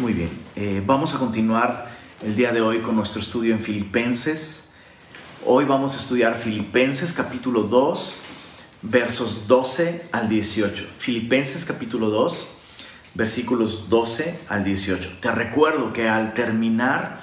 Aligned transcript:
Muy 0.00 0.14
bien, 0.14 0.30
eh, 0.56 0.82
vamos 0.86 1.14
a 1.14 1.18
continuar 1.18 1.86
el 2.22 2.34
día 2.34 2.52
de 2.52 2.62
hoy 2.62 2.80
con 2.80 2.96
nuestro 2.96 3.20
estudio 3.20 3.54
en 3.54 3.60
Filipenses. 3.60 4.70
Hoy 5.44 5.66
vamos 5.66 5.94
a 5.94 5.98
estudiar 5.98 6.38
Filipenses 6.38 7.12
capítulo 7.12 7.64
2, 7.64 8.14
versos 8.80 9.46
12 9.46 10.08
al 10.10 10.30
18. 10.30 10.86
Filipenses 10.96 11.66
capítulo 11.66 12.08
2, 12.08 12.48
versículos 13.12 13.90
12 13.90 14.40
al 14.48 14.64
18. 14.64 15.18
Te 15.20 15.32
recuerdo 15.32 15.92
que 15.92 16.08
al 16.08 16.32
terminar 16.32 17.22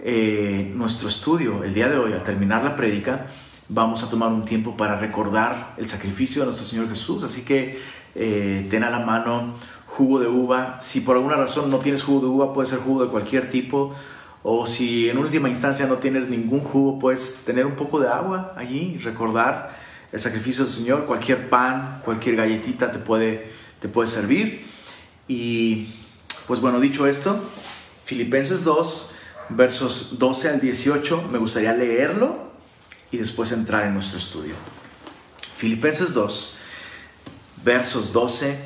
eh, 0.00 0.72
nuestro 0.74 1.06
estudio 1.06 1.62
el 1.62 1.74
día 1.74 1.88
de 1.88 1.96
hoy, 1.96 2.12
al 2.12 2.24
terminar 2.24 2.64
la 2.64 2.74
prédica, 2.74 3.28
vamos 3.68 4.02
a 4.02 4.10
tomar 4.10 4.32
un 4.32 4.44
tiempo 4.44 4.76
para 4.76 4.98
recordar 4.98 5.74
el 5.76 5.86
sacrificio 5.86 6.42
de 6.42 6.46
nuestro 6.46 6.66
Señor 6.66 6.88
Jesús. 6.88 7.22
Así 7.22 7.42
que 7.42 7.78
eh, 8.16 8.66
ten 8.68 8.82
a 8.82 8.90
la 8.90 9.00
mano 9.00 9.54
jugo 9.86 10.20
de 10.20 10.26
uva. 10.26 10.78
Si 10.80 11.00
por 11.00 11.16
alguna 11.16 11.36
razón 11.36 11.70
no 11.70 11.78
tienes 11.78 12.02
jugo 12.02 12.20
de 12.20 12.26
uva, 12.26 12.52
puede 12.52 12.68
ser 12.68 12.80
jugo 12.80 13.04
de 13.04 13.10
cualquier 13.10 13.50
tipo. 13.50 13.94
O 14.42 14.66
si 14.66 15.08
en 15.08 15.18
última 15.18 15.48
instancia 15.48 15.86
no 15.86 15.96
tienes 15.96 16.28
ningún 16.28 16.60
jugo, 16.60 16.98
puedes 16.98 17.42
tener 17.44 17.66
un 17.66 17.74
poco 17.74 17.98
de 17.98 18.08
agua 18.08 18.52
allí, 18.56 18.98
recordar 18.98 19.76
el 20.12 20.20
sacrificio 20.20 20.64
del 20.64 20.72
Señor. 20.72 21.06
Cualquier 21.06 21.48
pan, 21.48 22.00
cualquier 22.04 22.36
galletita 22.36 22.92
te 22.92 22.98
puede, 22.98 23.50
te 23.80 23.88
puede 23.88 24.08
servir. 24.08 24.64
Y 25.26 25.88
pues 26.46 26.60
bueno, 26.60 26.78
dicho 26.78 27.06
esto, 27.06 27.40
Filipenses 28.04 28.62
2, 28.62 29.10
versos 29.48 30.18
12 30.18 30.48
al 30.48 30.60
18, 30.60 31.28
me 31.32 31.38
gustaría 31.38 31.72
leerlo 31.72 32.50
y 33.10 33.16
después 33.16 33.50
entrar 33.50 33.86
en 33.86 33.94
nuestro 33.94 34.18
estudio. 34.18 34.54
Filipenses 35.56 36.14
2, 36.14 36.54
versos 37.64 38.12
12 38.12 38.65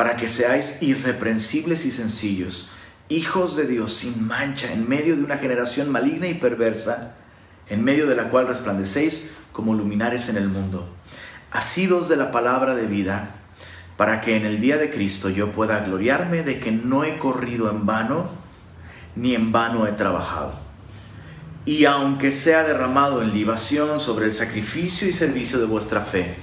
para 0.00 0.16
que 0.16 0.28
seáis 0.28 0.78
irreprensibles 0.80 1.84
y 1.84 1.90
sencillos, 1.90 2.70
hijos 3.10 3.54
de 3.54 3.66
Dios 3.66 3.92
sin 3.92 4.26
mancha, 4.26 4.72
en 4.72 4.88
medio 4.88 5.14
de 5.14 5.22
una 5.22 5.36
generación 5.36 5.90
maligna 5.90 6.26
y 6.26 6.32
perversa, 6.32 7.16
en 7.68 7.84
medio 7.84 8.06
de 8.06 8.16
la 8.16 8.30
cual 8.30 8.46
resplandecéis 8.46 9.32
como 9.52 9.74
luminares 9.74 10.30
en 10.30 10.38
el 10.38 10.48
mundo, 10.48 10.88
asidos 11.50 12.08
de 12.08 12.16
la 12.16 12.30
palabra 12.30 12.74
de 12.74 12.86
vida, 12.86 13.34
para 13.98 14.22
que 14.22 14.36
en 14.36 14.46
el 14.46 14.58
día 14.58 14.78
de 14.78 14.90
Cristo 14.90 15.28
yo 15.28 15.52
pueda 15.52 15.80
gloriarme 15.80 16.44
de 16.44 16.60
que 16.60 16.72
no 16.72 17.04
he 17.04 17.18
corrido 17.18 17.70
en 17.70 17.84
vano, 17.84 18.30
ni 19.16 19.34
en 19.34 19.52
vano 19.52 19.86
he 19.86 19.92
trabajado. 19.92 20.54
Y 21.66 21.84
aunque 21.84 22.32
sea 22.32 22.64
derramado 22.64 23.20
en 23.20 23.34
libación 23.34 24.00
sobre 24.00 24.24
el 24.24 24.32
sacrificio 24.32 25.06
y 25.06 25.12
servicio 25.12 25.58
de 25.58 25.66
vuestra 25.66 26.00
fe, 26.00 26.36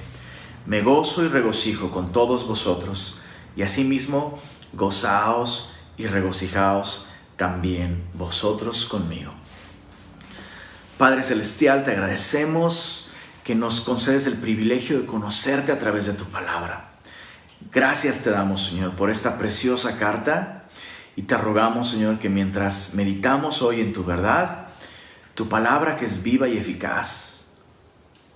me 0.67 0.83
gozo 0.83 1.25
y 1.25 1.27
regocijo 1.27 1.89
con 1.89 2.11
todos 2.11 2.47
vosotros, 2.47 3.21
y 3.57 3.63
asimismo, 3.63 4.39
gozaos 4.73 5.73
y 5.97 6.05
regocijaos 6.05 7.09
también 7.35 8.03
vosotros 8.13 8.85
conmigo. 8.85 9.33
Padre 10.99 11.23
Celestial, 11.23 11.83
te 11.83 11.91
agradecemos 11.91 13.09
que 13.43 13.55
nos 13.55 13.81
concedes 13.81 14.27
el 14.27 14.35
privilegio 14.35 14.99
de 14.99 15.05
conocerte 15.07 15.71
a 15.71 15.79
través 15.79 16.05
de 16.05 16.13
tu 16.13 16.25
palabra. 16.25 16.91
Gracias 17.71 18.21
te 18.21 18.29
damos, 18.29 18.67
Señor, 18.67 18.95
por 18.95 19.09
esta 19.09 19.39
preciosa 19.39 19.97
carta 19.97 20.65
y 21.15 21.23
te 21.23 21.35
rogamos, 21.35 21.89
Señor, 21.89 22.19
que 22.19 22.29
mientras 22.29 22.93
meditamos 22.93 23.63
hoy 23.63 23.81
en 23.81 23.91
tu 23.91 24.03
verdad, 24.03 24.67
tu 25.33 25.49
palabra 25.49 25.97
que 25.97 26.05
es 26.05 26.21
viva 26.21 26.47
y 26.47 26.57
eficaz, 26.57 27.45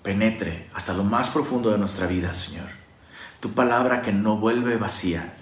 penetre 0.01 0.67
hasta 0.73 0.93
lo 0.93 1.03
más 1.03 1.29
profundo 1.29 1.71
de 1.71 1.77
nuestra 1.77 2.07
vida, 2.07 2.33
Señor 2.33 2.80
tu 3.41 3.53
palabra 3.53 4.01
que 4.01 4.13
no 4.13 4.37
vuelve 4.37 4.77
vacía, 4.77 5.33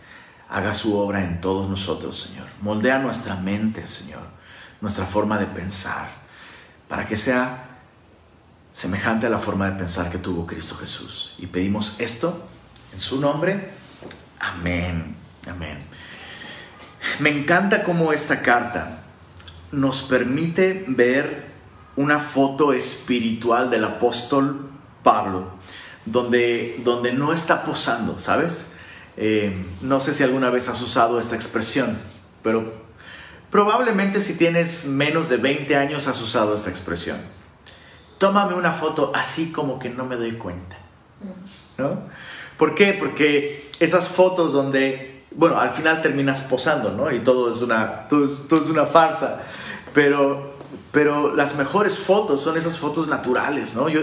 haga 0.47 0.73
su 0.73 0.97
obra 0.97 1.23
en 1.23 1.41
todos 1.41 1.69
nosotros, 1.69 2.19
Señor. 2.19 2.47
Moldea 2.61 2.97
nuestra 2.97 3.35
mente, 3.35 3.85
Señor, 3.85 4.23
nuestra 4.81 5.05
forma 5.05 5.37
de 5.37 5.45
pensar, 5.45 6.07
para 6.87 7.05
que 7.05 7.17
sea 7.17 7.67
semejante 8.71 9.27
a 9.27 9.29
la 9.29 9.37
forma 9.37 9.69
de 9.69 9.77
pensar 9.77 10.09
que 10.09 10.17
tuvo 10.17 10.47
Cristo 10.47 10.75
Jesús. 10.75 11.35
Y 11.37 11.47
pedimos 11.47 11.97
esto 11.99 12.47
en 12.93 13.01
su 13.01 13.19
nombre. 13.19 13.69
Amén. 14.39 15.15
Amén. 15.47 15.77
Me 17.19 17.29
encanta 17.29 17.83
cómo 17.83 18.13
esta 18.13 18.41
carta 18.41 19.03
nos 19.73 20.03
permite 20.03 20.85
ver 20.87 21.49
una 21.97 22.19
foto 22.19 22.71
espiritual 22.71 23.69
del 23.69 23.83
apóstol 23.83 24.71
Pablo 25.03 25.59
donde, 26.11 26.79
donde 26.83 27.13
no 27.13 27.33
está 27.33 27.63
posando, 27.63 28.19
¿sabes? 28.19 28.73
Eh, 29.17 29.53
no 29.81 29.99
sé 29.99 30.13
si 30.13 30.23
alguna 30.23 30.49
vez 30.49 30.69
has 30.69 30.81
usado 30.81 31.19
esta 31.19 31.35
expresión, 31.35 31.97
pero 32.41 32.73
probablemente 33.51 34.19
si 34.19 34.35
tienes 34.35 34.85
menos 34.85 35.29
de 35.29 35.37
20 35.37 35.75
años 35.75 36.07
has 36.07 36.21
usado 36.21 36.55
esta 36.55 36.69
expresión. 36.69 37.17
Tómame 38.17 38.53
una 38.53 38.71
foto 38.71 39.11
así 39.13 39.51
como 39.51 39.79
que 39.79 39.89
no 39.89 40.05
me 40.05 40.15
doy 40.15 40.33
cuenta. 40.33 40.77
¿No? 41.77 42.01
¿Por 42.57 42.75
qué? 42.75 42.93
Porque 42.93 43.71
esas 43.79 44.09
fotos 44.09 44.51
donde, 44.51 45.23
bueno, 45.31 45.57
al 45.59 45.71
final 45.71 46.01
terminas 46.01 46.41
posando, 46.41 46.91
¿no? 46.91 47.11
Y 47.11 47.19
todo 47.19 47.49
es 47.49 47.61
una, 47.61 48.07
todo 48.09 48.25
es 48.25 48.69
una 48.69 48.85
farsa. 48.85 49.41
Pero 49.93 50.48
pero 50.91 51.35
las 51.35 51.55
mejores 51.57 51.97
fotos 51.97 52.41
son 52.41 52.57
esas 52.57 52.77
fotos 52.77 53.07
naturales, 53.07 53.75
¿no? 53.75 53.89
Yo 53.89 54.01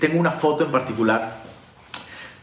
tengo 0.00 0.18
una 0.18 0.32
foto 0.32 0.64
en 0.64 0.70
particular 0.70 1.42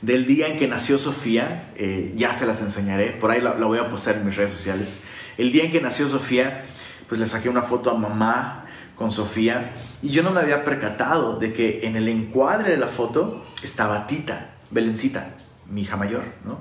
del 0.03 0.25
día 0.25 0.47
en 0.47 0.59
que 0.59 0.67
nació 0.67 0.97
Sofía, 0.97 1.71
eh, 1.75 2.13
ya 2.17 2.33
se 2.33 2.45
las 2.45 2.61
enseñaré, 2.61 3.11
por 3.11 3.31
ahí 3.31 3.39
la, 3.39 3.53
voy 3.53 3.79
a 3.79 3.87
postar 3.87 4.15
en 4.15 4.25
mis 4.25 4.35
redes 4.35 4.51
sociales. 4.51 4.99
El 5.37 5.53
día 5.53 5.63
en 5.63 5.71
que 5.71 5.79
nació 5.79 6.07
Sofía, 6.09 6.65
pues 7.07 7.21
le 7.21 7.25
saqué 7.25 7.47
una 7.47 7.61
foto 7.61 7.89
a 7.89 7.93
mamá 7.93 8.65
con 8.95 9.11
Sofía 9.11 9.73
y 10.01 10.09
yo 10.09 10.21
no 10.21 10.31
me 10.31 10.41
había 10.41 10.65
percatado 10.65 11.39
de 11.39 11.53
que 11.53 11.87
en 11.87 11.95
el 11.95 12.09
encuadre 12.09 12.71
de 12.71 12.77
la 12.77 12.89
foto 12.89 13.45
estaba 13.63 14.05
Tita, 14.05 14.55
Belencita, 14.71 15.35
mi 15.69 15.83
hija 15.83 15.95
mayor, 15.95 16.23
¿no? 16.43 16.59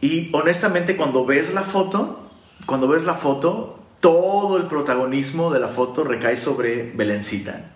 Y 0.00 0.30
honestamente 0.32 0.96
cuando 0.96 1.26
ves 1.26 1.52
la 1.52 1.62
foto, 1.62 2.30
cuando 2.64 2.88
ves 2.88 3.04
la 3.04 3.14
foto, 3.14 3.85
todo 4.06 4.56
el 4.56 4.68
protagonismo 4.68 5.52
de 5.52 5.58
la 5.58 5.66
foto 5.66 6.04
recae 6.04 6.36
sobre 6.36 6.92
Belencita. 6.92 7.72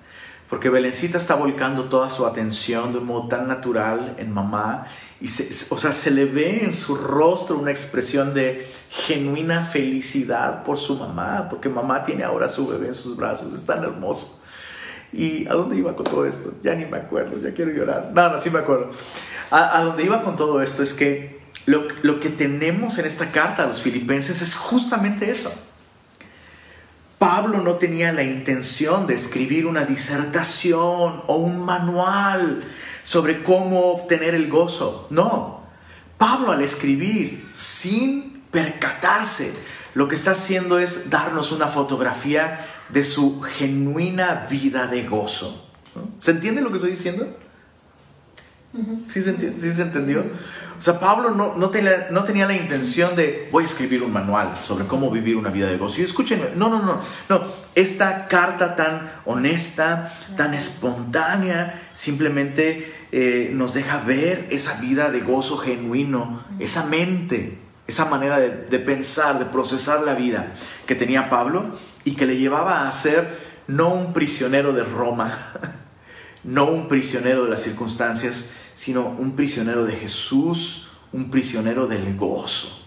Porque 0.49 0.69
Belencita 0.69 1.19
está 1.19 1.35
volcando 1.35 1.87
toda 1.87 2.09
su 2.09 2.25
atención 2.25 2.93
de 2.93 2.99
un 2.99 3.07
modo 3.07 3.27
tan 3.27 3.49
natural 3.49 4.15
en 4.17 4.33
mamá. 4.33 4.87
Y 5.21 5.27
o 5.27 5.77
sea, 5.77 5.93
se 5.93 6.13
le 6.13 6.27
ve 6.27 6.63
en 6.63 6.73
su 6.73 6.95
rostro 6.95 7.59
una 7.59 7.73
expresión 7.73 8.33
de 8.33 8.71
genuina 8.91 9.63
felicidad 9.63 10.63
por 10.63 10.79
su 10.79 10.95
mamá. 10.95 11.49
Porque 11.51 11.69
mamá 11.69 12.05
tiene 12.05 12.23
ahora 12.23 12.47
su 12.49 12.69
bebé 12.69 12.87
en 12.87 12.95
sus 12.95 13.17
brazos. 13.17 13.53
Es 13.53 13.67
tan 13.67 13.83
hermoso. 13.83 14.41
¿Y 15.13 15.49
a 15.49 15.55
dónde 15.55 15.79
iba 15.79 15.97
con 15.97 16.05
todo 16.05 16.25
esto? 16.25 16.53
Ya 16.63 16.77
ni 16.77 16.85
me 16.85 16.99
acuerdo, 16.99 17.41
ya 17.43 17.53
quiero 17.53 17.73
llorar. 17.73 18.13
No, 18.15 18.31
no, 18.31 18.39
sí 18.39 18.51
me 18.51 18.61
acuerdo. 18.61 18.91
A, 19.51 19.79
a 19.79 19.83
dónde 19.83 20.05
iba 20.05 20.23
con 20.23 20.37
todo 20.37 20.63
esto 20.63 20.85
es 20.85 20.95
que 20.95 21.41
lo, 21.67 21.89
lo 22.03 22.21
que 22.21 22.29
tenemos 22.29 22.99
en 23.01 23.07
esta 23.07 23.33
carta 23.33 23.65
a 23.65 23.67
los 23.67 23.83
filipenses 23.83 24.43
es 24.43 24.55
justamente 24.55 25.29
eso 25.29 25.53
Pablo 27.21 27.61
no 27.61 27.75
tenía 27.75 28.13
la 28.13 28.23
intención 28.23 29.07
de 29.07 29.15
escribir 29.15 29.67
una 29.67 29.85
disertación 29.85 31.23
o 31.27 31.37
un 31.37 31.63
manual 31.63 32.65
sobre 33.03 33.43
cómo 33.43 33.93
obtener 33.93 34.35
el 34.35 34.49
gozo. 34.49 35.07
No, 35.11 35.61
Pablo 36.17 36.51
al 36.51 36.63
escribir 36.63 37.47
sin 37.53 38.41
percatarse, 38.51 39.53
lo 39.93 40.09
que 40.09 40.15
está 40.15 40.31
haciendo 40.31 40.79
es 40.79 41.11
darnos 41.11 41.53
una 41.53 41.67
fotografía 41.69 42.67
de 42.89 43.05
su 43.05 43.43
genuina 43.43 44.47
vida 44.49 44.87
de 44.87 45.03
gozo. 45.03 45.69
¿Se 46.21 46.31
entiende 46.31 46.63
lo 46.63 46.71
que 46.71 46.77
estoy 46.77 46.93
diciendo? 46.93 47.37
¿Sí, 49.05 49.21
se 49.21 49.59
¿Sí 49.59 49.73
se 49.75 49.83
entendió? 49.83 50.25
O 50.81 50.83
sea, 50.83 50.99
Pablo 50.99 51.33
no, 51.33 51.57
no, 51.57 51.69
tenía, 51.69 52.09
no 52.11 52.25
tenía 52.25 52.47
la 52.47 52.57
intención 52.57 53.15
de 53.15 53.51
voy 53.53 53.65
a 53.65 53.67
escribir 53.67 54.03
un 54.03 54.15
manual 54.15 54.57
sobre 54.63 54.87
cómo 54.87 55.11
vivir 55.11 55.37
una 55.37 55.51
vida 55.51 55.69
de 55.69 55.77
gozo. 55.77 56.01
Y 56.01 56.05
escúchenme, 56.05 56.53
no, 56.57 56.71
no, 56.71 56.81
no, 56.81 56.99
no. 57.29 57.43
Esta 57.75 58.29
carta 58.29 58.77
tan 58.77 59.13
honesta, 59.27 60.17
tan 60.39 60.55
espontánea, 60.55 61.83
simplemente 61.93 62.95
eh, 63.13 63.51
nos 63.53 63.75
deja 63.75 64.01
ver 64.01 64.49
esa 64.51 64.81
vida 64.81 65.11
de 65.11 65.21
gozo 65.21 65.59
genuino, 65.59 66.43
esa 66.59 66.87
mente, 66.87 67.59
esa 67.87 68.07
manera 68.07 68.39
de, 68.39 68.49
de 68.49 68.79
pensar, 68.79 69.39
de 69.39 69.45
procesar 69.45 70.01
la 70.01 70.15
vida 70.15 70.55
que 70.87 70.95
tenía 70.95 71.29
Pablo 71.29 71.79
y 72.05 72.13
que 72.13 72.25
le 72.25 72.39
llevaba 72.39 72.89
a 72.89 72.93
ser 72.93 73.37
no 73.67 73.93
un 73.93 74.15
prisionero 74.15 74.73
de 74.73 74.85
Roma, 74.85 75.37
no 76.43 76.71
un 76.71 76.89
prisionero 76.89 77.45
de 77.45 77.51
las 77.51 77.61
circunstancias, 77.61 78.55
sino 78.81 79.09
un 79.09 79.37
prisionero 79.37 79.85
de 79.85 79.93
Jesús, 79.93 80.89
un 81.13 81.31
prisionero 81.31 81.87
del 81.87 82.17
gozo. 82.17 82.81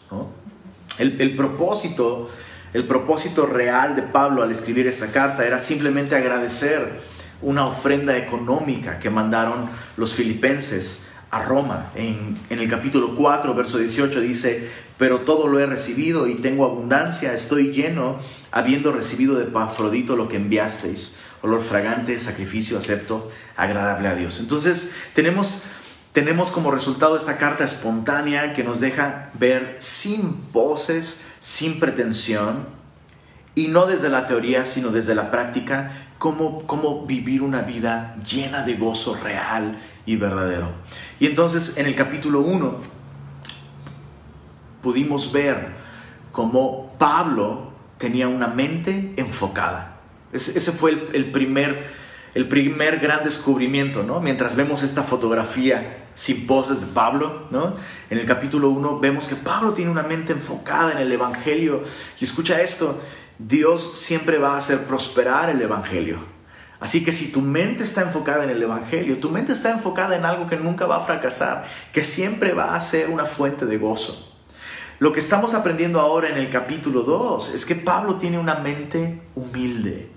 El, 0.98 1.22
el, 1.22 1.36
propósito, 1.36 2.32
el 2.74 2.88
propósito 2.88 3.46
real 3.46 3.96
de 3.96 4.02
Pablo 4.02 4.42
al 4.42 4.50
escribir 4.50 4.88
esta 4.88 5.12
carta 5.12 5.46
era 5.46 5.60
simplemente 5.60 6.16
agradecer 6.16 7.00
una 7.44 7.68
ofrenda 7.68 8.18
económica 8.18 8.98
que 8.98 9.12
mandaron 9.12 9.70
los 9.96 10.16
filipenses 10.16 11.10
a 11.30 11.44
Roma. 11.44 11.92
En, 11.94 12.40
en, 12.50 12.58
el 12.58 12.68
capítulo 12.68 13.14
4, 13.14 13.54
verso 13.54 13.78
18 13.78 14.20
dice, 14.20 14.72
pero 14.98 15.20
todo 15.20 15.48
lo 15.48 15.60
he 15.60 15.68
recibido 15.68 16.28
y 16.28 16.42
tengo 16.42 16.66
abundancia, 16.66 17.34
estoy 17.34 17.72
lleno, 17.72 18.18
habiendo 18.50 18.92
recibido 18.92 19.36
de 19.36 19.46
Pafrodito 19.46 20.16
lo 20.16 20.28
que 20.28 20.38
enviasteis, 20.38 21.18
olor 21.44 21.62
fragante, 21.62 22.18
sacrificio 22.20 22.80
acepto, 22.80 23.30
agradable 23.56 24.08
a 24.08 24.16
Dios. 24.16 24.40
Entonces 24.40 24.96
tenemos, 25.14 25.66
tenemos 26.14 26.52
como 26.52 26.72
resultado 26.72 27.18
esta 27.18 27.38
carta 27.38 27.64
espontánea 27.64 28.54
que 28.54 28.64
nos 28.64 28.80
deja 28.80 29.32
ver 29.34 29.78
sin 29.80 30.34
poses, 30.54 31.26
sin 31.40 31.80
pretensión, 31.80 32.68
y 33.56 33.68
no 33.68 33.86
desde 33.86 34.10
la 34.10 34.26
teoría, 34.26 34.66
sino 34.66 34.90
desde 34.90 35.14
la 35.14 35.30
práctica, 35.30 35.92
cómo, 36.18 36.66
cómo 36.66 37.06
vivir 37.06 37.42
una 37.42 37.62
vida 37.62 38.16
llena 38.24 38.64
de 38.64 38.76
gozo 38.76 39.16
real 39.16 39.78
y 40.06 40.16
verdadero. 40.16 40.72
Y 41.20 41.26
entonces 41.26 41.78
en 41.78 41.86
el 41.86 41.96
capítulo 41.96 42.40
1 42.40 42.78
pudimos 44.82 45.32
ver 45.32 45.74
cómo 46.32 46.94
Pablo 46.98 47.74
tenía 47.98 48.28
una 48.28 48.48
mente 48.48 49.14
enfocada. 49.18 49.98
Ese, 50.34 50.72
fue 50.72 51.10
el, 51.14 51.32
primer, 51.32 51.92
el 52.34 52.48
primer 52.48 53.00
gran 53.00 53.24
descubrimiento, 53.24 54.04
¿no? 54.04 54.20
Mientras 54.20 54.56
vemos 54.56 54.82
esta 54.84 55.04
fotografía 55.04 56.06
sin 56.16 56.48
poses 56.48 56.82
de 56.82 56.88
Pablo, 56.88 57.48
¿no? 57.52 57.76
En 58.10 58.18
el 58.18 58.26
capítulo 58.26 58.70
1 58.70 59.00
vemos 59.00 59.28
que 59.28 59.36
Pablo 59.36 59.74
tiene 59.74 59.92
una 59.92 60.04
mente 60.04 60.34
enfocada 60.34 60.92
en 60.94 60.98
el 60.98 61.12
Evangelio. 61.12 61.84
Y 62.20 62.24
escucha 62.24 62.62
esto, 62.62 63.00
Dios 63.38 63.98
siempre 64.00 64.38
va 64.38 64.54
a 64.54 64.58
hacer 64.58 64.86
prosperar 64.86 65.50
el 65.50 65.62
Evangelio. 65.62 66.18
Así 66.80 67.04
que 67.04 67.12
si 67.12 67.32
tu 67.32 67.42
mente 67.42 67.84
está 67.84 68.02
enfocada 68.02 68.44
en 68.44 68.50
el 68.50 68.62
Evangelio, 68.62 69.18
tu 69.18 69.30
mente 69.30 69.54
está 69.54 69.72
enfocada 69.72 70.18
en 70.18 70.26
algo 70.26 70.48
que 70.48 70.58
nunca 70.58 70.86
va 70.86 70.98
a 70.98 71.06
fracasar, 71.06 71.66
que 71.94 72.04
siempre 72.04 72.54
va 72.54 72.76
a 72.76 72.80
ser 72.80 73.10
una 73.10 73.26
fuente 73.26 73.66
de 73.66 73.78
gozo. 73.78 74.36
Lo 75.00 75.14
que 75.14 75.20
estamos 75.20 75.54
aprendiendo 75.54 76.00
ahora 76.00 76.30
en 76.30 76.38
el 76.38 76.50
capítulo 76.50 77.04
2 77.04 77.54
es 77.54 77.66
que 77.66 77.76
Pablo 77.76 78.16
tiene 78.16 78.38
una 78.38 78.56
mente 78.56 79.22
humilde. 79.36 80.10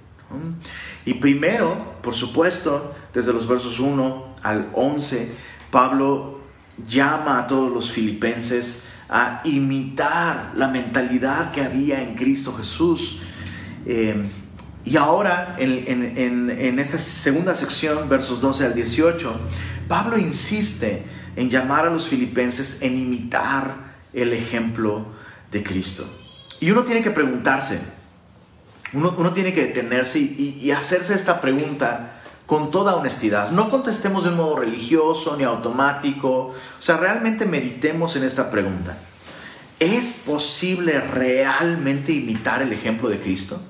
Y 1.06 1.14
primero, 1.14 1.94
por 2.02 2.14
supuesto, 2.14 2.94
desde 3.14 3.32
los 3.32 3.48
versos 3.48 3.80
1 3.80 4.34
al 4.42 4.68
11, 4.74 5.32
Pablo 5.70 6.40
llama 6.86 7.40
a 7.40 7.46
todos 7.46 7.72
los 7.72 7.90
filipenses 7.90 8.88
a 9.08 9.40
imitar 9.44 10.52
la 10.56 10.68
mentalidad 10.68 11.52
que 11.52 11.62
había 11.62 12.02
en 12.02 12.16
Cristo 12.16 12.52
Jesús. 12.52 13.20
Eh, 13.86 14.22
y 14.84 14.96
ahora, 14.96 15.56
en, 15.58 16.78
esta 16.78 16.98
segunda 16.98 17.54
sección, 17.54 18.08
versos 18.08 18.40
12 18.40 18.66
al 18.66 18.74
18, 18.74 19.40
Pablo 19.88 20.18
insiste 20.18 21.04
en 21.34 21.50
llamar 21.50 21.86
a 21.86 21.90
los 21.90 22.08
filipenses 22.08 22.82
en 22.82 22.98
imitar 22.98 23.94
el 24.12 24.32
ejemplo 24.32 25.06
de 25.50 25.62
Cristo. 25.62 26.04
Y 26.60 26.70
uno 26.70 26.84
tiene 26.84 27.02
que 27.02 27.10
preguntarse, 27.10 27.80
uno, 28.92 29.32
tiene 29.32 29.52
que 29.52 29.66
detenerse 29.66 30.18
y 30.18 30.70
hacerse 30.70 31.14
esta 31.14 31.40
pregunta 31.40 32.16
con 32.46 32.70
toda 32.70 32.96
honestidad. 32.96 33.50
No 33.50 33.70
contestemos 33.70 34.22
de 34.22 34.30
un 34.30 34.36
modo 34.36 34.56
religioso 34.56 35.36
ni 35.36 35.44
automático. 35.44 36.30
O 36.48 36.54
sea, 36.78 36.96
realmente 36.96 37.44
meditemos 37.44 38.16
en 38.16 38.24
esta 38.24 38.50
pregunta. 38.50 38.96
¿Es 39.78 40.22
posible 40.24 41.00
realmente 41.00 42.12
imitar 42.12 42.62
el 42.62 42.72
ejemplo 42.72 43.08
de 43.08 43.18
Cristo? 43.18 43.60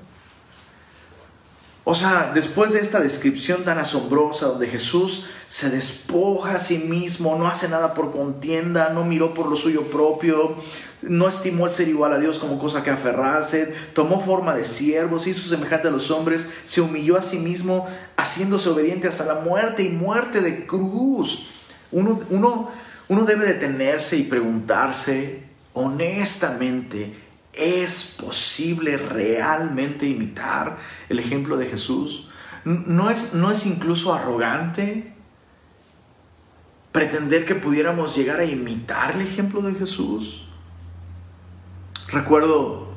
O 1.89 1.95
sea, 1.95 2.31
después 2.33 2.73
de 2.73 2.81
esta 2.81 2.99
descripción 2.99 3.63
tan 3.63 3.77
asombrosa 3.77 4.47
donde 4.47 4.67
Jesús 4.67 5.27
se 5.47 5.69
despoja 5.69 6.55
a 6.55 6.59
sí 6.59 6.79
mismo, 6.79 7.37
no 7.37 7.47
hace 7.47 7.69
nada 7.69 7.93
por 7.93 8.11
contienda, 8.11 8.89
no 8.89 9.05
miró 9.05 9.33
por 9.33 9.45
lo 9.45 9.55
suyo 9.55 9.83
propio, 9.83 10.57
no 11.01 11.29
estimó 11.29 11.65
el 11.65 11.71
ser 11.71 11.87
igual 11.87 12.11
a 12.11 12.19
Dios 12.19 12.39
como 12.39 12.59
cosa 12.59 12.83
que 12.83 12.89
aferrarse, 12.89 13.73
tomó 13.93 14.19
forma 14.19 14.53
de 14.53 14.65
siervo, 14.65 15.17
se 15.17 15.29
hizo 15.29 15.47
semejante 15.47 15.87
a 15.87 15.91
los 15.91 16.11
hombres, 16.11 16.51
se 16.65 16.81
humilló 16.81 17.17
a 17.17 17.21
sí 17.21 17.39
mismo, 17.39 17.87
haciéndose 18.17 18.67
obediente 18.67 19.07
hasta 19.07 19.23
la 19.23 19.35
muerte 19.35 19.83
y 19.83 19.87
muerte 19.87 20.41
de 20.41 20.65
cruz. 20.65 21.51
Uno, 21.93 22.19
uno, 22.29 22.69
uno 23.07 23.23
debe 23.23 23.45
detenerse 23.45 24.17
y 24.17 24.23
preguntarse 24.23 25.43
honestamente, 25.71 27.13
¿Es 27.57 28.15
posible 28.21 28.97
realmente 28.97 30.05
imitar 30.05 30.77
el 31.09 31.17
ejemplo 31.17 31.57
de 31.57 31.65
Jesús? 31.65 32.29
¿No 32.65 33.09
es, 33.09 33.33
no 33.33 33.49
es 33.49 33.65
incluso 33.65 34.13
arrogante 34.13 35.13
pretender 36.91 37.45
que 37.45 37.55
pudiéramos 37.55 38.15
llegar 38.15 38.39
a 38.39 38.45
imitar 38.45 39.15
el 39.15 39.21
ejemplo 39.21 39.61
de 39.61 39.73
Jesús? 39.73 40.47
Recuerdo, 42.09 42.93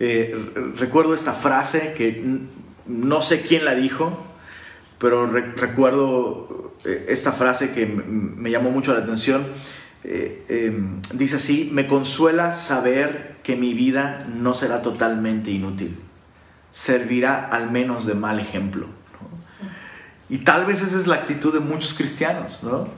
eh, 0.00 0.34
recuerdo 0.76 1.14
esta 1.14 1.32
frase 1.32 1.94
que 1.96 2.40
no 2.86 3.22
sé 3.22 3.42
quién 3.42 3.64
la 3.64 3.76
dijo, 3.76 4.18
pero 4.98 5.26
recuerdo 5.26 6.74
eh, 6.84 7.06
esta 7.08 7.30
frase 7.30 7.72
que 7.72 7.86
me 7.86 8.50
llamó 8.50 8.70
mucho 8.70 8.92
la 8.92 9.00
atención 9.00 9.46
eh, 10.04 10.44
em, 10.48 11.00
dice 11.14 11.36
así, 11.36 11.70
me 11.72 11.86
consuela 11.86 12.52
saber 12.52 13.36
que 13.42 13.56
mi 13.56 13.72
vida 13.72 14.26
no 14.34 14.54
será 14.54 14.82
totalmente 14.82 15.50
inútil, 15.50 15.98
servirá 16.70 17.48
al 17.48 17.70
menos 17.70 18.04
de 18.04 18.14
mal 18.14 18.38
ejemplo. 18.38 18.88
Y 20.28 20.38
tal 20.38 20.66
vez 20.66 20.82
esa 20.82 20.98
es 20.98 21.06
la 21.06 21.16
actitud 21.16 21.52
de 21.52 21.60
muchos 21.60 21.94
cristianos, 21.94 22.62
¿no? 22.62 22.88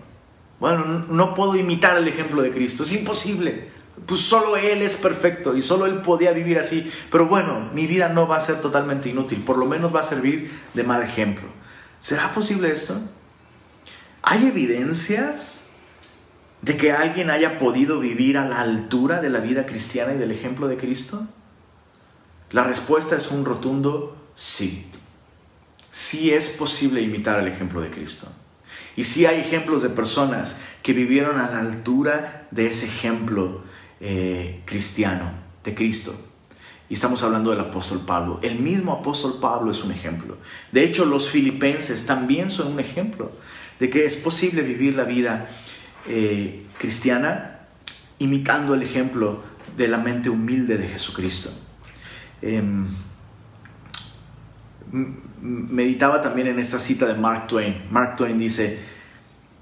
Bueno, 0.59 1.07
no 1.09 1.35
puedo 1.35 1.57
imitar 1.57 1.97
el 1.97 2.09
ejemplo 2.09 2.43
de 2.43 2.51
Cristo, 2.51 2.83
es 2.83 2.93
imposible. 2.93 3.69
Pues 4.05 4.21
solo 4.21 4.57
Él 4.57 4.83
es 4.83 4.97
perfecto 4.97 5.57
y 5.57 5.63
solo 5.63 5.87
Él 5.87 6.01
podía 6.03 6.33
vivir 6.33 6.59
así. 6.59 6.91
Pero 7.11 7.27
bueno, 7.27 7.71
mi 7.73 7.87
vida 7.87 8.09
no 8.09 8.27
va 8.27 8.37
a 8.37 8.41
ser 8.41 8.61
totalmente 8.61 9.09
inútil, 9.09 9.41
por 9.41 9.59
lo 9.59 9.67
menos 9.67 9.95
va 9.95 10.01
a 10.01 10.05
servir 10.05 10.51
de 10.75 10.83
mal 10.83 11.03
ejemplo. 11.03 11.47
¿Será 11.99 12.33
posible 12.33 12.71
esto? 12.71 12.99
¿Hay 14.23 14.47
evidencias 14.47 15.66
de 16.63 16.77
que 16.77 16.93
alguien 16.93 17.31
haya 17.31 17.59
podido 17.59 18.01
vivir 18.01 18.39
a 18.39 18.47
la 18.47 18.61
altura 18.61 19.21
de 19.21 19.31
la 19.31 19.41
vida 19.41 19.67
cristiana 19.67 20.15
y 20.15 20.19
del 20.19 20.33
ejemplo 20.33 20.69
de 20.69 20.77
Cristo? 20.77 21.27
La 22.51 22.65
respuesta 22.65 23.17
es 23.17 23.31
un 23.31 23.45
rotundo 23.45 24.17
sí. 24.35 24.91
Sí 25.91 26.33
es 26.33 26.51
posible 26.51 27.01
imitar 27.01 27.41
el 27.41 27.49
ejemplo 27.49 27.81
de 27.81 27.91
Cristo. 27.91 28.29
Y 28.97 29.05
sí 29.05 29.27
hay 29.27 29.41
ejemplos 29.41 29.83
de 29.83 29.91
personas 29.91 30.61
que 30.83 30.93
vivieron 30.93 31.39
a 31.39 31.51
la 31.51 31.61
altura 31.61 32.47
de 32.51 32.69
ese 32.69 32.87
ejemplo 32.87 33.63
eh, 34.01 34.63
cristiano, 34.65 35.33
de 35.65 35.75
Cristo. 35.75 36.15
Y 36.89 36.95
estamos 36.95 37.23
hablando 37.23 37.51
del 37.51 37.61
apóstol 37.61 38.03
Pablo. 38.07 38.39
El 38.43 38.61
mismo 38.61 38.93
apóstol 38.93 39.39
Pablo 39.41 39.71
es 39.71 39.83
un 39.83 39.91
ejemplo. 39.91 40.37
De 40.71 40.85
hecho, 40.85 41.05
los 41.05 41.29
filipenses 41.29 42.07
también 42.07 42.51
son 42.51 42.73
un 42.73 42.81
ejemplo 42.81 43.33
de 43.81 43.91
que 43.91 44.05
es 44.05 44.17
posible 44.17 44.63
vivir 44.63 44.95
la 44.95 45.05
vida 45.05 45.49
eh, 46.09 46.65
cristiana 46.79 47.61
imitando 48.19 48.75
el 48.75 48.83
ejemplo 48.83 49.43
de 49.77 49.89
la 49.89 49.99
mente 49.99 50.31
humilde 50.31 50.79
de 50.79 50.89
Jesucristo. 50.89 51.51
Em, 52.43 52.87
meditaba 55.41 56.21
también 56.21 56.47
en 56.47 56.59
esta 56.59 56.79
cita 56.79 57.07
de 57.07 57.15
Mark 57.15 57.47
Twain. 57.47 57.83
Mark 57.91 58.17
Twain 58.17 58.39
dice, 58.39 58.79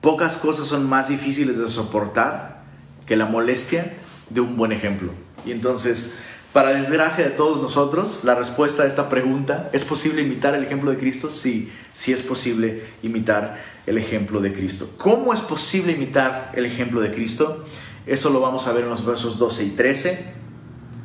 pocas 0.00 0.36
cosas 0.36 0.66
son 0.66 0.88
más 0.88 1.08
difíciles 1.08 1.58
de 1.58 1.68
soportar 1.68 2.62
que 3.06 3.16
la 3.16 3.26
molestia 3.26 3.94
de 4.30 4.40
un 4.40 4.56
buen 4.56 4.72
ejemplo. 4.72 5.12
Y 5.44 5.52
entonces, 5.52 6.18
para 6.54 6.73
desgracia 6.73 7.25
de 7.25 7.32
todos 7.32 7.61
nosotros, 7.61 8.20
la 8.23 8.37
respuesta 8.37 8.84
a 8.84 8.87
esta 8.87 9.08
pregunta, 9.08 9.68
¿es 9.73 9.84
posible 9.84 10.23
imitar 10.23 10.54
el 10.54 10.62
ejemplo 10.62 10.92
de 10.92 10.96
Cristo? 10.96 11.28
Sí, 11.28 11.68
sí 11.90 12.12
es 12.12 12.23
posible 12.23 12.84
imitar 13.02 13.58
el 13.87 13.99
ejemplo 13.99 14.40
de 14.40 14.52
Cristo. 14.52 14.88
¿Cómo 14.96 15.34
es 15.34 15.40
posible 15.40 15.90
imitar 15.90 16.52
el 16.54 16.64
ejemplo 16.64 17.00
de 17.00 17.11
Cristo? 17.11 17.64
Eso 18.06 18.30
lo 18.30 18.38
vamos 18.38 18.68
a 18.68 18.73
ver 18.73 18.84
en 18.84 18.90
los 18.90 19.04
versos 19.04 19.37
12 19.37 19.64
y 19.64 19.70
13. 19.70 20.34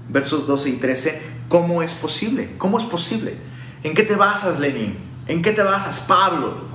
Versos 0.09 0.45
12 0.45 0.69
y 0.69 0.73
13, 0.73 1.21
¿cómo 1.47 1.81
es 1.81 1.95
posible? 1.95 2.51
¿Cómo 2.59 2.77
es 2.77 2.85
posible? 2.85 3.33
¿En 3.81 3.95
qué 3.95 4.03
te 4.03 4.15
basas, 4.15 4.59
Lenin? 4.59 4.99
¿En 5.27 5.41
qué 5.41 5.51
te 5.51 5.63
basas, 5.63 6.01
Pablo? 6.01 6.69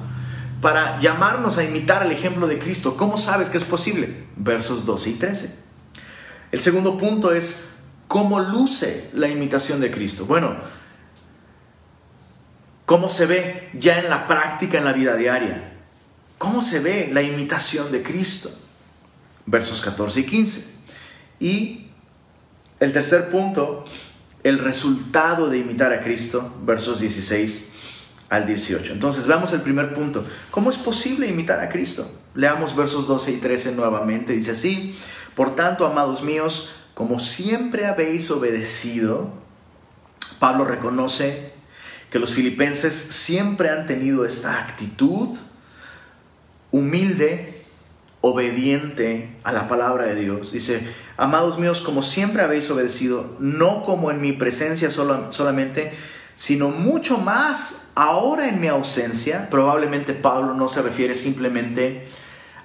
Para 0.61 0.99
llamarnos 0.99 1.59
a 1.59 1.65
imitar 1.65 2.05
el 2.05 2.11
ejemplo 2.11 2.49
de 2.49 2.59
Cristo. 2.59 2.97
¿Cómo 2.97 3.19
sabes 3.19 3.51
que 3.51 3.57
es 3.57 3.65
posible? 3.65 4.27
Versos 4.35 4.85
12 4.85 5.11
y 5.11 5.15
13. 5.15 5.59
El 6.51 6.61
segundo 6.61 6.99
punto 6.99 7.33
es, 7.33 7.74
¿cómo 8.09 8.41
luce 8.41 9.11
la 9.15 9.29
imitación 9.29 9.81
de 9.81 9.91
Cristo? 9.91 10.27
Bueno, 10.27 10.57
¿cómo 12.87 13.11
se 13.11 13.27
ve 13.27 13.71
ya 13.75 13.99
en 13.99 14.11
la 14.11 14.27
práctica, 14.27 14.79
en 14.79 14.85
la 14.85 14.93
vida 14.93 15.17
diaria? 15.17 15.73
¿Cómo 16.39 16.63
se 16.63 16.81
ve 16.81 17.11
la 17.13 17.23
imitación 17.23 17.91
de 17.93 18.03
Cristo? 18.03 18.51
Versos 19.47 19.81
14 19.81 20.21
y 20.21 20.25
15. 20.25 20.75
Y 21.41 21.91
el 22.81 22.93
tercer 22.93 23.31
punto, 23.31 23.85
el 24.43 24.59
resultado 24.59 25.49
de 25.49 25.59
imitar 25.59 25.93
a 25.93 26.01
Cristo, 26.01 26.55
versos 26.63 27.01
16 27.01 27.75
al 28.29 28.47
18. 28.47 28.93
Entonces, 28.93 29.27
veamos 29.27 29.53
el 29.53 29.61
primer 29.61 29.95
punto. 29.95 30.25
¿Cómo 30.51 30.71
es 30.71 30.77
posible 30.77 31.27
imitar 31.27 31.61
a 31.61 31.69
Cristo? 31.69 32.11
Leamos 32.35 32.75
versos 32.75 33.07
12 33.07 33.33
y 33.33 33.37
13 33.37 33.73
nuevamente. 33.73 34.33
Dice 34.33 34.53
así, 34.53 34.99
por 35.35 35.57
tanto, 35.57 35.87
amados 35.87 36.23
míos, 36.23 36.71
como 36.95 37.19
siempre 37.19 37.87
habéis 37.87 38.31
obedecido, 38.31 39.33
Pablo 40.39 40.65
reconoce 40.65 41.53
que 42.11 42.21
los 42.21 42.33
filipenses 42.33 42.95
siempre 42.95 43.71
han 43.71 43.87
tenido 43.87 44.25
esta 44.25 44.61
actitud 44.61 45.37
humilde, 46.71 47.65
obediente 48.21 49.37
a 49.43 49.53
la 49.53 49.69
palabra 49.69 50.07
de 50.07 50.15
Dios. 50.15 50.53
Dice, 50.53 50.81
amados 51.17 51.59
míos, 51.59 51.81
como 51.81 52.03
siempre 52.03 52.43
habéis 52.43 52.71
obedecido, 52.71 53.37
no 53.39 53.85
como 53.85 54.11
en 54.11 54.21
mi 54.21 54.33
presencia 54.33 54.91
solamente, 54.91 55.93
sino 56.35 56.71
mucho 56.71 57.19
más 57.19 57.89
ahora 57.95 58.49
en 58.49 58.61
mi 58.61 58.69
ausencia. 58.69 59.51
Probablemente 59.51 60.15
Pablo 60.15 60.55
no 60.55 60.69
se 60.69 60.83
refiere 60.83 61.15
simplemente 61.15 62.09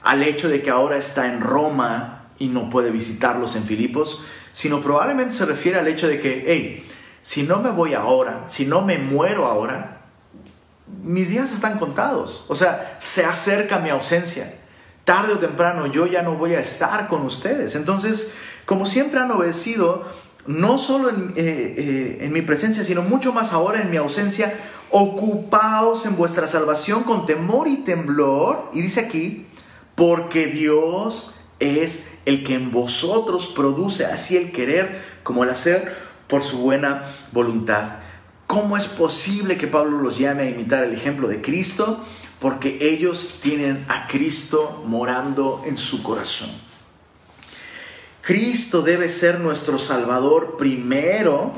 al 0.03 0.23
hecho 0.23 0.47
de 0.47 0.61
que 0.61 0.69
ahora 0.69 0.97
está 0.97 1.27
en 1.27 1.41
Roma 1.41 2.18
y 2.39 2.47
no 2.47 2.69
puede 2.69 2.89
visitarlos 2.89 3.55
en 3.55 3.63
Filipos, 3.63 4.23
sino 4.53 4.81
probablemente 4.81 5.35
se 5.35 5.45
refiere 5.45 5.77
al 5.77 5.87
hecho 5.87 6.07
de 6.07 6.19
que, 6.19 6.45
hey, 6.47 6.87
si 7.21 7.43
no 7.43 7.59
me 7.59 7.69
voy 7.69 7.93
ahora, 7.93 8.45
si 8.47 8.65
no 8.65 8.81
me 8.81 8.97
muero 8.97 9.45
ahora, 9.45 10.01
mis 11.03 11.29
días 11.29 11.53
están 11.53 11.77
contados. 11.77 12.45
O 12.47 12.55
sea, 12.55 12.97
se 12.99 13.25
acerca 13.25 13.79
mi 13.79 13.89
ausencia. 13.89 14.55
Tarde 15.03 15.33
o 15.33 15.39
temprano 15.39 15.87
yo 15.87 16.07
ya 16.07 16.21
no 16.21 16.35
voy 16.35 16.55
a 16.55 16.59
estar 16.59 17.07
con 17.07 17.23
ustedes. 17.23 17.75
Entonces, 17.75 18.33
como 18.65 18.85
siempre 18.85 19.19
han 19.19 19.31
obedecido, 19.31 20.03
no 20.47 20.77
solo 20.77 21.09
en, 21.09 21.33
eh, 21.35 21.75
eh, 21.77 22.17
en 22.21 22.33
mi 22.33 22.41
presencia, 22.41 22.83
sino 22.83 23.01
mucho 23.01 23.33
más 23.33 23.51
ahora 23.51 23.81
en 23.81 23.91
mi 23.91 23.97
ausencia, 23.97 24.53
ocupaos 24.89 26.05
en 26.05 26.15
vuestra 26.15 26.47
salvación 26.47 27.03
con 27.03 27.25
temor 27.25 27.67
y 27.67 27.77
temblor. 27.77 28.69
Y 28.73 28.81
dice 28.81 29.01
aquí, 29.01 29.47
porque 29.95 30.47
Dios 30.47 31.38
es 31.59 32.19
el 32.25 32.43
que 32.43 32.55
en 32.55 32.71
vosotros 32.71 33.47
produce 33.47 34.05
así 34.05 34.37
el 34.37 34.51
querer 34.51 35.01
como 35.23 35.43
el 35.43 35.49
hacer 35.49 35.95
por 36.27 36.43
su 36.43 36.59
buena 36.59 37.13
voluntad. 37.31 37.99
¿Cómo 38.47 38.77
es 38.77 38.87
posible 38.87 39.57
que 39.57 39.67
Pablo 39.67 39.99
los 39.99 40.17
llame 40.17 40.43
a 40.43 40.49
imitar 40.49 40.83
el 40.83 40.93
ejemplo 40.93 41.27
de 41.27 41.41
Cristo? 41.41 42.03
Porque 42.39 42.77
ellos 42.81 43.39
tienen 43.41 43.85
a 43.89 44.07
Cristo 44.07 44.81
morando 44.85 45.63
en 45.65 45.77
su 45.77 46.01
corazón. 46.01 46.49
Cristo 48.21 48.81
debe 48.81 49.09
ser 49.09 49.39
nuestro 49.39 49.77
Salvador 49.77 50.55
primero 50.57 51.53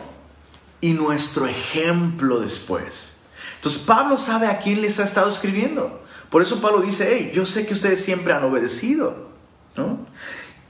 y 0.80 0.94
nuestro 0.94 1.48
ejemplo 1.48 2.40
después. 2.40 3.18
Entonces 3.56 3.84
Pablo 3.84 4.18
sabe 4.18 4.48
a 4.48 4.60
quién 4.60 4.82
les 4.82 5.00
ha 5.00 5.04
estado 5.04 5.30
escribiendo. 5.30 6.02
Por 6.30 6.42
eso 6.42 6.62
Pablo 6.62 6.82
dice, 6.82 7.10
hey, 7.12 7.32
yo 7.34 7.46
sé 7.46 7.68
que 7.68 7.74
ustedes 7.74 8.04
siempre 8.04 8.34
han 8.34 8.44
obedecido. 8.44 9.31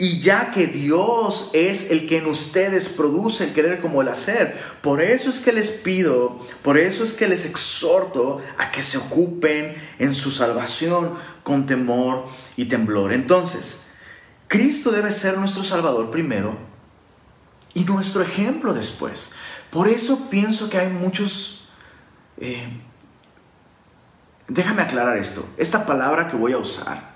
Y 0.01 0.19
ya 0.19 0.49
que 0.51 0.65
Dios 0.65 1.51
es 1.53 1.91
el 1.91 2.07
que 2.07 2.17
en 2.17 2.25
ustedes 2.25 2.89
produce 2.89 3.43
el 3.43 3.53
querer 3.53 3.79
como 3.79 4.01
el 4.01 4.07
hacer, 4.07 4.59
por 4.81 4.99
eso 4.99 5.29
es 5.29 5.37
que 5.37 5.51
les 5.51 5.69
pido, 5.69 6.43
por 6.63 6.79
eso 6.79 7.03
es 7.03 7.13
que 7.13 7.27
les 7.27 7.45
exhorto 7.45 8.41
a 8.57 8.71
que 8.71 8.81
se 8.81 8.97
ocupen 8.97 9.75
en 9.99 10.15
su 10.15 10.31
salvación 10.31 11.13
con 11.43 11.67
temor 11.67 12.25
y 12.57 12.65
temblor. 12.65 13.13
Entonces, 13.13 13.89
Cristo 14.47 14.89
debe 14.89 15.11
ser 15.11 15.37
nuestro 15.37 15.63
Salvador 15.63 16.09
primero 16.09 16.57
y 17.75 17.83
nuestro 17.83 18.23
ejemplo 18.23 18.73
después. 18.73 19.33
Por 19.69 19.87
eso 19.87 20.31
pienso 20.31 20.67
que 20.71 20.79
hay 20.79 20.89
muchos... 20.89 21.67
Eh, 22.37 22.67
déjame 24.47 24.81
aclarar 24.81 25.15
esto. 25.17 25.47
Esta 25.57 25.85
palabra 25.85 26.27
que 26.27 26.35
voy 26.37 26.53
a 26.53 26.57
usar 26.57 27.10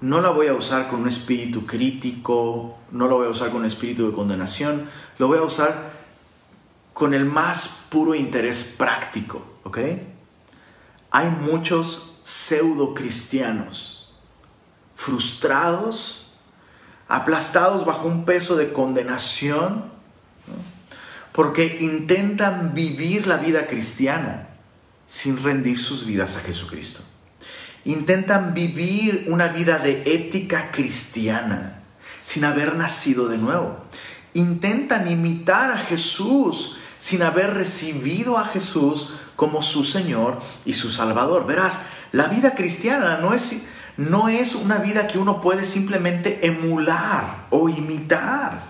no 0.00 0.20
la 0.20 0.30
voy 0.30 0.48
a 0.48 0.54
usar 0.54 0.88
con 0.88 1.02
un 1.02 1.08
espíritu 1.08 1.64
crítico, 1.64 2.78
no 2.90 3.08
la 3.08 3.14
voy 3.14 3.26
a 3.26 3.30
usar 3.30 3.50
con 3.50 3.60
un 3.60 3.66
espíritu 3.66 4.06
de 4.06 4.14
condenación, 4.14 4.88
lo 5.18 5.28
voy 5.28 5.38
a 5.38 5.42
usar 5.42 5.92
con 6.92 7.14
el 7.14 7.24
más 7.24 7.86
puro 7.88 8.14
interés 8.14 8.74
práctico, 8.76 9.42
¿ok? 9.64 9.78
Hay 11.10 11.30
muchos 11.30 12.18
pseudo 12.22 12.94
cristianos 12.94 14.14
frustrados, 14.94 16.32
aplastados 17.06 17.84
bajo 17.84 18.08
un 18.08 18.24
peso 18.24 18.56
de 18.56 18.72
condenación, 18.72 19.84
porque 21.32 21.76
intentan 21.80 22.72
vivir 22.72 23.26
la 23.26 23.36
vida 23.36 23.66
cristiana 23.66 24.48
sin 25.06 25.42
rendir 25.42 25.78
sus 25.78 26.06
vidas 26.06 26.36
a 26.36 26.40
Jesucristo 26.40 27.04
intentan 27.86 28.52
vivir 28.52 29.26
una 29.28 29.48
vida 29.48 29.78
de 29.78 30.02
ética 30.06 30.70
cristiana 30.72 31.80
sin 32.24 32.44
haber 32.44 32.74
nacido 32.74 33.28
de 33.28 33.38
nuevo. 33.38 33.78
Intentan 34.34 35.08
imitar 35.08 35.70
a 35.70 35.78
Jesús 35.78 36.76
sin 36.98 37.22
haber 37.22 37.54
recibido 37.54 38.38
a 38.38 38.46
Jesús 38.46 39.14
como 39.36 39.62
su 39.62 39.84
Señor 39.84 40.40
y 40.64 40.72
su 40.72 40.90
Salvador. 40.90 41.46
Verás, 41.46 41.80
la 42.10 42.26
vida 42.26 42.56
cristiana 42.56 43.18
no 43.18 43.32
es, 43.32 43.66
no 43.96 44.28
es 44.28 44.56
una 44.56 44.78
vida 44.78 45.06
que 45.06 45.18
uno 45.18 45.40
puede 45.40 45.62
simplemente 45.62 46.44
emular 46.44 47.46
o 47.50 47.68
imitar. 47.68 48.62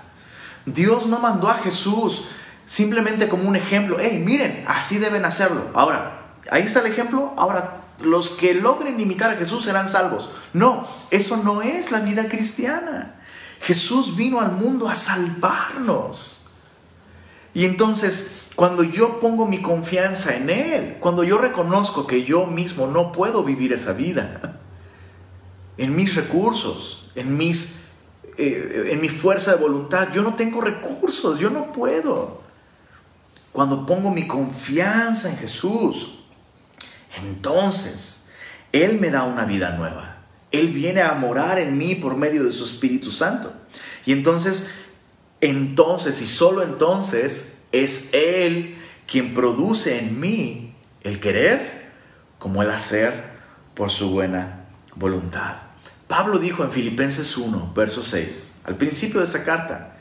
Dios 0.67 1.07
no 1.07 1.21
mandó 1.21 1.49
a 1.49 1.55
Jesús 1.55 2.27
simplemente 2.67 3.29
como 3.29 3.49
un 3.49 3.57
ejemplo. 3.57 3.97
Hey, 3.99 4.23
miren, 4.23 4.65
así 4.69 4.99
deben 4.99 5.25
hacerlo. 5.25 5.71
Ahora, 5.73 6.21
ahí 6.51 6.65
está 6.65 6.81
el 6.81 6.87
ejemplo. 6.87 7.33
Ahora 7.39 7.86
los 8.03 8.31
que 8.31 8.55
logren 8.55 9.01
imitar 9.01 9.31
a 9.31 9.37
Jesús 9.37 9.65
serán 9.65 9.89
salvos. 9.89 10.29
No, 10.53 10.87
eso 11.11 11.39
no 11.39 11.63
es 11.63 11.91
la 11.91 12.01
vida 12.01 12.29
cristiana. 12.29 13.15
Jesús 13.61 14.17
vino 14.17 14.41
al 14.41 14.53
mundo 14.53 14.89
a 14.89 14.95
salvarnos. 14.95 16.47
Y 17.55 17.65
entonces, 17.65 18.43
cuando 18.55 18.83
yo 18.83 19.19
pongo 19.21 19.47
mi 19.47 19.63
confianza 19.63 20.37
en 20.37 20.51
Él, 20.51 20.97
cuando 21.01 21.25
yo 21.25 21.39
reconozco 21.39 22.07
que 22.07 22.25
yo 22.25 22.47
mismo 22.47 22.87
no 22.87 23.13
puedo 23.13 23.43
vivir 23.45 23.73
esa 23.73 23.93
vida, 23.93 24.61
en 25.79 25.97
mis 25.97 26.15
recursos, 26.15 27.11
en, 27.15 27.37
mis, 27.37 27.81
eh, 28.37 28.89
en 28.91 29.01
mi 29.01 29.09
fuerza 29.09 29.55
de 29.55 29.63
voluntad, 29.63 30.09
yo 30.13 30.23
no 30.23 30.35
tengo 30.35 30.61
recursos, 30.61 31.39
yo 31.39 31.51
no 31.51 31.73
puedo. 31.73 32.43
Cuando 33.53 33.87
pongo 33.87 34.11
mi 34.11 34.27
confianza 34.27 35.31
en 35.31 35.37
Jesús, 35.39 36.16
entonces 37.17 38.29
Él 38.73 38.99
me 39.01 39.11
da 39.11 39.25
una 39.25 39.45
vida 39.45 39.71
nueva. 39.71 40.17
Él 40.53 40.69
viene 40.69 41.03
a 41.03 41.15
morar 41.15 41.59
en 41.59 41.77
mí 41.77 41.95
por 41.95 42.17
medio 42.17 42.45
de 42.45 42.53
su 42.53 42.65
Espíritu 42.65 43.11
Santo. 43.11 43.53
Y 44.05 44.13
entonces, 44.13 44.71
entonces 45.41 46.23
y 46.23 46.27
solo 46.27 46.63
entonces 46.63 47.63
es 47.73 48.11
Él 48.13 48.77
quien 49.07 49.35
produce 49.35 49.99
en 49.99 50.21
mí 50.21 50.75
el 51.03 51.21
querer 51.21 51.91
como 52.39 52.63
el 52.63 52.71
hacer 52.71 53.37
por 53.75 53.91
su 53.91 54.11
buena 54.11 54.67
voluntad. 54.95 55.57
Pablo 56.09 56.39
dijo 56.39 56.63
en 56.63 56.73
Filipenses 56.73 57.37
1, 57.37 57.73
verso 57.75 58.03
6, 58.03 58.53
al 58.65 58.77
principio 58.77 59.21
de 59.21 59.27
esa 59.27 59.45
carta, 59.45 59.96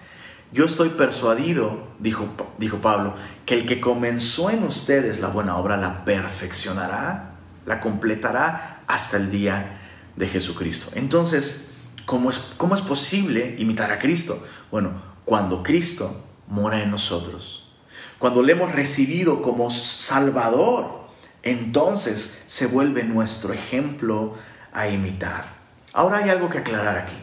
yo 0.56 0.64
estoy 0.64 0.88
persuadido, 0.88 1.90
dijo, 2.00 2.34
dijo 2.58 2.78
Pablo, 2.78 3.14
que 3.46 3.56
el 3.56 3.66
que 3.66 3.82
comenzó 3.82 4.50
en 4.50 4.64
ustedes 4.64 5.20
la 5.20 5.28
buena 5.28 5.58
obra 5.58 5.76
la 5.76 6.06
perfeccionará, 6.06 7.36
la 7.66 7.82
completará 7.82 8.82
hasta 8.88 9.18
el 9.18 9.30
día 9.30 9.82
de 10.16 10.30
Jesucristo. 10.30 10.92
Entonces, 10.96 11.72
¿cómo 12.06 12.30
es, 12.30 12.54
cómo 12.56 12.74
es 12.74 12.80
posible 12.80 13.58
imitar 13.60 13.92
a 13.92 14.00
Cristo? 14.00 14.42
Bueno, 14.72 14.94
cuando 15.26 15.62
Cristo 15.62 16.24
mora 16.48 16.82
en 16.82 16.90
nosotros, 16.90 17.70
cuando 18.18 18.42
le 18.42 18.54
hemos 18.54 18.72
recibido 18.72 19.42
como 19.42 19.70
Salvador, 19.70 21.10
entonces 21.44 22.44
se 22.46 22.68
vuelve 22.68 23.04
nuestro 23.04 23.52
ejemplo 23.52 24.34
a 24.72 24.88
imitar. 24.88 25.54
Ahora 25.92 26.20
hay 26.20 26.30
algo 26.30 26.50
que 26.50 26.60
aclarar 26.60 26.98
aquí. 26.98 27.18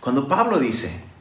Cuando 0.00 0.26
Pablo 0.26 0.58
dice, 0.58 1.11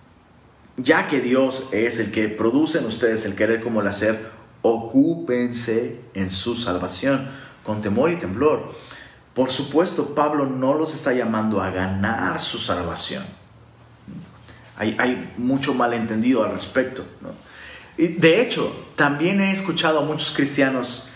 ya 0.83 1.07
que 1.07 1.19
Dios 1.19 1.69
es 1.71 1.99
el 1.99 2.11
que 2.11 2.27
produce 2.27 2.79
en 2.79 2.85
ustedes 2.85 3.25
el 3.25 3.35
querer 3.35 3.61
como 3.61 3.81
el 3.81 3.87
hacer, 3.87 4.29
ocúpense 4.61 5.99
en 6.13 6.29
su 6.29 6.55
salvación 6.55 7.29
con 7.63 7.81
temor 7.81 8.11
y 8.11 8.15
temblor. 8.15 8.73
Por 9.33 9.51
supuesto, 9.51 10.13
Pablo 10.13 10.45
no 10.45 10.73
los 10.73 10.93
está 10.93 11.13
llamando 11.13 11.61
a 11.61 11.69
ganar 11.69 12.39
su 12.39 12.57
salvación. 12.57 13.23
Hay, 14.75 15.31
mucho 15.37 15.73
malentendido 15.75 16.43
al 16.43 16.51
respecto. 16.51 17.05
Y 17.97 18.07
de 18.07 18.41
hecho, 18.41 18.87
también 18.95 19.39
he 19.39 19.51
escuchado 19.51 19.99
a 19.99 20.05
muchos 20.05 20.31
cristianos 20.31 21.09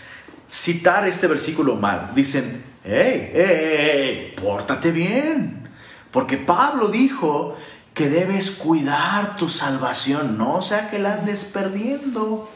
citar 0.48 1.06
este 1.08 1.26
versículo 1.26 1.74
mal. 1.74 2.12
Dicen, 2.14 2.64
hey, 2.84 3.30
hey, 3.32 3.74
hey, 3.74 4.34
pórtate 4.40 4.92
bien. 4.92 5.68
Porque 6.12 6.36
Pablo 6.36 6.88
dijo 6.88 7.56
que 7.96 8.10
debes 8.10 8.50
cuidar 8.50 9.38
tu 9.38 9.48
salvación, 9.48 10.36
no 10.36 10.60
sea 10.60 10.90
que 10.90 10.98
la 10.98 11.14
andes 11.14 11.44
perdiendo. 11.44 12.46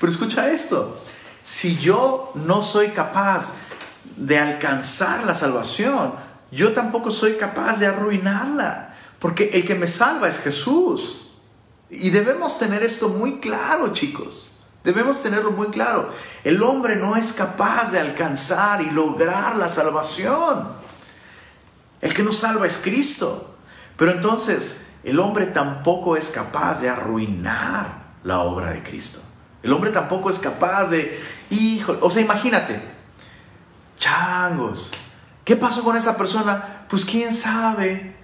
Pero 0.00 0.12
escucha 0.12 0.50
esto, 0.50 1.00
si 1.44 1.78
yo 1.78 2.32
no 2.34 2.60
soy 2.60 2.88
capaz 2.88 3.52
de 4.16 4.40
alcanzar 4.40 5.22
la 5.22 5.34
salvación, 5.34 6.14
yo 6.50 6.72
tampoco 6.72 7.12
soy 7.12 7.36
capaz 7.36 7.78
de 7.78 7.86
arruinarla, 7.86 8.96
porque 9.20 9.50
el 9.52 9.64
que 9.64 9.76
me 9.76 9.86
salva 9.86 10.28
es 10.28 10.40
Jesús. 10.40 11.28
Y 11.88 12.10
debemos 12.10 12.58
tener 12.58 12.82
esto 12.82 13.08
muy 13.08 13.38
claro, 13.38 13.92
chicos. 13.92 14.56
Debemos 14.82 15.22
tenerlo 15.22 15.52
muy 15.52 15.68
claro. 15.68 16.10
El 16.42 16.60
hombre 16.64 16.96
no 16.96 17.14
es 17.14 17.32
capaz 17.32 17.92
de 17.92 18.00
alcanzar 18.00 18.82
y 18.82 18.90
lograr 18.90 19.54
la 19.54 19.68
salvación. 19.68 20.70
El 22.00 22.12
que 22.14 22.24
nos 22.24 22.38
salva 22.38 22.66
es 22.66 22.78
Cristo. 22.78 23.46
Pero 24.00 24.12
entonces, 24.12 24.86
el 25.04 25.20
hombre 25.20 25.44
tampoco 25.44 26.16
es 26.16 26.30
capaz 26.30 26.80
de 26.80 26.88
arruinar 26.88 28.14
la 28.24 28.40
obra 28.40 28.70
de 28.70 28.82
Cristo. 28.82 29.20
El 29.62 29.74
hombre 29.74 29.90
tampoco 29.90 30.30
es 30.30 30.38
capaz 30.38 30.88
de, 30.88 31.20
hijo, 31.50 31.98
o 32.00 32.10
sea, 32.10 32.22
imagínate, 32.22 32.80
changos, 33.98 34.90
¿qué 35.44 35.54
pasó 35.54 35.84
con 35.84 35.98
esa 35.98 36.16
persona? 36.16 36.86
Pues 36.88 37.04
quién 37.04 37.30
sabe. 37.30 38.16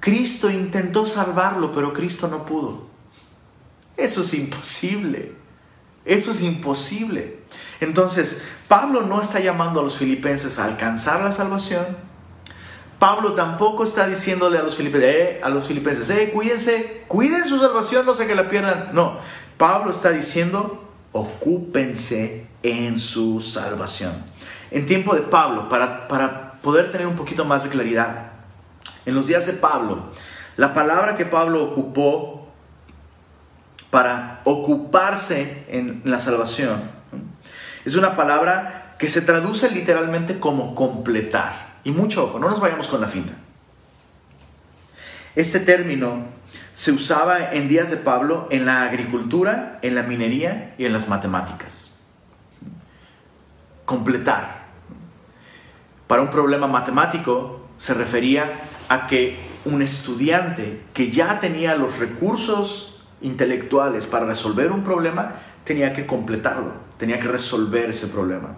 Cristo 0.00 0.48
intentó 0.48 1.04
salvarlo, 1.04 1.72
pero 1.72 1.92
Cristo 1.92 2.28
no 2.28 2.46
pudo. 2.46 2.86
Eso 3.98 4.22
es 4.22 4.32
imposible. 4.32 5.36
Eso 6.06 6.30
es 6.30 6.40
imposible. 6.40 7.42
Entonces, 7.80 8.46
Pablo 8.66 9.02
no 9.02 9.20
está 9.20 9.40
llamando 9.40 9.80
a 9.80 9.82
los 9.82 9.98
filipenses 9.98 10.58
a 10.58 10.64
alcanzar 10.64 11.20
la 11.20 11.32
salvación. 11.32 12.11
Pablo 13.02 13.32
tampoco 13.32 13.82
está 13.82 14.06
diciéndole 14.06 14.58
a 14.58 14.62
los 14.62 14.76
filipenses, 14.76 15.12
eh, 15.12 15.40
a 15.42 15.48
los 15.48 15.66
filipenses, 15.66 16.08
eh, 16.10 16.30
cuídense, 16.32 17.02
cuiden 17.08 17.48
su 17.48 17.58
salvación, 17.58 18.06
no 18.06 18.14
sé 18.14 18.28
que 18.28 18.36
la 18.36 18.48
pierdan. 18.48 18.90
No, 18.92 19.18
Pablo 19.56 19.90
está 19.90 20.10
diciendo, 20.10 20.88
ocúpense 21.10 22.46
en 22.62 23.00
su 23.00 23.40
salvación. 23.40 24.12
En 24.70 24.86
tiempo 24.86 25.16
de 25.16 25.22
Pablo, 25.22 25.68
para, 25.68 26.06
para 26.06 26.52
poder 26.62 26.92
tener 26.92 27.08
un 27.08 27.16
poquito 27.16 27.44
más 27.44 27.64
de 27.64 27.70
claridad, 27.70 28.34
en 29.04 29.16
los 29.16 29.26
días 29.26 29.46
de 29.46 29.54
Pablo, 29.54 30.12
la 30.56 30.72
palabra 30.72 31.16
que 31.16 31.26
Pablo 31.26 31.60
ocupó 31.60 32.52
para 33.90 34.42
ocuparse 34.44 35.64
en 35.66 36.02
la 36.04 36.20
salvación. 36.20 36.88
Es 37.84 37.96
una 37.96 38.14
palabra 38.14 38.94
que 39.00 39.08
se 39.08 39.22
traduce 39.22 39.68
literalmente 39.72 40.38
como 40.38 40.76
completar. 40.76 41.71
Y 41.84 41.90
mucho 41.90 42.24
ojo, 42.24 42.38
no 42.38 42.48
nos 42.48 42.60
vayamos 42.60 42.88
con 42.88 43.00
la 43.00 43.08
finta. 43.08 43.34
Este 45.34 45.60
término 45.60 46.24
se 46.72 46.92
usaba 46.92 47.52
en 47.52 47.68
días 47.68 47.90
de 47.90 47.96
Pablo 47.96 48.46
en 48.50 48.66
la 48.66 48.82
agricultura, 48.82 49.78
en 49.82 49.94
la 49.94 50.02
minería 50.02 50.74
y 50.78 50.84
en 50.84 50.92
las 50.92 51.08
matemáticas. 51.08 52.00
Completar. 53.84 54.62
Para 56.06 56.22
un 56.22 56.30
problema 56.30 56.66
matemático 56.66 57.66
se 57.78 57.94
refería 57.94 58.44
a 58.88 59.06
que 59.06 59.38
un 59.64 59.82
estudiante 59.82 60.82
que 60.92 61.10
ya 61.10 61.40
tenía 61.40 61.74
los 61.76 61.98
recursos 61.98 63.02
intelectuales 63.22 64.06
para 64.06 64.26
resolver 64.26 64.72
un 64.72 64.82
problema, 64.82 65.32
tenía 65.64 65.92
que 65.92 66.06
completarlo, 66.06 66.72
tenía 66.98 67.20
que 67.20 67.28
resolver 67.28 67.90
ese 67.90 68.08
problema. 68.08 68.56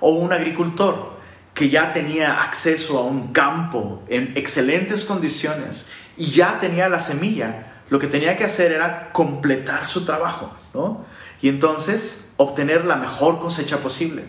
O 0.00 0.10
un 0.10 0.32
agricultor 0.32 1.19
que 1.60 1.68
ya 1.68 1.92
tenía 1.92 2.42
acceso 2.42 2.98
a 2.98 3.02
un 3.02 3.34
campo 3.34 4.02
en 4.08 4.32
excelentes 4.34 5.04
condiciones 5.04 5.90
y 6.16 6.30
ya 6.30 6.58
tenía 6.58 6.88
la 6.88 7.00
semilla, 7.00 7.66
lo 7.90 7.98
que 7.98 8.06
tenía 8.06 8.34
que 8.38 8.46
hacer 8.46 8.72
era 8.72 9.12
completar 9.12 9.84
su 9.84 10.06
trabajo, 10.06 10.56
¿no? 10.72 11.04
Y 11.42 11.50
entonces 11.50 12.28
obtener 12.38 12.86
la 12.86 12.96
mejor 12.96 13.40
cosecha 13.40 13.76
posible. 13.80 14.24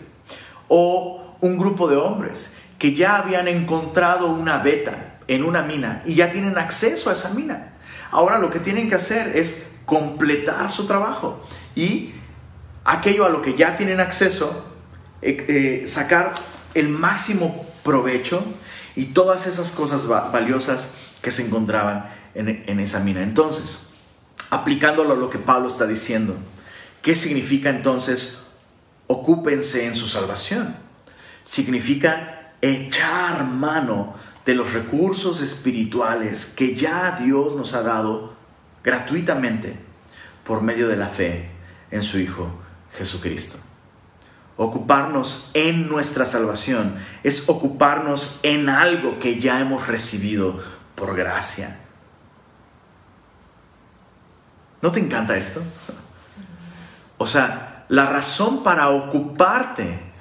O 0.68 1.38
un 1.40 1.56
grupo 1.56 1.88
de 1.88 1.96
hombres 1.96 2.52
que 2.78 2.92
ya 2.92 3.16
habían 3.16 3.48
encontrado 3.48 4.26
una 4.26 4.58
beta 4.58 5.14
en 5.26 5.42
una 5.42 5.62
mina 5.62 6.02
y 6.04 6.16
ya 6.16 6.30
tienen 6.30 6.58
acceso 6.58 7.08
a 7.08 7.14
esa 7.14 7.30
mina 7.30 7.72
Ahora 8.10 8.38
lo 8.38 8.50
que 8.50 8.58
tienen 8.58 8.90
que 8.90 8.96
hacer 8.96 9.38
es 9.38 9.72
completar 9.86 10.68
su 10.68 10.86
trabajo 10.86 11.42
y 11.74 12.12
aquello 12.84 13.24
a 13.24 13.30
lo 13.30 13.40
que 13.40 13.54
ya 13.54 13.74
tienen 13.78 14.00
acceso, 14.00 14.66
eh, 15.22 15.46
eh, 15.48 15.86
sacar 15.86 16.34
el 16.74 16.88
máximo 16.88 17.66
provecho 17.84 18.42
y 18.94 19.06
todas 19.06 19.46
esas 19.46 19.70
cosas 19.70 20.06
valiosas 20.06 20.94
que 21.20 21.30
se 21.30 21.46
encontraban 21.46 22.10
en, 22.34 22.80
esa 22.80 23.00
mina. 23.00 23.22
Entonces, 23.22 23.88
aplicándolo 24.50 25.14
a 25.14 25.16
lo 25.16 25.30
que 25.30 25.38
Pablo 25.38 25.68
está 25.68 25.86
diciendo, 25.86 26.36
¿qué 27.00 27.14
significa 27.14 27.70
entonces 27.70 28.44
ocúpense 29.06 29.86
en 29.86 29.94
su 29.94 30.08
salvación? 30.08 30.76
Significa 31.42 32.52
echar 32.60 33.44
mano 33.44 34.14
de 34.44 34.54
los 34.54 34.72
recursos 34.72 35.40
espirituales 35.40 36.46
que 36.46 36.74
ya 36.74 37.18
Dios 37.20 37.54
nos 37.56 37.74
ha 37.74 37.82
dado 37.82 38.34
gratuitamente 38.82 39.76
por 40.44 40.62
medio 40.62 40.88
de 40.88 40.96
la 40.96 41.08
fe 41.08 41.50
en 41.90 42.02
su 42.02 42.18
Hijo 42.18 42.50
Jesucristo. 42.96 43.58
Ocuparnos 44.56 45.50
en 45.54 45.88
nuestra 45.88 46.26
salvación 46.26 46.94
es 47.22 47.48
ocuparnos 47.48 48.40
en 48.42 48.68
algo 48.68 49.18
que 49.18 49.40
ya 49.40 49.60
hemos 49.60 49.86
recibido 49.86 50.58
por 50.94 51.16
gracia. 51.16 51.80
¿No 54.82 54.92
te 54.92 55.00
encanta 55.00 55.36
esto? 55.36 55.62
O 57.16 57.26
sea, 57.26 57.86
la 57.88 58.06
razón 58.06 58.62
para 58.62 58.90
ocuparte 58.90 60.12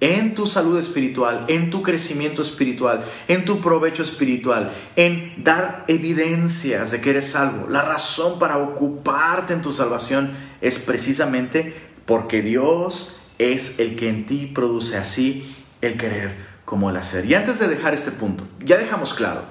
en 0.00 0.34
tu 0.34 0.48
salud 0.48 0.76
espiritual, 0.76 1.44
en 1.46 1.70
tu 1.70 1.82
crecimiento 1.82 2.42
espiritual, 2.42 3.04
en 3.28 3.44
tu 3.44 3.60
provecho 3.60 4.02
espiritual, 4.02 4.72
en 4.96 5.44
dar 5.44 5.84
evidencias 5.86 6.90
de 6.90 7.00
que 7.00 7.10
eres 7.10 7.30
salvo. 7.30 7.68
La 7.68 7.82
razón 7.82 8.40
para 8.40 8.58
ocuparte 8.58 9.52
en 9.52 9.62
tu 9.62 9.70
salvación 9.70 10.32
es 10.60 10.80
precisamente 10.80 11.72
porque 12.04 12.42
Dios 12.42 13.21
es 13.38 13.78
el 13.78 13.96
que 13.96 14.08
en 14.08 14.26
ti 14.26 14.50
produce 14.54 14.96
así 14.96 15.54
el 15.80 15.96
querer 15.96 16.36
como 16.64 16.90
el 16.90 16.96
hacer. 16.96 17.24
Y 17.26 17.34
antes 17.34 17.58
de 17.58 17.68
dejar 17.68 17.94
este 17.94 18.12
punto, 18.12 18.46
ya 18.64 18.78
dejamos 18.78 19.14
claro, 19.14 19.44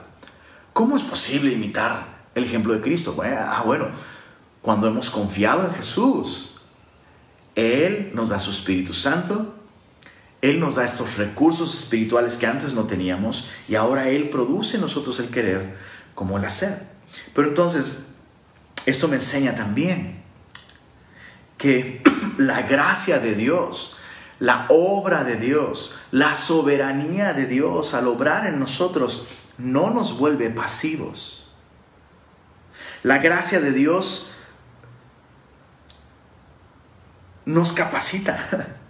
¿cómo 0.74 0.96
es 0.96 1.04
posible 1.04 1.52
imitar 1.52 2.06
el 2.36 2.46
ejemplo 2.46 2.74
de 2.74 2.82
Cristo? 2.82 3.14
Bueno, 3.14 3.38
ah, 3.40 3.64
bueno, 3.66 3.90
cuando 4.62 4.88
hemos 4.88 5.10
confiado 5.10 5.68
en 5.68 5.74
Jesús, 5.74 6.56
Él 7.56 8.12
nos 8.14 8.30
da 8.30 8.40
su 8.40 8.52
Espíritu 8.52 8.94
Santo, 8.94 9.56
él 10.42 10.60
nos 10.60 10.76
da 10.76 10.86
estos 10.86 11.18
recursos 11.18 11.84
espirituales 11.84 12.36
que 12.36 12.48
antes 12.48 12.74
no 12.74 12.86
teníamos 12.86 13.48
y 13.70 13.76
ahora 13.76 14.10
Él 14.10 14.30
produce 14.30 14.78
en 14.78 14.82
nosotros 14.82 15.20
el 15.20 15.30
querer 15.30 15.76
como 16.16 16.38
el 16.38 16.46
hacer. 16.46 16.82
Pero 17.36 17.50
entonces, 17.50 18.16
esto 18.86 19.08
me 19.08 19.18
enseña 19.18 19.54
también 19.54 20.24
que 21.58 22.02
la 22.48 22.64
gracia 22.64 23.20
de 23.20 23.36
Dios, 23.36 23.96
la 24.40 24.66
obra 24.70 25.24
de 25.24 25.36
Dios, 25.36 25.96
la 26.12 26.36
soberanía 26.36 27.34
de 27.34 27.46
Dios 27.46 27.94
al 27.94 28.08
obrar 28.08 28.46
en 28.48 28.60
nosotros 28.60 29.28
no 29.58 29.92
nos 29.92 30.18
vuelve 30.18 30.50
pasivos. 30.50 31.48
La 33.04 33.20
gracia 33.20 33.60
de 33.60 33.72
Dios 33.72 34.32
nos 37.46 37.74
capacita 37.74 38.78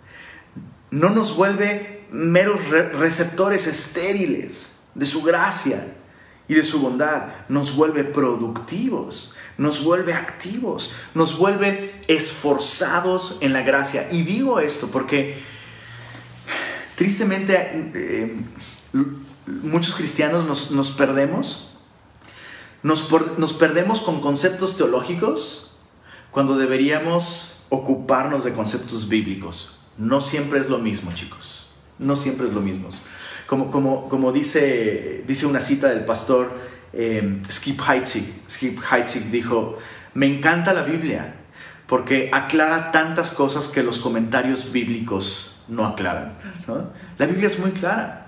no 0.91 1.09
nos 1.09 1.35
vuelve 1.35 2.05
meros 2.11 2.67
receptores 2.69 3.65
estériles 3.65 4.79
de 4.93 5.05
su 5.05 5.23
gracia 5.23 5.81
y 6.47 6.55
de 6.55 6.63
su 6.63 6.81
bondad, 6.81 7.27
nos 7.47 7.73
vuelve 7.75 8.03
productivos, 8.03 9.30
nos 9.61 9.83
vuelve 9.83 10.15
activos, 10.15 10.91
nos 11.13 11.37
vuelve 11.37 12.01
esforzados 12.07 13.37
en 13.41 13.53
la 13.53 13.61
gracia. 13.61 14.07
Y 14.11 14.23
digo 14.23 14.59
esto 14.59 14.87
porque 14.87 15.39
tristemente 16.95 17.91
eh, 17.93 18.41
muchos 19.45 19.93
cristianos 19.93 20.71
nos, 20.71 20.91
perdemos, 20.91 21.73
nos, 22.81 23.07
nos 23.37 23.53
perdemos 23.53 24.01
con 24.01 24.19
conceptos 24.19 24.77
teológicos 24.77 25.73
cuando 26.31 26.57
deberíamos 26.57 27.57
ocuparnos 27.69 28.43
de 28.43 28.53
conceptos 28.53 29.09
bíblicos. 29.09 29.77
No 29.95 30.21
siempre 30.21 30.59
es 30.59 30.69
lo 30.69 30.79
mismo, 30.79 31.11
chicos. 31.13 31.75
No 31.99 32.15
siempre 32.15 32.47
es 32.47 32.55
lo 32.55 32.61
mismo. 32.61 32.89
Como, 33.45 33.69
como, 33.69 34.09
como 34.09 34.31
dice, 34.31 35.23
dice 35.27 35.45
una 35.45 35.61
cita 35.61 35.89
del 35.89 36.03
pastor 36.03 36.70
eh, 36.93 37.41
Skip 37.49 37.81
Heitzig. 37.81 38.43
Skip 38.49 38.79
Heitzig 38.91 39.31
dijo, 39.31 39.77
me 40.13 40.25
encanta 40.25 40.73
la 40.73 40.83
Biblia 40.83 41.35
porque 41.87 42.29
aclara 42.31 42.91
tantas 42.91 43.31
cosas 43.31 43.67
que 43.67 43.83
los 43.83 43.99
comentarios 43.99 44.71
bíblicos 44.71 45.61
no 45.67 45.85
aclaran. 45.85 46.37
La 47.17 47.25
Biblia 47.25 47.47
es 47.47 47.59
muy 47.59 47.71
clara. 47.71 48.27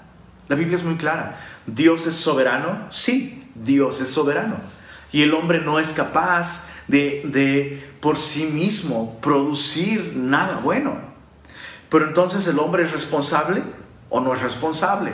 La 0.50 0.56
Biblia 0.56 0.76
es 0.76 0.84
muy 0.84 0.96
clara. 0.96 1.40
Dios 1.66 2.06
es 2.06 2.16
soberano. 2.16 2.88
Sí, 2.90 3.50
Dios 3.56 4.02
es 4.02 4.10
soberano. 4.10 4.58
Y 5.12 5.22
el 5.22 5.34
hombre 5.34 5.62
no 5.62 5.80
es 5.80 5.94
capaz 5.94 6.68
de, 6.88 7.22
de 7.26 7.96
por 8.02 8.18
sí 8.18 8.46
mismo 8.46 9.20
producir 9.22 10.14
nada 10.16 10.58
bueno. 10.58 10.98
Pero 11.90 12.08
entonces 12.08 12.46
el 12.48 12.60
hombre 12.60 12.84
es 12.84 12.92
responsable 12.92 13.64
o 14.10 14.20
no 14.20 14.34
es 14.34 14.42
responsable. 14.42 15.14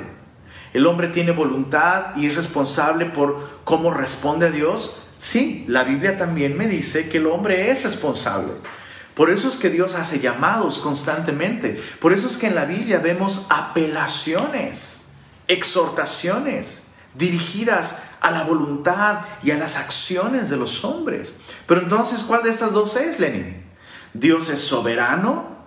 El 0.73 0.85
hombre 0.85 1.07
tiene 1.07 1.31
voluntad 1.31 2.15
y 2.15 2.27
es 2.27 2.35
responsable 2.35 3.05
por 3.05 3.61
cómo 3.63 3.91
responde 3.91 4.47
a 4.47 4.51
Dios. 4.51 5.03
Sí, 5.17 5.65
la 5.67 5.83
Biblia 5.83 6.17
también 6.17 6.57
me 6.57 6.67
dice 6.67 7.09
que 7.09 7.17
el 7.17 7.27
hombre 7.27 7.71
es 7.71 7.83
responsable. 7.83 8.53
Por 9.15 9.29
eso 9.29 9.49
es 9.49 9.57
que 9.57 9.69
Dios 9.69 9.95
hace 9.95 10.19
llamados 10.19 10.77
constantemente. 10.77 11.81
Por 11.99 12.13
eso 12.13 12.27
es 12.27 12.37
que 12.37 12.47
en 12.47 12.55
la 12.55 12.65
Biblia 12.65 12.99
vemos 12.99 13.47
apelaciones, 13.49 15.07
exhortaciones 15.47 16.85
dirigidas 17.15 17.99
a 18.21 18.31
la 18.31 18.43
voluntad 18.43 19.19
y 19.43 19.51
a 19.51 19.57
las 19.57 19.75
acciones 19.75 20.49
de 20.49 20.57
los 20.57 20.85
hombres. 20.85 21.41
Pero 21.67 21.81
entonces, 21.81 22.23
¿cuál 22.23 22.43
de 22.43 22.51
estas 22.51 22.71
dos 22.71 22.95
es, 22.95 23.19
Lenin? 23.19 23.65
Dios 24.13 24.49
es 24.49 24.61
soberano 24.61 25.58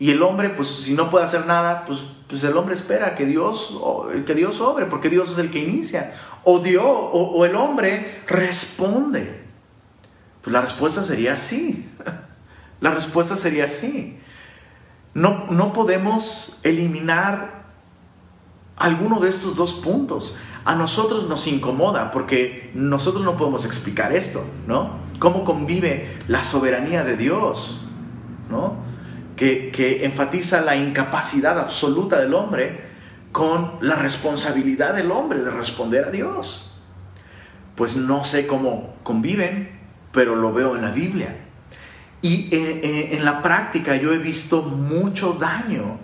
y 0.00 0.10
el 0.10 0.22
hombre, 0.22 0.48
pues 0.48 0.68
si 0.68 0.94
no 0.94 1.10
puede 1.10 1.26
hacer 1.26 1.46
nada, 1.46 1.84
pues, 1.86 2.00
pues 2.26 2.42
el 2.42 2.56
hombre 2.56 2.74
espera 2.74 3.14
que 3.14 3.26
Dios, 3.26 3.78
que 4.26 4.34
Dios 4.34 4.58
obre, 4.62 4.86
porque 4.86 5.10
Dios 5.10 5.30
es 5.30 5.38
el 5.38 5.50
que 5.50 5.58
inicia. 5.58 6.14
O 6.42 6.60
Dios, 6.60 6.82
o 6.82 7.44
el 7.44 7.54
hombre 7.54 8.22
responde. 8.26 9.44
Pues 10.40 10.52
la 10.54 10.62
respuesta 10.62 11.04
sería 11.04 11.36
sí. 11.36 11.88
La 12.80 12.92
respuesta 12.92 13.36
sería 13.36 13.68
sí. 13.68 14.18
No, 15.12 15.44
no 15.50 15.74
podemos 15.74 16.58
eliminar 16.62 17.64
alguno 18.78 19.20
de 19.20 19.28
estos 19.28 19.54
dos 19.54 19.74
puntos. 19.74 20.38
A 20.64 20.74
nosotros 20.76 21.28
nos 21.28 21.46
incomoda 21.46 22.10
porque 22.10 22.70
nosotros 22.72 23.22
no 23.22 23.36
podemos 23.36 23.66
explicar 23.66 24.14
esto, 24.14 24.42
¿no? 24.66 25.00
¿Cómo 25.18 25.44
convive 25.44 26.22
la 26.26 26.42
soberanía 26.42 27.04
de 27.04 27.18
Dios, 27.18 27.82
¿no? 28.48 28.88
Que, 29.40 30.04
enfatiza 30.04 30.60
la 30.60 30.76
incapacidad 30.76 31.58
absoluta 31.58 32.20
del 32.20 32.34
hombre 32.34 32.84
con 33.32 33.78
la 33.80 33.94
responsabilidad 33.94 34.94
del 34.94 35.10
hombre 35.10 35.42
de 35.42 35.50
responder 35.50 36.04
a 36.04 36.10
Dios. 36.10 36.74
Pues 37.74 37.96
no 37.96 38.22
sé 38.22 38.46
cómo 38.46 38.96
conviven, 39.02 39.80
pero 40.12 40.36
lo 40.36 40.52
veo 40.52 40.76
en 40.76 40.82
la 40.82 40.90
Biblia. 40.90 41.34
Y 42.20 42.54
eh, 42.54 42.80
eh, 42.82 43.08
en 43.12 43.24
la 43.24 43.40
práctica 43.40 43.96
yo 43.96 44.12
he 44.12 44.18
visto 44.18 44.60
mucho 44.60 45.32
daño 45.32 45.98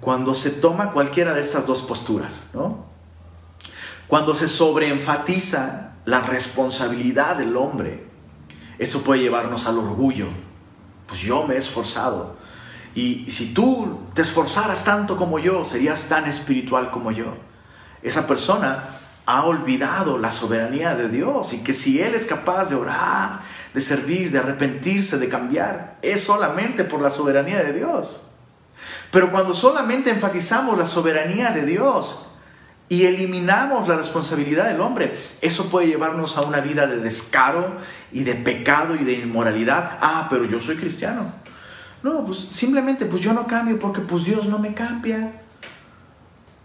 cuando 0.00 0.34
se 0.34 0.50
toma 0.50 0.92
cualquiera 0.92 1.32
de 1.32 1.40
estas 1.40 1.66
dos 1.66 1.80
posturas, 1.80 2.50
¿no? 2.52 2.84
Cuando 4.06 4.34
se 4.34 4.48
sobreenfatiza 4.48 5.94
la 6.04 6.20
responsabilidad 6.20 7.36
del 7.36 7.56
hombre, 7.56 8.06
eso 8.78 9.02
puede 9.02 9.22
llevarnos 9.22 9.66
al 9.66 9.78
orgullo. 9.78 10.26
Pues 11.06 11.20
yo 11.20 11.46
me 11.46 11.54
he 11.54 11.58
esforzado. 11.58 12.36
Y 12.96 13.30
si 13.30 13.52
tú 13.52 14.00
te 14.14 14.22
esforzaras 14.22 14.82
tanto 14.84 15.18
como 15.18 15.38
yo, 15.38 15.66
serías 15.66 16.08
tan 16.08 16.24
espiritual 16.24 16.90
como 16.90 17.12
yo. 17.12 17.36
Esa 18.02 18.26
persona 18.26 18.88
ha 19.26 19.44
olvidado 19.44 20.16
la 20.16 20.30
soberanía 20.30 20.94
de 20.96 21.10
Dios 21.10 21.52
y 21.52 21.62
que 21.62 21.74
si 21.74 22.00
Él 22.00 22.14
es 22.14 22.24
capaz 22.24 22.70
de 22.70 22.74
orar, 22.74 23.40
de 23.74 23.82
servir, 23.82 24.30
de 24.30 24.38
arrepentirse, 24.38 25.18
de 25.18 25.28
cambiar, 25.28 25.98
es 26.00 26.24
solamente 26.24 26.84
por 26.84 27.02
la 27.02 27.10
soberanía 27.10 27.62
de 27.62 27.74
Dios. 27.74 28.30
Pero 29.10 29.30
cuando 29.30 29.54
solamente 29.54 30.08
enfatizamos 30.08 30.78
la 30.78 30.86
soberanía 30.86 31.50
de 31.50 31.66
Dios 31.66 32.28
y 32.88 33.04
eliminamos 33.04 33.86
la 33.88 33.96
responsabilidad 33.96 34.68
del 34.68 34.80
hombre, 34.80 35.18
eso 35.42 35.68
puede 35.68 35.88
llevarnos 35.88 36.38
a 36.38 36.42
una 36.42 36.60
vida 36.60 36.86
de 36.86 36.96
descaro 36.96 37.76
y 38.10 38.24
de 38.24 38.36
pecado 38.36 38.94
y 38.94 39.04
de 39.04 39.12
inmoralidad. 39.12 39.98
Ah, 40.00 40.28
pero 40.30 40.46
yo 40.46 40.62
soy 40.62 40.76
cristiano. 40.76 41.44
No, 42.02 42.24
pues 42.24 42.46
simplemente 42.50 43.06
pues 43.06 43.22
yo 43.22 43.32
no 43.32 43.46
cambio 43.46 43.78
porque 43.78 44.00
pues 44.00 44.24
Dios 44.24 44.46
no 44.48 44.58
me 44.58 44.74
cambia. 44.74 45.42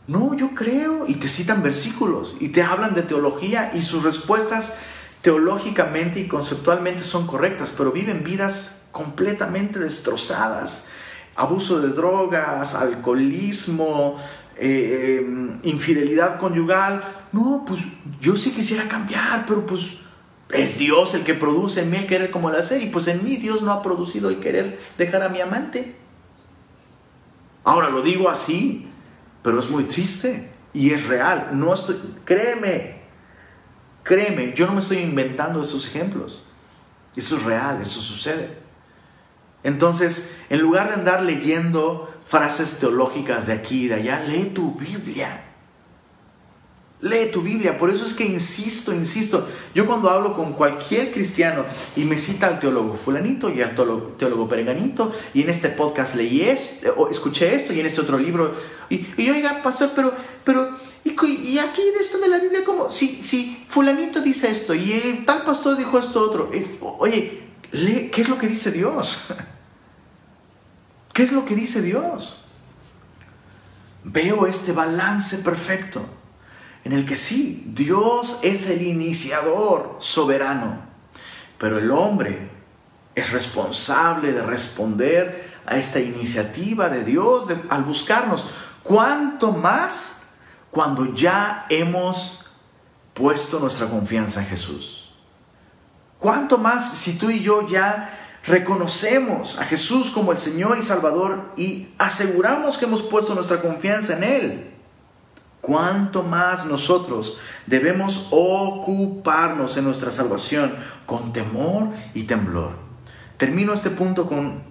No, 0.08 0.36
yo 0.36 0.52
creo. 0.52 1.06
Y 1.08 1.16
te 1.16 1.28
citan 1.28 1.64
versículos 1.64 2.36
y 2.40 2.50
te 2.50 2.64
hablan 2.64 2.94
de 2.94 3.04
teología 3.04 3.72
y 3.74 3.82
sus 3.82 4.04
respuestas 4.04 4.78
teológicamente 5.22 6.20
y 6.20 6.28
conceptualmente 6.28 7.04
son 7.04 7.28
correctas, 7.28 7.74
pero 7.78 7.92
viven 7.92 8.24
vidas 8.24 8.84
completamente 8.92 9.80
destrozadas. 9.80 10.88
Abuso 11.36 11.80
de 11.80 11.90
drogas, 11.90 12.76
alcoholismo, 12.76 14.18
eh, 14.58 15.22
eh, 15.24 15.60
infidelidad 15.64 16.40
conyugal. 16.40 17.04
No, 17.32 17.64
pues 17.66 17.82
yo 18.20 18.36
sí 18.36 18.52
quisiera 18.52 18.88
cambiar, 18.88 19.46
pero 19.46 19.66
pues 19.66 20.01
es 20.54 20.78
Dios 20.78 21.14
el 21.16 21.24
que 21.24 21.34
produce 21.34 21.82
en 21.82 21.90
mí 21.90 21.98
el 21.98 22.08
querer 22.08 22.32
como 22.32 22.50
el 22.50 22.56
hacer 22.56 22.82
y 22.82 22.88
pues 22.88 23.08
en 23.08 23.24
mí 23.24 23.38
Dios 23.38 23.62
no 23.62 23.72
ha 23.72 23.82
producido 23.82 24.30
el 24.30 24.40
querer 24.40 24.80
dejar 24.98 25.24
a 25.24 25.30
mi 25.30 25.42
amante. 25.42 25.96
Ahora 27.64 27.90
lo 27.90 28.02
digo 28.02 28.30
así, 28.30 28.88
pero 29.44 29.60
es 29.60 29.70
muy 29.70 29.84
triste 29.84 30.50
y 30.74 30.92
es 30.92 31.06
real. 31.08 31.50
No 31.54 31.74
estoy, 31.74 31.98
créeme, 32.26 33.02
créeme, 34.04 34.54
yo 34.56 34.68
no 34.68 34.74
me 34.74 34.80
estoy 34.80 34.98
inventando 34.98 35.62
esos 35.62 35.86
ejemplos. 35.86 36.46
Eso 37.16 37.38
es 37.38 37.44
real, 37.44 37.82
eso 37.82 38.00
sucede. 38.00 38.58
Entonces, 39.64 40.38
en 40.50 40.62
lugar 40.62 40.88
de 40.88 40.96
andar 40.96 41.24
leyendo 41.24 42.12
frases 42.26 42.80
teológicas 42.80 43.48
de 43.48 43.54
aquí 43.54 43.86
y 43.86 43.88
de 43.90 43.96
allá, 43.96 44.24
lee 44.24 44.52
tu 44.54 44.74
Biblia. 44.76 45.51
Lee 47.02 47.32
tu 47.32 47.42
Biblia, 47.42 47.80
por 47.80 47.90
eso 47.90 48.06
es 48.06 48.14
que 48.14 48.26
insisto, 48.26 48.94
insisto. 48.94 49.48
Yo 49.74 49.88
cuando 49.88 50.10
hablo 50.10 50.36
con 50.36 50.54
cualquier 50.54 51.12
cristiano 51.12 51.66
y 51.96 52.04
me 52.04 52.16
cita 52.16 52.46
al 52.46 52.60
teólogo 52.60 52.94
fulanito 52.94 53.50
y 53.50 53.62
al 53.62 53.74
teólogo, 53.74 54.48
perenganito, 54.48 55.12
y 55.34 55.42
en 55.42 55.50
este 55.50 55.70
podcast 55.70 56.16
leí 56.16 56.42
esto, 56.42 56.94
o 56.98 57.10
escuché 57.10 57.56
esto, 57.56 57.74
y 57.74 57.80
en 57.80 57.88
este 57.88 58.02
otro 58.02 58.20
libro, 58.20 58.54
y, 58.90 59.04
y 59.18 59.30
oiga, 59.32 59.64
pastor, 59.64 59.92
pero, 59.96 60.14
pero, 60.44 60.78
y, 61.04 61.58
aquí 61.58 61.82
de 61.82 62.00
esto 62.00 62.20
de 62.20 62.28
la 62.28 62.38
Biblia, 62.38 62.64
como, 62.64 62.92
si, 62.92 63.24
si 63.24 63.66
fulanito 63.68 64.22
dice 64.22 64.52
esto, 64.52 64.76
y 64.76 64.94
el 64.94 65.26
tal 65.26 65.44
pastor 65.44 65.78
dijo 65.78 65.98
esto 65.98 66.22
otro, 66.22 66.52
es, 66.54 66.74
oye, 66.82 67.48
lee, 67.72 68.12
¿qué 68.14 68.22
es 68.22 68.30
lo 68.30 68.38
que 68.38 68.48
dice 68.48 68.72
Dios? 68.72 69.26
¿Qué 71.14 71.24
es 71.24 71.32
lo 71.32 71.46
que 71.46 71.56
dice 71.56 71.82
Dios? 71.82 72.46
Veo 74.04 74.46
este 74.46 74.72
balance 74.72 75.40
perfecto 75.40 76.21
en 76.84 76.94
el 76.94 77.06
que 77.06 77.16
sí, 77.16 77.64
Dios 77.68 78.40
es 78.42 78.70
el 78.70 78.82
iniciador 78.82 79.98
soberano, 80.00 80.82
pero 81.58 81.78
el 81.78 81.92
hombre 81.92 82.50
es 83.14 83.32
responsable 83.32 84.34
de 84.34 84.42
responder 84.42 85.52
a 85.66 85.78
esta 85.78 86.00
iniciativa 86.00 86.90
de 86.90 87.04
Dios 87.04 87.54
al 87.70 87.84
buscarnos. 87.84 88.48
¿Cuánto 88.84 89.52
más 89.52 90.24
cuando 90.72 91.14
ya 91.14 91.66
hemos 91.70 92.52
puesto 93.14 93.60
nuestra 93.60 93.88
confianza 93.88 94.42
en 94.42 94.48
Jesús? 94.48 95.14
¿Cuánto 96.18 96.58
más 96.58 96.98
si 96.98 97.18
tú 97.18 97.30
y 97.30 97.42
yo 97.42 97.68
ya 97.68 98.18
reconocemos 98.46 99.60
a 99.60 99.66
Jesús 99.66 100.10
como 100.10 100.32
el 100.32 100.38
Señor 100.38 100.78
y 100.80 100.84
Salvador 100.84 101.52
y 101.56 101.94
aseguramos 101.98 102.78
que 102.78 102.86
hemos 102.86 103.02
puesto 103.04 103.36
nuestra 103.36 103.62
confianza 103.62 104.18
en 104.18 104.24
Él? 104.24 104.71
Cuánto 105.62 106.24
más 106.24 106.66
nosotros 106.66 107.38
debemos 107.68 108.28
ocuparnos 108.32 109.78
en 109.78 109.86
nuestra 109.86 110.12
salvación 110.12 110.74
con 111.06 111.32
temor 111.32 111.90
y 112.14 112.24
temblor. 112.24 112.76
Termino 113.38 113.74
este 113.74 113.92
punto 113.92 114.28
con 114.28 114.64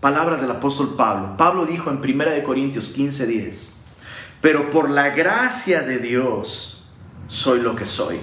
palabras 0.00 0.40
del 0.40 0.50
apóstol 0.50 0.96
Pablo. 0.96 1.36
Pablo 1.36 1.66
dijo 1.66 1.90
en 1.90 1.98
1 1.98 2.42
Corintios 2.44 2.96
15:10, 2.96 3.74
pero 4.40 4.70
por 4.70 4.90
la 4.90 5.10
gracia 5.10 5.82
de 5.82 5.98
Dios 5.98 6.84
soy 7.26 7.60
lo 7.60 7.76
que 7.76 7.86
soy. 7.86 8.18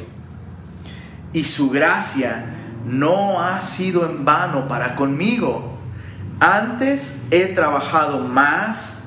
Y 1.33 1.43
su 1.43 1.69
gracia 1.69 2.53
no 2.85 3.41
ha 3.41 3.59
sido 3.61 4.05
en 4.05 4.25
vano 4.25 4.67
para 4.67 4.95
conmigo. 4.95 5.77
Antes 6.39 7.23
he 7.31 7.47
trabajado 7.47 8.19
más 8.19 9.04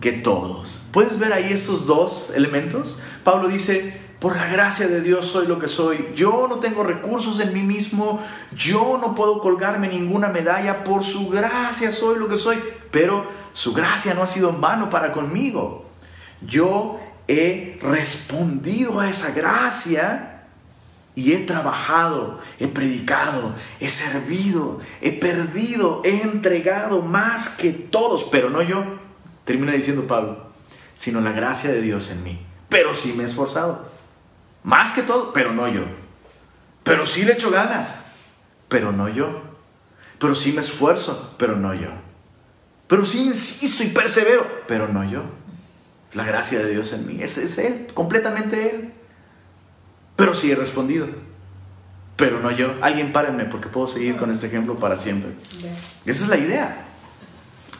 que 0.00 0.12
todos. 0.12 0.82
¿Puedes 0.92 1.18
ver 1.18 1.32
ahí 1.32 1.52
esos 1.52 1.86
dos 1.86 2.30
elementos? 2.34 2.98
Pablo 3.24 3.48
dice, 3.48 3.98
por 4.18 4.36
la 4.36 4.46
gracia 4.46 4.88
de 4.88 5.00
Dios 5.00 5.26
soy 5.26 5.46
lo 5.46 5.58
que 5.58 5.68
soy. 5.68 6.08
Yo 6.14 6.46
no 6.48 6.58
tengo 6.58 6.82
recursos 6.82 7.38
en 7.40 7.52
mí 7.52 7.62
mismo. 7.62 8.20
Yo 8.52 8.98
no 9.00 9.14
puedo 9.14 9.40
colgarme 9.40 9.88
ninguna 9.88 10.28
medalla. 10.28 10.82
Por 10.82 11.04
su 11.04 11.28
gracia 11.28 11.92
soy 11.92 12.18
lo 12.18 12.28
que 12.28 12.36
soy. 12.36 12.58
Pero 12.90 13.26
su 13.52 13.72
gracia 13.72 14.14
no 14.14 14.22
ha 14.22 14.26
sido 14.26 14.50
en 14.50 14.60
vano 14.60 14.90
para 14.90 15.12
conmigo. 15.12 15.86
Yo 16.40 16.98
he 17.28 17.78
respondido 17.80 18.98
a 18.98 19.08
esa 19.08 19.30
gracia 19.30 20.42
y 21.14 21.32
he 21.32 21.38
trabajado, 21.38 22.38
he 22.60 22.68
predicado, 22.68 23.52
he 23.80 23.88
servido, 23.88 24.78
he 25.00 25.10
perdido, 25.10 26.00
he 26.04 26.22
entregado 26.22 27.02
más 27.02 27.48
que 27.48 27.70
todos, 27.72 28.22
pero 28.30 28.50
no 28.50 28.62
yo, 28.62 28.84
termina 29.48 29.72
diciendo 29.72 30.06
Pablo, 30.06 30.46
sino 30.94 31.22
la 31.22 31.32
gracia 31.32 31.70
de 31.70 31.80
Dios 31.80 32.10
en 32.10 32.22
mí. 32.22 32.38
Pero 32.68 32.94
sí 32.94 33.14
me 33.14 33.22
he 33.22 33.26
esforzado, 33.26 33.88
más 34.62 34.92
que 34.92 35.00
todo, 35.00 35.32
pero 35.32 35.54
no 35.54 35.66
yo. 35.68 35.84
Pero 36.82 37.06
sí 37.06 37.24
le 37.24 37.32
echo 37.32 37.50
ganas, 37.50 38.04
pero 38.68 38.92
no 38.92 39.08
yo. 39.08 39.42
Pero 40.18 40.34
sí 40.34 40.52
me 40.52 40.60
esfuerzo, 40.60 41.34
pero 41.38 41.56
no 41.56 41.72
yo. 41.72 41.88
Pero 42.88 43.06
sí 43.06 43.24
insisto 43.24 43.84
y 43.84 43.86
persevero, 43.86 44.46
pero 44.66 44.88
no 44.88 45.02
yo. 45.02 45.22
La 46.12 46.24
gracia 46.24 46.58
de 46.58 46.70
Dios 46.70 46.92
en 46.92 47.06
mí. 47.06 47.22
Ese 47.22 47.44
es 47.44 47.56
Él, 47.56 47.88
completamente 47.94 48.70
Él. 48.70 48.92
Pero 50.14 50.34
sí 50.34 50.50
he 50.50 50.56
respondido. 50.56 51.08
Pero 52.16 52.40
no 52.40 52.50
yo. 52.50 52.74
Alguien 52.82 53.14
párenme 53.14 53.46
porque 53.46 53.68
puedo 53.68 53.86
seguir 53.86 54.16
con 54.16 54.30
este 54.30 54.48
ejemplo 54.48 54.76
para 54.76 54.96
siempre. 54.96 55.30
Esa 56.04 56.24
es 56.24 56.28
la 56.28 56.36
idea. 56.36 56.84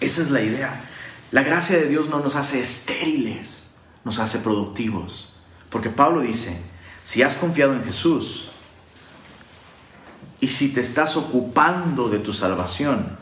Esa 0.01 0.23
es 0.23 0.31
la 0.31 0.41
idea. 0.41 0.89
La 1.31 1.43
gracia 1.43 1.77
de 1.77 1.89
Dios 1.89 2.09
no 2.09 2.21
nos 2.21 2.37
hace 2.37 2.61
estériles, 2.61 3.75
nos 4.05 4.19
hace 4.19 4.39
productivos. 4.39 5.35
Porque 5.69 5.91
Pablo 5.91 6.21
dice, 6.21 6.59
si 7.05 7.23
has 7.23 7.35
confiado 7.35 7.75
en 7.75 7.85
Jesús 7.85 8.51
y 10.41 10.47
si 10.47 10.69
te 10.71 10.81
estás 10.81 11.17
ocupando 11.17 12.09
de 12.09 12.19
tu 12.19 12.33
salvación, 12.33 13.19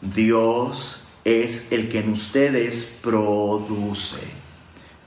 Dios 0.00 1.08
es 1.24 1.72
el 1.72 1.88
que 1.88 1.98
en 1.98 2.12
ustedes 2.12 2.98
produce. 3.02 4.22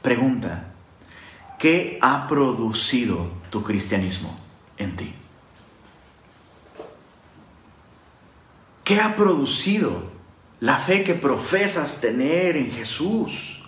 Pregunta, 0.02 0.74
¿qué 1.58 1.98
ha 2.02 2.28
producido 2.28 3.30
tu 3.50 3.64
cristianismo 3.64 4.38
en 4.78 4.96
ti? 4.98 5.14
¿Qué 8.84 9.00
ha 9.00 9.16
producido 9.16 10.11
la 10.62 10.78
fe 10.78 11.04
que 11.04 11.16
profesas 11.16 12.00
tener 12.00 12.56
en 12.56 12.72
Jesús? 12.72 13.64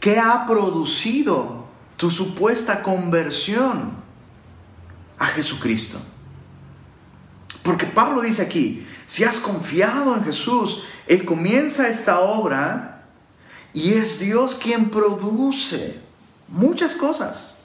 ¿Qué 0.00 0.18
ha 0.18 0.46
producido 0.46 1.64
tu 1.96 2.10
supuesta 2.10 2.82
conversión 2.82 3.94
a 5.18 5.26
Jesucristo? 5.26 5.98
Porque 7.62 7.86
Pablo 7.86 8.20
dice 8.20 8.42
aquí, 8.42 8.86
si 9.06 9.24
has 9.24 9.38
confiado 9.38 10.14
en 10.14 10.24
Jesús, 10.24 10.84
Él 11.06 11.24
comienza 11.24 11.88
esta 11.88 12.20
obra 12.20 13.06
y 13.72 13.94
es 13.94 14.18
Dios 14.18 14.56
quien 14.56 14.90
produce 14.90 16.00
muchas 16.48 16.94
cosas. 16.94 17.60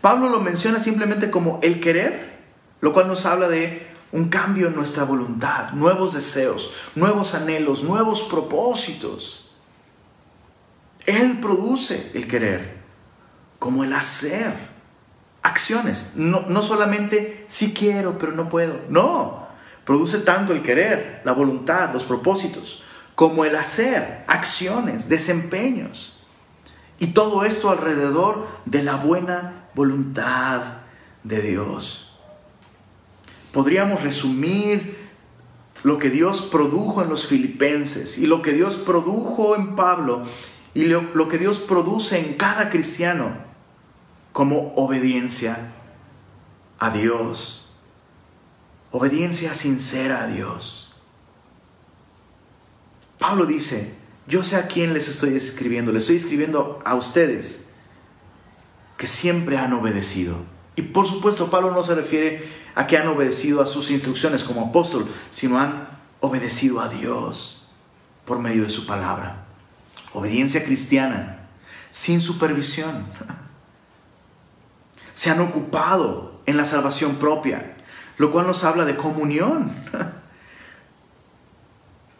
Pablo 0.00 0.28
lo 0.28 0.40
menciona 0.40 0.80
simplemente 0.80 1.30
como 1.30 1.60
el 1.62 1.80
querer, 1.80 2.40
lo 2.80 2.92
cual 2.92 3.06
nos 3.06 3.26
habla 3.26 3.48
de 3.48 3.85
un 4.12 4.28
cambio 4.28 4.68
en 4.68 4.76
nuestra 4.76 5.04
voluntad, 5.04 5.72
nuevos 5.72 6.14
deseos, 6.14 6.72
nuevos 6.94 7.34
anhelos, 7.34 7.82
nuevos 7.82 8.22
propósitos. 8.22 9.50
Él 11.06 11.38
produce 11.40 12.10
el 12.14 12.26
querer, 12.26 12.76
como 13.58 13.84
el 13.84 13.92
hacer, 13.92 14.54
acciones. 15.42 16.12
No, 16.16 16.42
no 16.48 16.62
solamente 16.62 17.44
si 17.48 17.72
quiero, 17.72 18.18
pero 18.18 18.32
no 18.32 18.48
puedo. 18.48 18.80
No, 18.88 19.46
produce 19.84 20.18
tanto 20.18 20.52
el 20.52 20.62
querer, 20.62 21.22
la 21.24 21.32
voluntad, 21.32 21.92
los 21.92 22.04
propósitos, 22.04 22.82
como 23.14 23.44
el 23.44 23.56
hacer, 23.56 24.24
acciones, 24.26 25.08
desempeños. 25.08 26.24
Y 26.98 27.08
todo 27.08 27.44
esto 27.44 27.70
alrededor 27.70 28.46
de 28.64 28.82
la 28.82 28.96
buena 28.96 29.68
voluntad 29.74 30.62
de 31.22 31.42
Dios. 31.42 32.05
Podríamos 33.56 34.02
resumir 34.02 34.98
lo 35.82 35.98
que 35.98 36.10
Dios 36.10 36.42
produjo 36.42 37.00
en 37.00 37.08
los 37.08 37.26
filipenses 37.26 38.18
y 38.18 38.26
lo 38.26 38.42
que 38.42 38.52
Dios 38.52 38.76
produjo 38.76 39.56
en 39.56 39.74
Pablo 39.76 40.24
y 40.74 40.84
lo, 40.84 41.26
que 41.28 41.38
Dios 41.38 41.56
produce 41.56 42.18
en 42.18 42.34
cada 42.34 42.68
cristiano 42.68 43.30
como 44.32 44.74
obediencia 44.74 45.72
a 46.78 46.90
Dios, 46.90 47.70
obediencia 48.90 49.54
sincera 49.54 50.24
a 50.24 50.26
Dios. 50.26 50.94
Pablo 53.18 53.46
dice, 53.46 53.94
yo 54.26 54.44
sé 54.44 54.56
a 54.56 54.66
quién 54.66 54.92
les 54.92 55.08
estoy 55.08 55.34
escribiendo, 55.34 55.92
les 55.92 56.02
estoy 56.02 56.16
escribiendo 56.16 56.82
a 56.84 56.94
ustedes 56.94 57.70
que 58.98 59.06
siempre 59.06 59.56
han 59.56 59.72
obedecido. 59.72 60.36
Y 60.76 60.82
por 60.82 61.06
supuesto, 61.06 61.50
Pablo 61.50 61.70
no 61.70 61.82
se 61.82 61.94
refiere 61.94 62.65
a 62.76 62.86
que 62.86 62.98
han 62.98 63.08
obedecido 63.08 63.62
a 63.62 63.66
sus 63.66 63.90
instrucciones 63.90 64.44
como 64.44 64.66
apóstol, 64.66 65.08
sino 65.30 65.58
han 65.58 65.88
obedecido 66.20 66.80
a 66.80 66.88
Dios 66.88 67.66
por 68.26 68.38
medio 68.38 68.64
de 68.64 68.70
su 68.70 68.86
palabra. 68.86 69.46
Obediencia 70.12 70.62
cristiana, 70.62 71.48
sin 71.90 72.20
supervisión. 72.20 73.06
Se 75.14 75.30
han 75.30 75.40
ocupado 75.40 76.42
en 76.44 76.58
la 76.58 76.66
salvación 76.66 77.16
propia, 77.16 77.76
lo 78.18 78.30
cual 78.30 78.46
nos 78.46 78.62
habla 78.62 78.84
de 78.84 78.96
comunión, 78.96 79.74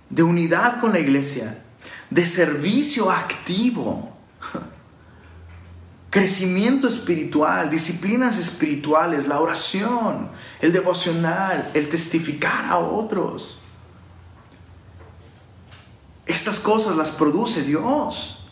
de 0.09 0.23
unidad 0.23 0.81
con 0.81 0.95
la 0.95 1.01
iglesia, 1.01 1.63
de 2.09 2.25
servicio 2.25 3.11
activo 3.11 4.17
crecimiento 6.17 6.89
espiritual, 6.89 7.69
disciplinas 7.69 8.39
espirituales, 8.39 9.29
la 9.29 9.39
oración, 9.39 10.31
el 10.63 10.73
devocional, 10.73 11.71
el 11.75 11.91
testificar 11.91 12.65
a 12.71 12.79
otros. 12.79 13.61
Estas 16.25 16.59
cosas 16.59 16.97
las 16.97 17.11
produce 17.11 17.65
Dios, 17.65 18.47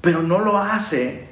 pero 0.00 0.22
no 0.22 0.38
lo 0.38 0.56
hace 0.56 1.28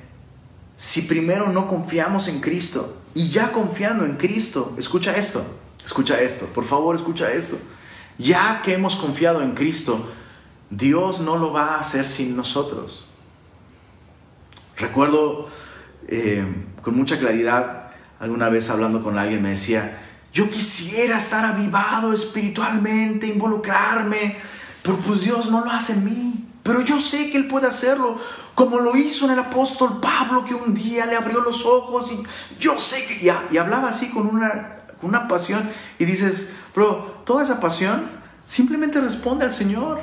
si 0.77 1.01
primero 1.01 1.51
no 1.51 1.67
confiamos 1.67 2.29
en 2.29 2.41
Cristo. 2.41 2.95
Y 3.15 3.31
ya 3.31 3.53
confiando 3.53 4.05
en 4.05 4.17
Cristo, 4.17 4.75
escucha 4.77 5.17
esto, 5.17 5.43
escucha 5.83 6.21
esto, 6.21 6.45
por 6.45 6.67
favor 6.67 6.95
escucha 6.95 7.33
esto. 7.33 7.57
Ya 8.19 8.61
que 8.61 8.75
hemos 8.75 8.97
confiado 8.97 9.41
en 9.41 9.55
Cristo, 9.55 10.07
Dios 10.69 11.21
no 11.21 11.39
lo 11.39 11.55
va 11.55 11.77
a 11.77 11.81
hacer 11.81 12.07
sin 12.07 12.37
nosotros. 12.37 13.08
Recuerdo 14.79 15.49
eh, 16.07 16.45
con 16.83 16.97
mucha 16.97 17.19
claridad, 17.19 17.91
alguna 18.21 18.49
vez 18.49 18.71
hablando 18.71 19.03
con 19.03 19.19
alguien 19.19 19.43
me 19.43 19.51
decía, 19.51 19.99
yo 20.33 20.51
quisiera 20.51 21.19
estar 21.19 21.45
avivado 21.45 22.13
espiritualmente, 22.13 23.27
involucrarme, 23.27 24.37
pero 24.83 24.99
pues 24.99 25.23
Dios 25.23 25.51
no 25.51 25.65
lo 25.65 25.71
hace 25.71 25.95
en 25.95 26.05
mí. 26.05 26.45
Pero 26.63 26.83
yo 26.83 27.01
sé 27.01 27.31
que 27.31 27.39
Él 27.39 27.49
puede 27.49 27.67
hacerlo, 27.67 28.19
como 28.55 28.79
lo 28.79 28.95
hizo 28.95 29.25
en 29.25 29.33
el 29.33 29.39
apóstol 29.39 30.01
Pablo, 30.01 30.45
que 30.45 30.55
un 30.55 30.75
día 30.75 31.07
le 31.07 31.17
abrió 31.17 31.41
los 31.41 31.65
ojos 31.65 32.13
y 32.13 32.23
yo 32.61 32.79
sé 32.79 33.05
que... 33.07 33.25
Y, 33.25 33.57
hablaba 33.57 33.89
así 33.89 34.11
con 34.11 34.27
una, 34.27 34.83
con 35.01 35.09
una 35.09 35.27
pasión 35.29 35.69
y 35.99 36.05
dices, 36.05 36.53
bro, 36.75 37.23
toda 37.25 37.43
esa 37.43 37.59
pasión 37.59 38.11
simplemente 38.45 39.01
responde 39.01 39.47
al 39.47 39.53
Señor. 39.53 40.03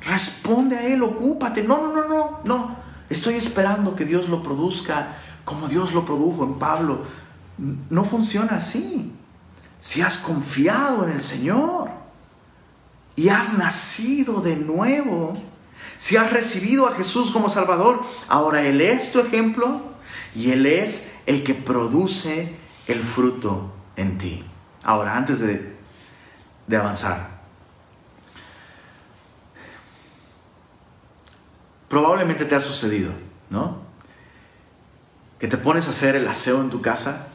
Responde 0.00 0.76
a 0.76 0.86
Él, 0.86 1.02
ocúpate. 1.02 1.62
No, 1.62 1.82
no, 1.82 1.92
no, 1.92 2.08
no, 2.08 2.40
no. 2.44 2.83
Estoy 3.14 3.34
esperando 3.34 3.94
que 3.94 4.04
Dios 4.04 4.28
lo 4.28 4.42
produzca 4.42 5.16
como 5.44 5.68
Dios 5.68 5.92
lo 5.92 6.04
produjo 6.04 6.42
en 6.42 6.58
Pablo. 6.58 7.02
No 7.88 8.04
funciona 8.04 8.56
así. 8.56 9.12
Si 9.80 10.02
has 10.02 10.18
confiado 10.18 11.04
en 11.04 11.12
el 11.12 11.20
Señor 11.20 11.90
y 13.14 13.28
has 13.28 13.56
nacido 13.56 14.40
de 14.40 14.56
nuevo, 14.56 15.32
si 15.96 16.16
has 16.16 16.32
recibido 16.32 16.88
a 16.88 16.96
Jesús 16.96 17.30
como 17.30 17.48
Salvador, 17.48 18.02
ahora 18.26 18.62
Él 18.62 18.80
es 18.80 19.12
tu 19.12 19.20
ejemplo 19.20 19.80
y 20.34 20.50
Él 20.50 20.66
es 20.66 21.12
el 21.26 21.44
que 21.44 21.54
produce 21.54 22.56
el 22.88 23.00
fruto 23.00 23.72
en 23.94 24.18
ti. 24.18 24.44
Ahora, 24.82 25.16
antes 25.16 25.38
de, 25.38 25.76
de 26.66 26.76
avanzar, 26.76 27.33
Probablemente 31.94 32.44
te 32.44 32.56
ha 32.56 32.60
sucedido, 32.60 33.12
¿no? 33.50 33.78
Que 35.38 35.46
te 35.46 35.56
pones 35.56 35.86
a 35.86 35.90
hacer 35.90 36.16
el 36.16 36.26
aseo 36.26 36.60
en 36.60 36.68
tu 36.68 36.80
casa 36.80 37.28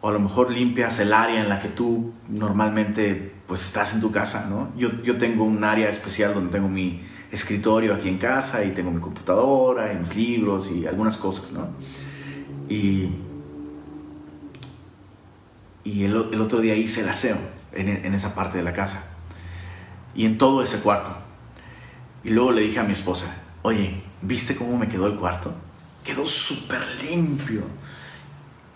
o 0.00 0.10
a 0.10 0.12
lo 0.12 0.20
mejor 0.20 0.52
limpias 0.52 1.00
el 1.00 1.12
área 1.12 1.42
en 1.42 1.48
la 1.48 1.58
que 1.58 1.66
tú 1.66 2.12
normalmente 2.28 3.34
pues 3.48 3.64
estás 3.64 3.92
en 3.92 4.00
tu 4.00 4.12
casa, 4.12 4.46
¿no? 4.48 4.70
Yo, 4.76 5.02
yo 5.02 5.18
tengo 5.18 5.42
un 5.42 5.64
área 5.64 5.88
especial 5.88 6.34
donde 6.34 6.52
tengo 6.52 6.68
mi 6.68 7.02
escritorio 7.32 7.94
aquí 7.94 8.08
en 8.08 8.18
casa 8.18 8.64
y 8.64 8.70
tengo 8.70 8.92
mi 8.92 9.00
computadora 9.00 9.92
y 9.92 9.96
mis 9.96 10.14
libros 10.14 10.70
y 10.70 10.86
algunas 10.86 11.16
cosas, 11.16 11.50
¿no? 11.50 11.66
Y, 12.68 13.08
y 15.82 16.04
el, 16.04 16.14
otro 16.16 16.60
día 16.60 16.76
hice 16.76 17.00
el 17.00 17.08
aseo 17.08 17.38
en 17.72 18.14
esa 18.14 18.36
parte 18.36 18.56
de 18.56 18.62
la 18.62 18.72
casa 18.72 19.10
y 20.14 20.26
en 20.26 20.38
todo 20.38 20.62
ese 20.62 20.78
cuarto. 20.78 21.10
Y 22.22 22.30
luego 22.30 22.52
le 22.52 22.60
dije 22.60 22.78
a 22.78 22.84
mi 22.84 22.92
esposa, 22.92 23.40
oye, 23.64 24.02
¿viste 24.20 24.56
cómo 24.56 24.76
me 24.76 24.88
quedó 24.88 25.06
el 25.06 25.16
cuarto? 25.16 25.52
Quedó 26.04 26.26
súper 26.26 26.82
limpio. 27.02 27.62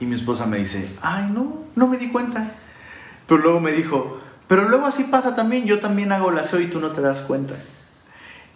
Y 0.01 0.07
mi 0.07 0.15
esposa 0.15 0.47
me 0.47 0.57
dice, 0.57 0.91
ay, 1.03 1.29
no, 1.31 1.65
no 1.77 1.89
me 1.89 1.99
di 1.99 2.09
cuenta. 2.09 2.53
Pero 3.27 3.43
luego 3.43 3.61
me 3.61 3.73
dijo, 3.73 4.19
pero 4.47 4.67
luego 4.67 4.87
así 4.87 5.05
pasa 5.05 5.37
también, 5.37 5.67
yo 5.67 5.79
también 5.79 6.11
hago 6.11 6.31
el 6.31 6.39
aseo 6.39 6.61
y 6.61 6.69
tú 6.69 6.81
no 6.81 6.91
te 6.91 7.03
das 7.03 7.21
cuenta. 7.21 7.55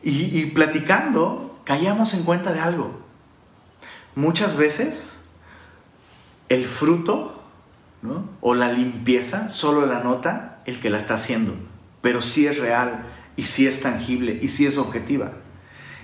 Y, 0.02 0.46
platicando, 0.46 1.60
caíamos 1.64 2.14
en 2.14 2.24
cuenta 2.24 2.52
de 2.52 2.60
algo. 2.60 2.98
Muchas 4.14 4.56
veces 4.56 5.26
el 6.48 6.64
fruto 6.64 7.42
o 8.40 8.54
la 8.54 8.72
limpieza 8.72 9.50
solo 9.50 9.84
la 9.86 10.00
nota 10.00 10.62
el 10.64 10.80
que 10.80 10.90
la 10.90 10.96
está 10.96 11.14
haciendo, 11.14 11.54
pero 12.00 12.22
sí 12.22 12.46
es 12.46 12.58
real 12.58 13.04
y 13.36 13.42
sí 13.42 13.66
es 13.66 13.82
tangible 13.82 14.38
y 14.40 14.48
sí 14.48 14.66
es 14.66 14.78
objetiva. 14.78 15.32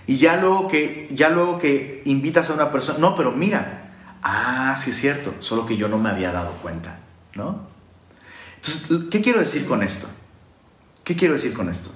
Y 0.09 0.16
ya 0.16 0.38
luego 0.38 0.68
que, 0.68 1.07
ya 1.12 1.29
luego 1.29 1.59
que 1.59 2.01
invitas 2.07 2.49
a 2.49 2.55
una 2.55 2.71
persona, 2.71 2.99
no, 2.99 3.14
pero 3.14 3.31
mira, 3.31 3.92
ah, 4.23 4.75
sí 4.75 4.92
es 4.92 4.97
cierto, 4.97 5.35
solo 5.40 5.66
que 5.66 5.77
yo 5.77 5.87
no 5.87 5.99
me 5.99 6.09
había 6.09 6.33
dado 6.33 6.53
cuenta, 6.62 6.99
¿no? 7.35 7.68
Entonces, 8.57 9.09
¿qué 9.11 9.21
quiero 9.21 9.38
decir 9.38 9.66
con 9.66 9.83
esto? 9.83 10.09
¿Qué 11.05 11.14
quiero 11.14 11.35
decir 11.35 11.53
con 11.53 11.68
esto? 11.68 11.90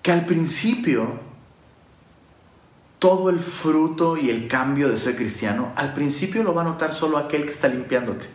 Que 0.00 0.10
al 0.10 0.24
principio 0.24 1.20
todo 2.98 3.28
el 3.28 3.40
fruto 3.40 4.16
y 4.16 4.30
el 4.30 4.48
cambio 4.48 4.88
de 4.88 4.96
ser 4.96 5.16
cristiano, 5.16 5.74
al 5.76 5.92
principio 5.92 6.42
lo 6.42 6.54
va 6.54 6.62
a 6.62 6.64
notar 6.64 6.94
solo 6.94 7.18
aquel 7.18 7.44
que 7.44 7.50
está 7.50 7.68
limpiándote. 7.68 8.26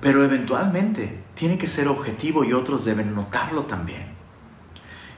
Pero 0.00 0.24
eventualmente 0.24 1.19
tiene 1.40 1.56
que 1.56 1.66
ser 1.66 1.88
objetivo 1.88 2.44
y 2.44 2.52
otros 2.52 2.84
deben 2.84 3.14
notarlo 3.14 3.62
también. 3.64 4.04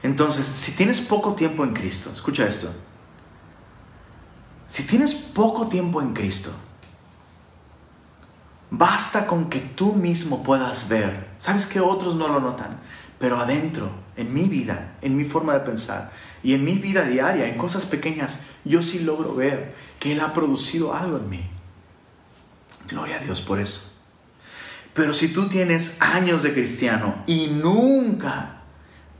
Entonces, 0.03 0.45
si 0.45 0.71
tienes 0.71 1.01
poco 1.01 1.33
tiempo 1.33 1.65
en 1.65 1.73
Cristo, 1.73 2.11
escucha 2.13 2.47
esto. 2.47 2.73
Si 4.65 4.83
tienes 4.83 5.13
poco 5.13 5.67
tiempo 5.67 6.01
en 6.01 6.13
Cristo, 6.13 6.49
basta 8.71 9.27
con 9.27 9.49
que 9.49 9.59
tú 9.59 9.91
mismo 9.91 10.43
puedas 10.43 10.87
ver. 10.87 11.27
Sabes 11.39 11.65
que 11.65 11.81
otros 11.81 12.15
no 12.15 12.29
lo 12.29 12.39
notan, 12.39 12.79
pero 13.19 13.37
adentro, 13.37 13.91
en 14.15 14.33
mi 14.33 14.47
vida, 14.47 14.95
en 15.01 15.17
mi 15.17 15.25
forma 15.25 15.55
de 15.55 15.59
pensar 15.59 16.13
y 16.41 16.53
en 16.53 16.63
mi 16.63 16.75
vida 16.75 17.03
diaria, 17.03 17.49
en 17.49 17.57
cosas 17.57 17.85
pequeñas, 17.85 18.43
yo 18.63 18.81
sí 18.81 18.99
logro 18.99 19.35
ver 19.35 19.75
que 19.99 20.13
Él 20.13 20.21
ha 20.21 20.31
producido 20.31 20.93
algo 20.93 21.17
en 21.17 21.29
mí. 21.29 21.49
Gloria 22.87 23.17
a 23.17 23.19
Dios 23.19 23.41
por 23.41 23.59
eso. 23.59 23.92
Pero 24.93 25.13
si 25.13 25.29
tú 25.29 25.47
tienes 25.47 26.01
años 26.01 26.43
de 26.43 26.53
cristiano 26.53 27.23
y 27.25 27.47
nunca, 27.47 28.61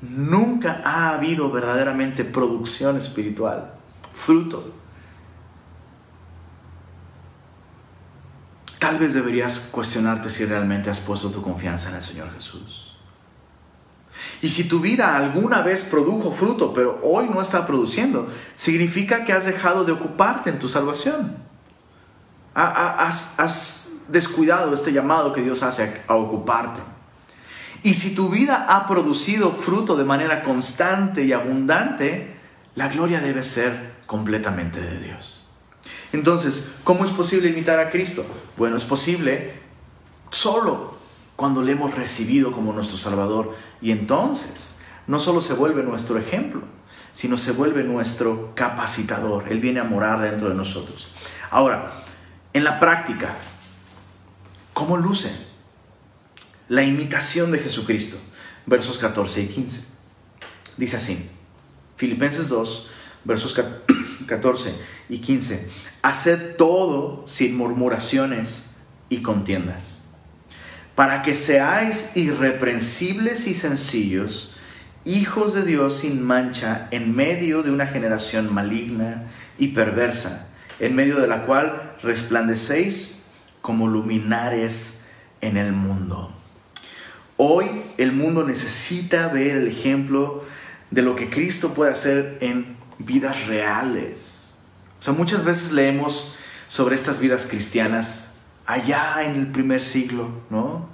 nunca 0.01 0.81
ha 0.85 1.13
habido 1.13 1.51
verdaderamente 1.51 2.23
producción 2.23 2.97
espiritual, 2.97 3.73
fruto, 4.11 4.71
tal 8.77 8.99
vez 8.99 9.13
deberías 9.13 9.69
cuestionarte 9.71 10.29
si 10.29 10.45
realmente 10.45 10.89
has 10.89 10.99
puesto 10.99 11.31
tu 11.31 11.41
confianza 11.41 11.89
en 11.89 11.95
el 11.95 12.03
Señor 12.03 12.31
Jesús. 12.33 12.95
Y 14.43 14.49
si 14.49 14.67
tu 14.67 14.79
vida 14.79 15.15
alguna 15.15 15.61
vez 15.61 15.83
produjo 15.83 16.31
fruto, 16.31 16.73
pero 16.73 16.99
hoy 17.01 17.29
no 17.29 17.41
está 17.41 17.65
produciendo, 17.65 18.27
significa 18.55 19.25
que 19.25 19.33
has 19.33 19.45
dejado 19.45 19.85
de 19.85 19.93
ocuparte 19.93 20.49
en 20.49 20.59
tu 20.59 20.69
salvación. 20.69 21.37
Has, 22.53 23.39
has 23.39 23.92
descuidado 24.07 24.73
este 24.73 24.93
llamado 24.93 25.33
que 25.33 25.41
Dios 25.41 25.63
hace 25.63 26.01
a, 26.07 26.15
ocuparte. 26.15 26.81
Y 27.83 27.95
si 27.95 28.15
tu 28.15 28.29
vida 28.29 28.67
ha 28.69 28.87
producido 28.87 29.51
fruto 29.51 29.95
de 29.95 30.05
manera 30.05 30.43
constante 30.43 31.23
y 31.23 31.33
abundante, 31.33 32.37
la 32.75 32.87
gloria 32.87 33.19
debe 33.19 33.43
ser 33.43 33.93
completamente 34.05 34.79
de 34.79 34.99
Dios. 34.99 35.41
Entonces, 36.13 36.75
¿cómo 36.83 37.03
es 37.03 37.11
posible 37.11 37.49
imitar 37.49 37.79
a 37.79 37.89
Cristo? 37.89 38.25
Bueno, 38.57 38.75
es 38.75 38.85
posible 38.85 39.53
solo 40.29 40.93
cuando 41.35 41.61
le 41.61 41.73
hemos 41.73 41.95
recibido 41.95 42.51
como 42.51 42.71
nuestro 42.73 42.97
Salvador. 42.97 43.53
Y 43.81 43.91
entonces, 43.91 44.77
no 45.07 45.19
solo 45.19 45.41
se 45.41 45.53
vuelve 45.53 45.83
nuestro 45.83 46.17
ejemplo, 46.17 46.61
sino 47.11 47.37
se 47.37 47.51
vuelve 47.51 47.83
nuestro 47.83 48.51
capacitador. 48.55 49.45
Él 49.49 49.59
viene 49.59 49.79
a 49.79 49.83
morar 49.83 50.21
dentro 50.21 50.49
de 50.49 50.55
nosotros. 50.55 51.09
Ahora, 51.51 52.03
en 52.53 52.63
la 52.63 52.79
práctica, 52.79 53.35
¿Cómo 54.73 54.97
luce? 54.97 55.31
La 56.67 56.83
imitación 56.83 57.51
de 57.51 57.59
Jesucristo. 57.59 58.17
Versos 58.65 58.97
14 58.97 59.41
y 59.41 59.47
15. 59.47 59.83
Dice 60.77 60.97
así. 60.97 61.29
Filipenses 61.95 62.49
2, 62.49 62.89
versos 63.23 63.55
14 64.27 64.73
y 65.09 65.19
15. 65.19 65.69
Haced 66.01 66.55
todo 66.57 67.23
sin 67.27 67.55
murmuraciones 67.55 68.71
y 69.09 69.21
contiendas, 69.21 70.01
para 70.95 71.21
que 71.21 71.35
seáis 71.35 72.11
irreprensibles 72.15 73.47
y 73.47 73.53
sencillos, 73.53 74.55
hijos 75.05 75.53
de 75.53 75.63
Dios 75.63 75.99
sin 75.99 76.21
mancha, 76.23 76.87
en 76.91 77.15
medio 77.15 77.63
de 77.63 77.71
una 77.71 77.87
generación 77.87 78.53
maligna 78.53 79.23
y 79.57 79.69
perversa, 79.69 80.49
en 80.79 80.95
medio 80.95 81.19
de 81.19 81.27
la 81.27 81.43
cual 81.43 81.95
resplandecéis 82.01 83.22
como 83.63 83.87
luminares 83.87 85.05
en 85.39 85.55
el 85.55 85.71
mundo. 85.71 86.31
Hoy 87.37 87.65
el 87.97 88.11
mundo 88.11 88.45
necesita 88.45 89.29
ver 89.29 89.55
el 89.55 89.67
ejemplo 89.69 90.43
de 90.91 91.01
lo 91.01 91.15
que 91.15 91.29
Cristo 91.29 91.73
puede 91.73 91.91
hacer 91.91 92.37
en 92.41 92.75
vidas 92.99 93.47
reales. 93.47 94.57
O 94.99 95.01
sea, 95.01 95.13
muchas 95.13 95.45
veces 95.45 95.71
leemos 95.71 96.35
sobre 96.67 96.95
estas 96.95 97.21
vidas 97.21 97.47
cristianas 97.49 98.35
allá 98.65 99.23
en 99.23 99.35
el 99.35 99.47
primer 99.47 99.81
siglo, 99.81 100.27
¿no? 100.49 100.89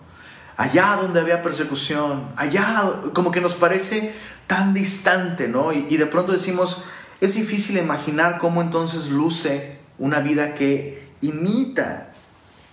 Allá 0.56 0.96
donde 1.02 1.22
había 1.22 1.42
persecución, 1.42 2.32
allá 2.36 3.02
como 3.14 3.32
que 3.32 3.42
nos 3.42 3.56
parece 3.56 4.14
tan 4.46 4.76
distante, 4.76 5.48
¿no? 5.48 5.74
Y, 5.74 5.88
y 5.90 5.98
de 5.98 6.06
pronto 6.06 6.34
decimos, 6.34 6.84
es 7.20 7.34
difícil 7.34 7.80
imaginar 7.80 8.38
cómo 8.38 8.62
entonces 8.62 9.10
luce 9.10 9.80
una 9.98 10.20
vida 10.20 10.54
que 10.54 11.10
imita 11.22 12.09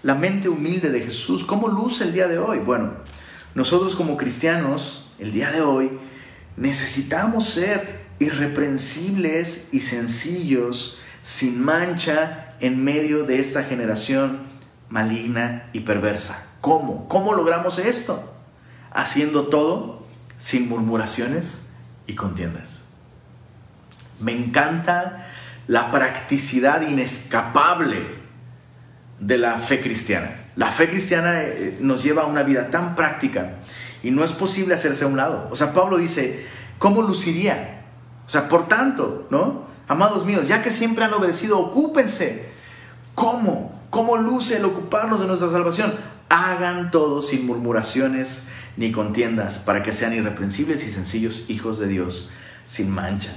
la 0.07 0.15
mente 0.15 0.49
humilde 0.49 0.91
de 0.91 1.01
Jesús, 1.01 1.43
¿cómo 1.43 1.67
luce 1.67 2.05
el 2.05 2.13
día 2.13 2.29
de 2.29 2.39
hoy? 2.39 2.61
Bueno, 2.61 2.93
nosotros 3.57 3.97
como 3.97 4.17
cristianos, 4.17 5.09
el 5.19 5.33
día 5.33 5.51
de 5.51 5.63
hoy, 5.63 5.99
necesitamos 6.57 7.49
ser 7.49 8.07
irreprensibles 8.21 9.71
y 9.73 9.81
sencillos, 9.81 10.99
sin 11.23 11.61
mancha, 11.61 12.55
en 12.61 12.85
medio 12.85 13.25
de 13.25 13.41
esta 13.41 13.65
generación 13.65 14.43
maligna 14.91 15.69
y 15.73 15.81
perversa. 15.81 16.41
¿Cómo? 16.61 17.09
¿Cómo 17.09 17.35
logramos 17.35 17.81
esto? 17.81 18.33
Haciendo 18.93 19.49
todo 19.49 20.07
sin 20.39 20.69
murmuraciones 20.69 21.71
y 22.07 22.15
contiendas. 22.15 22.85
Me 24.21 24.31
encanta 24.31 25.27
la 25.67 25.91
practicidad 25.91 26.83
inescapable 26.83 28.16
de 29.21 29.39
la 29.39 29.57
fe 29.57 29.81
cristiana. 29.81 30.31
La 30.57 30.73
fe 30.73 30.89
cristiana 30.89 31.43
eh, 31.43 31.79
nos 31.81 32.03
lleva 32.03 32.23
a 32.23 32.27
una 32.27 32.43
vida 32.43 32.71
tan 32.71 32.95
práctica 32.95 33.57
y 34.03 34.11
no 34.11 34.25
es 34.25 34.33
posible 34.33 34.75
hacerse 34.75 35.05
a 35.05 35.09
un 35.09 35.17
lado. 35.17 35.49
O 35.51 35.57
sea, 35.57 35.73
Pablo 35.73 35.99
dice, 35.99 36.47
¿cómo 36.79 37.03
luciría? 37.03 37.85
O 38.27 38.29
sea, 38.29 38.49
por 38.49 38.69
tanto, 38.69 39.27
¿no? 39.31 39.67
Amados 39.89 40.27
míos, 40.27 40.49
ya 40.49 40.63
que 40.63 40.71
siempre 40.71 41.05
han 41.05 41.15
obedecido, 41.15 41.59
ocúpense. 41.59 42.47
¿Cómo? 43.15 43.81
¿Cómo 43.91 44.17
luce 44.17 44.57
el 44.57 44.65
ocuparnos 44.65 45.21
de 45.21 45.27
nuestra 45.27 45.51
salvación? 45.51 45.95
Hagan 46.29 46.91
todo 46.91 47.23
sin 47.23 47.47
murmuraciones 47.47 48.49
ni 48.77 48.93
contiendas, 48.93 49.59
para 49.59 49.83
que 49.83 49.93
sean 49.93 50.13
irreprensibles 50.13 50.87
y 50.87 50.91
sencillos 50.91 51.49
hijos 51.49 51.79
de 51.79 51.89
Dios, 51.89 52.31
sin 52.67 52.91
mancha. 52.91 53.35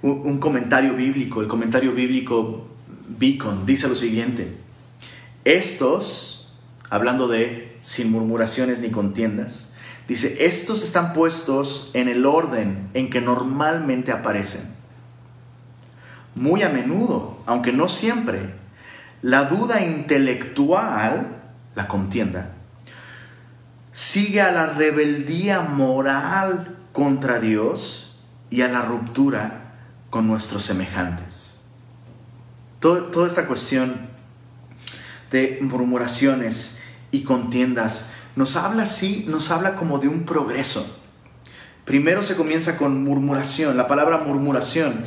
Un 0.00 0.38
comentario 0.38 0.94
bíblico, 0.94 1.42
el 1.42 1.48
comentario 1.48 1.92
bíblico 1.92 2.68
Beacon 3.08 3.64
dice 3.64 3.88
lo 3.88 3.94
siguiente, 3.94 4.56
estos, 5.44 6.52
hablando 6.90 7.26
de 7.26 7.78
sin 7.80 8.12
murmuraciones 8.12 8.80
ni 8.80 8.90
contiendas, 8.90 9.70
dice, 10.06 10.44
estos 10.46 10.82
están 10.82 11.14
puestos 11.14 11.90
en 11.94 12.08
el 12.08 12.26
orden 12.26 12.90
en 12.94 13.08
que 13.08 13.20
normalmente 13.20 14.12
aparecen. 14.12 14.62
Muy 16.34 16.62
a 16.62 16.68
menudo, 16.68 17.38
aunque 17.46 17.72
no 17.72 17.88
siempre, 17.88 18.54
la 19.22 19.44
duda 19.44 19.80
intelectual, 19.80 21.36
la 21.74 21.88
contienda, 21.88 22.52
sigue 23.90 24.42
a 24.42 24.52
la 24.52 24.66
rebeldía 24.66 25.60
moral 25.60 26.76
contra 26.92 27.40
Dios 27.40 28.18
y 28.50 28.60
a 28.62 28.68
la 28.68 28.82
ruptura 28.82 29.72
con 30.10 30.28
nuestros 30.28 30.62
semejantes 30.62 31.47
toda 32.80 33.26
esta 33.26 33.46
cuestión 33.46 34.08
de 35.30 35.58
murmuraciones 35.60 36.78
y 37.10 37.22
contiendas 37.22 38.12
nos 38.38 38.54
habla 38.54 38.84
así, 38.84 39.24
nos 39.28 39.50
habla 39.50 39.74
como 39.74 39.98
de 39.98 40.06
un 40.06 40.24
progreso. 40.24 41.00
Primero 41.84 42.22
se 42.22 42.36
comienza 42.36 42.76
con 42.76 43.02
murmuración. 43.02 43.76
La 43.76 43.88
palabra 43.88 44.18
murmuración 44.18 45.06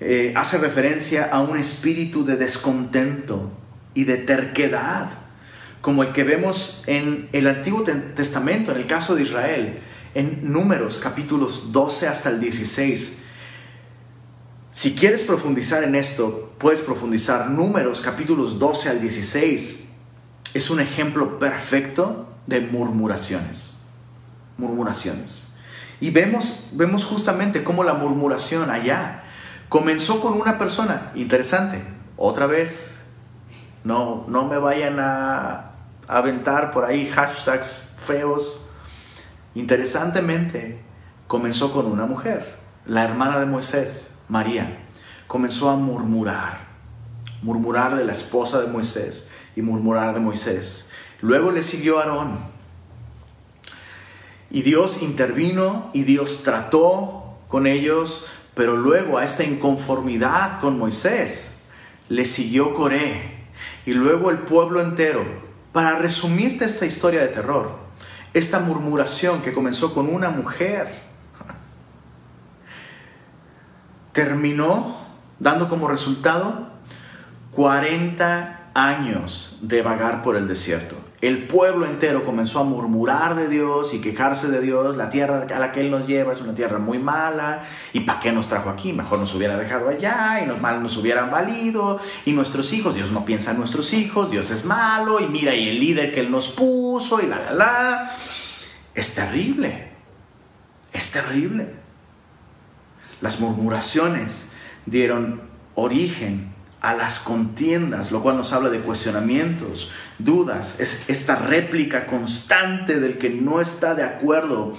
eh, 0.00 0.32
hace 0.36 0.58
referencia 0.58 1.24
a 1.24 1.40
un 1.40 1.56
espíritu 1.56 2.24
de 2.24 2.36
descontento 2.36 3.50
y 3.94 4.04
de 4.04 4.18
terquedad, 4.18 5.08
como 5.80 6.04
el 6.04 6.12
que 6.12 6.22
vemos 6.22 6.84
en 6.86 7.28
el 7.32 7.48
Antiguo 7.48 7.82
Testamento, 7.82 8.70
en 8.70 8.76
el 8.76 8.86
caso 8.86 9.16
de 9.16 9.22
Israel, 9.22 9.80
en 10.14 10.52
Números 10.52 11.00
capítulos 11.00 11.72
12 11.72 12.06
hasta 12.06 12.28
el 12.28 12.40
16. 12.40 13.22
Si 14.70 14.94
quieres 14.94 15.22
profundizar 15.22 15.82
en 15.82 15.94
esto, 15.94 16.52
puedes 16.58 16.82
profundizar. 16.82 17.50
Números 17.50 18.00
capítulos 18.00 18.58
12 18.58 18.90
al 18.90 19.00
16 19.00 19.88
es 20.54 20.70
un 20.70 20.80
ejemplo 20.80 21.38
perfecto 21.38 22.28
de 22.46 22.60
murmuraciones. 22.60 23.80
Murmuraciones. 24.58 25.52
Y 26.00 26.10
vemos, 26.10 26.70
vemos 26.72 27.04
justamente 27.04 27.64
cómo 27.64 27.82
la 27.82 27.94
murmuración 27.94 28.70
allá 28.70 29.24
comenzó 29.68 30.20
con 30.20 30.40
una 30.40 30.58
persona. 30.58 31.12
Interesante. 31.14 31.82
Otra 32.16 32.46
vez. 32.46 33.04
No, 33.84 34.26
no 34.28 34.46
me 34.46 34.58
vayan 34.58 34.98
a 35.00 35.72
aventar 36.08 36.72
por 36.72 36.84
ahí 36.84 37.08
hashtags 37.08 37.94
feos. 37.98 38.66
Interesantemente, 39.54 40.80
comenzó 41.26 41.72
con 41.72 41.86
una 41.86 42.06
mujer, 42.06 42.58
la 42.86 43.04
hermana 43.04 43.38
de 43.38 43.46
Moisés, 43.46 44.17
María. 44.28 44.78
Comenzó 45.26 45.70
a 45.70 45.76
murmurar, 45.76 46.66
murmurar 47.42 47.96
de 47.96 48.04
la 48.04 48.12
esposa 48.12 48.60
de 48.60 48.68
Moisés 48.68 49.30
y 49.56 49.62
murmurar 49.62 50.14
de 50.14 50.20
Moisés. 50.20 50.90
Luego 51.20 51.50
le 51.50 51.62
siguió 51.62 51.98
Aarón. 51.98 52.38
Y 54.50 54.62
Dios 54.62 55.02
intervino 55.02 55.90
y 55.92 56.02
Dios 56.02 56.42
trató 56.42 57.38
con 57.48 57.66
ellos, 57.66 58.26
pero 58.54 58.76
luego 58.76 59.18
a 59.18 59.24
esta 59.24 59.44
inconformidad 59.44 60.60
con 60.60 60.78
Moisés 60.78 61.58
le 62.08 62.24
siguió 62.24 62.74
Coré 62.74 63.46
y 63.84 63.92
luego 63.92 64.30
el 64.30 64.38
pueblo 64.38 64.80
entero. 64.80 65.24
Para 65.72 65.98
resumirte 65.98 66.64
esta 66.64 66.86
historia 66.86 67.20
de 67.20 67.28
terror, 67.28 67.76
esta 68.32 68.58
murmuración 68.60 69.42
que 69.42 69.52
comenzó 69.52 69.92
con 69.92 70.12
una 70.12 70.30
mujer 70.30 71.07
terminó 74.18 74.96
dando 75.38 75.68
como 75.68 75.86
resultado 75.86 76.70
40 77.52 78.70
años 78.74 79.58
de 79.62 79.82
vagar 79.82 80.22
por 80.22 80.34
el 80.34 80.48
desierto 80.48 80.96
el 81.20 81.48
pueblo 81.48 81.84
entero 81.84 82.24
comenzó 82.24 82.60
a 82.60 82.64
murmurar 82.64 83.34
de 83.34 83.48
Dios 83.48 83.92
y 83.92 84.00
quejarse 84.00 84.48
de 84.48 84.60
Dios. 84.60 84.96
La 84.96 85.08
tierra 85.08 85.46
a 85.52 85.58
la 85.58 85.72
que 85.72 85.80
Él 85.80 85.90
nos 85.90 86.06
lleva 86.06 86.32
es 86.32 86.40
una 86.40 86.54
tierra 86.54 86.78
muy 86.78 87.00
mala. 87.00 87.64
¿Y 87.92 88.00
para 88.00 88.20
qué 88.20 88.30
nos 88.30 88.46
trajo 88.46 88.70
aquí? 88.70 88.92
Mejor 88.92 89.18
nos 89.18 89.34
hubiera 89.34 89.56
dejado 89.56 89.88
allá 89.88 90.40
y 90.40 90.46
nos, 90.46 90.60
mal 90.60 90.80
nos 90.80 90.96
hubieran 90.96 91.28
valido. 91.28 91.98
Y 92.24 92.30
nuestros 92.30 92.72
hijos, 92.72 92.94
Dios 92.94 93.10
no 93.10 93.24
piensa 93.24 93.50
en 93.50 93.58
nuestros 93.58 93.92
hijos, 93.94 94.30
Dios 94.30 94.52
es 94.52 94.64
malo. 94.64 95.18
Y 95.18 95.26
mira, 95.26 95.56
y 95.56 95.68
el 95.68 95.80
líder 95.80 96.14
que 96.14 96.20
Él 96.20 96.30
nos 96.30 96.50
puso 96.50 97.20
y 97.20 97.26
la, 97.26 97.40
la, 97.40 97.52
la. 97.52 98.12
Es 98.94 99.16
terrible. 99.16 99.90
Es 100.92 101.10
terrible. 101.10 101.77
Las 103.20 103.40
murmuraciones 103.40 104.48
dieron 104.86 105.42
origen 105.74 106.52
a 106.80 106.94
las 106.94 107.18
contiendas, 107.18 108.12
lo 108.12 108.22
cual 108.22 108.36
nos 108.36 108.52
habla 108.52 108.70
de 108.70 108.80
cuestionamientos, 108.80 109.90
dudas, 110.18 110.78
es 110.80 111.08
esta 111.08 111.34
réplica 111.36 112.06
constante 112.06 113.00
del 113.00 113.18
que 113.18 113.30
no 113.30 113.60
está 113.60 113.94
de 113.94 114.04
acuerdo. 114.04 114.76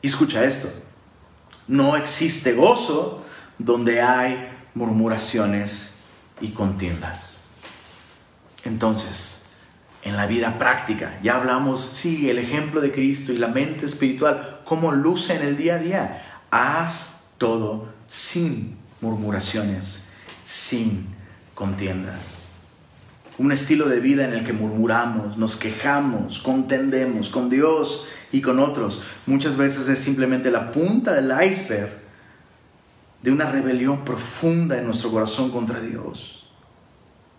Y 0.00 0.06
escucha 0.06 0.44
esto, 0.44 0.68
no 1.66 1.96
existe 1.96 2.54
gozo 2.54 3.24
donde 3.58 4.00
hay 4.00 4.48
murmuraciones 4.74 5.96
y 6.40 6.50
contiendas. 6.50 7.44
Entonces, 8.64 9.42
en 10.02 10.16
la 10.16 10.26
vida 10.26 10.58
práctica, 10.58 11.18
ya 11.22 11.36
hablamos, 11.36 11.90
sí, 11.92 12.30
el 12.30 12.38
ejemplo 12.38 12.80
de 12.80 12.92
Cristo 12.92 13.32
y 13.32 13.38
la 13.38 13.48
mente 13.48 13.84
espiritual, 13.84 14.60
cómo 14.64 14.92
luce 14.92 15.34
en 15.34 15.42
el 15.42 15.56
día 15.56 15.74
a 15.74 15.78
día. 15.78 16.27
Haz 16.50 17.24
todo 17.38 17.88
sin 18.06 18.76
murmuraciones 19.00 20.08
sin 20.42 21.06
contiendas. 21.54 22.48
Un 23.36 23.52
estilo 23.52 23.88
de 23.88 24.00
vida 24.00 24.24
en 24.24 24.32
el 24.32 24.44
que 24.44 24.52
murmuramos, 24.52 25.36
nos 25.36 25.56
quejamos, 25.56 26.38
contendemos 26.38 27.28
con 27.28 27.50
Dios 27.50 28.08
y 28.32 28.40
con 28.40 28.58
otros. 28.58 29.02
Muchas 29.26 29.56
veces 29.56 29.88
es 29.88 29.98
simplemente 29.98 30.50
la 30.50 30.72
punta 30.72 31.14
del 31.14 31.32
iceberg 31.44 31.98
de 33.22 33.30
una 33.30 33.50
rebelión 33.50 34.04
profunda 34.04 34.78
en 34.78 34.86
nuestro 34.86 35.10
corazón 35.10 35.50
contra 35.50 35.80
Dios. 35.80 36.48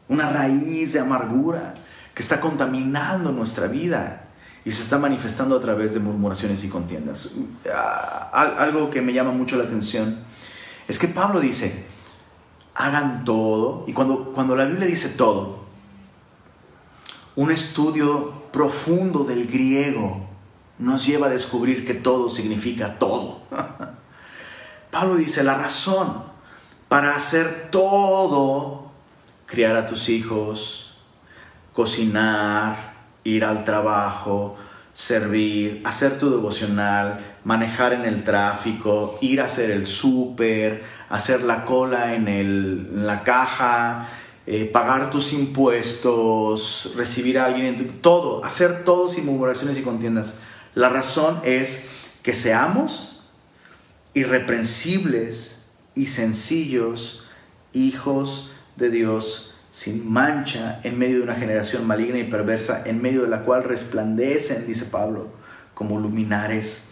Una 0.07 0.29
raíz 0.29 0.93
de 0.93 0.99
amargura 0.99 1.73
que 2.13 2.21
está 2.21 2.39
contaminando 2.39 3.31
nuestra 3.31 3.67
vida 3.67 4.18
y 4.65 4.71
se 4.71 4.83
está 4.83 4.97
manifestando 4.97 5.55
a 5.55 5.59
través 5.59 5.93
de 5.93 5.99
murmuraciones 5.99 6.63
y 6.63 6.69
contiendas. 6.69 7.33
Ah, 7.71 8.55
algo 8.59 8.89
que 8.89 9.01
me 9.01 9.13
llama 9.13 9.31
mucho 9.31 9.57
la 9.57 9.63
atención 9.63 10.19
es 10.87 10.99
que 10.99 11.07
Pablo 11.07 11.39
dice, 11.39 11.85
hagan 12.75 13.23
todo. 13.23 13.83
Y 13.87 13.93
cuando, 13.93 14.33
cuando 14.33 14.55
la 14.55 14.65
Biblia 14.65 14.87
dice 14.87 15.09
todo, 15.09 15.59
un 17.35 17.51
estudio 17.51 18.33
profundo 18.51 19.23
del 19.23 19.47
griego 19.47 20.27
nos 20.79 21.05
lleva 21.05 21.27
a 21.27 21.29
descubrir 21.29 21.85
que 21.85 21.93
todo 21.93 22.29
significa 22.29 22.97
todo. 22.97 23.41
Pablo 24.91 25.15
dice, 25.15 25.43
la 25.43 25.55
razón 25.55 26.23
para 26.87 27.15
hacer 27.15 27.69
todo, 27.69 28.91
criar 29.45 29.75
a 29.75 29.85
tus 29.85 30.09
hijos, 30.09 30.97
cocinar, 31.71 32.88
ir 33.23 33.43
al 33.43 33.63
trabajo, 33.63 34.57
servir, 34.91 35.81
hacer 35.85 36.19
tu 36.19 36.29
devocional, 36.29 37.19
manejar 37.43 37.93
en 37.93 38.05
el 38.05 38.23
tráfico, 38.23 39.17
ir 39.21 39.41
a 39.41 39.45
hacer 39.45 39.71
el 39.71 39.87
súper, 39.87 40.83
hacer 41.09 41.41
la 41.43 41.65
cola 41.65 42.15
en, 42.15 43.05
la 43.05 43.23
caja, 43.23 44.09
eh, 44.45 44.65
pagar 44.65 45.09
tus 45.09 45.33
impuestos, 45.33 46.93
recibir 46.95 47.39
a 47.39 47.45
alguien 47.45 47.67
en. 47.67 48.01
Todo, 48.01 48.43
hacer 48.43 48.83
todo 48.83 49.09
sin 49.09 49.25
murmuraciones 49.25 49.77
y 49.77 49.83
contiendas. 49.83 50.39
La 50.75 50.89
razón 50.89 51.39
es 51.43 51.87
que 52.23 52.33
seamos 52.33 53.21
irreprensibles 54.13 55.67
y 55.95 56.07
sencillos 56.07 57.25
hijos 57.73 58.51
de 58.75 58.89
Dios 58.89 59.48
sin 59.71 60.11
mancha 60.11 60.79
en 60.83 60.97
medio 60.97 61.17
de 61.17 61.23
una 61.23 61.35
generación 61.35 61.85
maligna 61.85 62.19
y 62.19 62.23
perversa, 62.23 62.83
en 62.85 63.01
medio 63.01 63.23
de 63.23 63.29
la 63.29 63.43
cual 63.43 63.63
resplandecen, 63.63 64.65
dice 64.65 64.85
Pablo, 64.85 65.29
como 65.73 65.99
luminares 65.99 66.89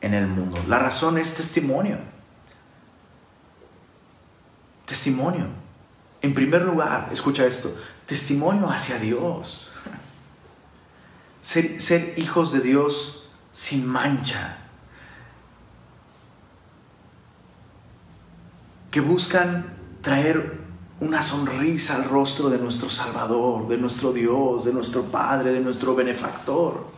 en 0.00 0.14
el 0.14 0.26
mundo. 0.26 0.62
La 0.68 0.78
razón 0.78 1.18
es 1.18 1.34
testimonio. 1.34 1.98
Testimonio. 4.86 5.46
En 6.22 6.34
primer 6.34 6.62
lugar, 6.62 7.08
escucha 7.12 7.46
esto, 7.46 7.74
testimonio 8.06 8.70
hacia 8.70 8.98
Dios. 8.98 9.72
Ser, 11.40 12.14
hijos 12.18 12.52
de 12.52 12.60
Dios 12.60 13.30
sin 13.52 13.86
mancha. 13.86 14.58
Que 18.90 19.00
buscan 19.00 19.72
traer 20.02 20.57
una 21.00 21.22
sonrisa 21.22 21.96
al 21.96 22.04
rostro 22.04 22.50
de 22.50 22.58
nuestro 22.58 22.90
Salvador, 22.90 23.68
de 23.68 23.78
nuestro 23.78 24.12
Dios, 24.12 24.64
de 24.64 24.72
nuestro 24.72 25.04
Padre, 25.04 25.52
de 25.52 25.60
nuestro 25.60 25.94
benefactor. 25.94 26.88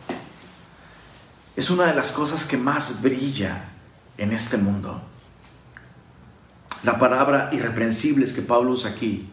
Es 1.55 1.69
una 1.69 1.85
de 1.85 1.93
las 1.93 2.11
cosas 2.11 2.45
que 2.45 2.57
más 2.57 3.03
brilla 3.03 3.69
en 4.17 4.31
este 4.31 4.57
mundo. 4.57 5.01
La 6.83 6.97
palabra 6.97 7.49
irreprensibles 7.51 8.33
que 8.33 8.41
Pablo 8.41 8.71
usa 8.71 8.91
aquí 8.91 9.29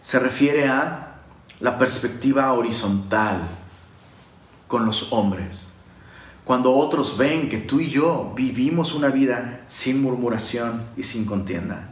se 0.00 0.18
refiere 0.18 0.68
a 0.68 1.14
la 1.60 1.78
perspectiva 1.78 2.52
horizontal 2.52 3.40
con 4.68 4.84
los 4.84 5.12
hombres. 5.12 5.72
Cuando 6.44 6.74
otros 6.74 7.16
ven 7.16 7.48
que 7.48 7.58
tú 7.58 7.80
y 7.80 7.88
yo 7.88 8.34
vivimos 8.36 8.92
una 8.92 9.08
vida 9.08 9.64
sin 9.68 10.02
murmuración 10.02 10.88
y 10.96 11.04
sin 11.04 11.24
contienda 11.24 11.91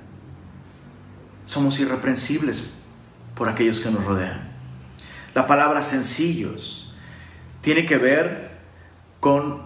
somos 1.51 1.80
irreprensibles 1.80 2.74
por 3.34 3.48
aquellos 3.48 3.80
que 3.80 3.90
nos 3.90 4.05
rodean. 4.05 4.53
La 5.34 5.48
palabra 5.48 5.82
sencillos 5.82 6.94
tiene 7.61 7.86
que 7.86 7.98
ver 7.98 8.53
con 9.18 9.62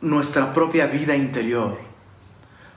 nuestra 0.00 0.52
propia 0.52 0.88
vida 0.88 1.14
interior. 1.14 1.78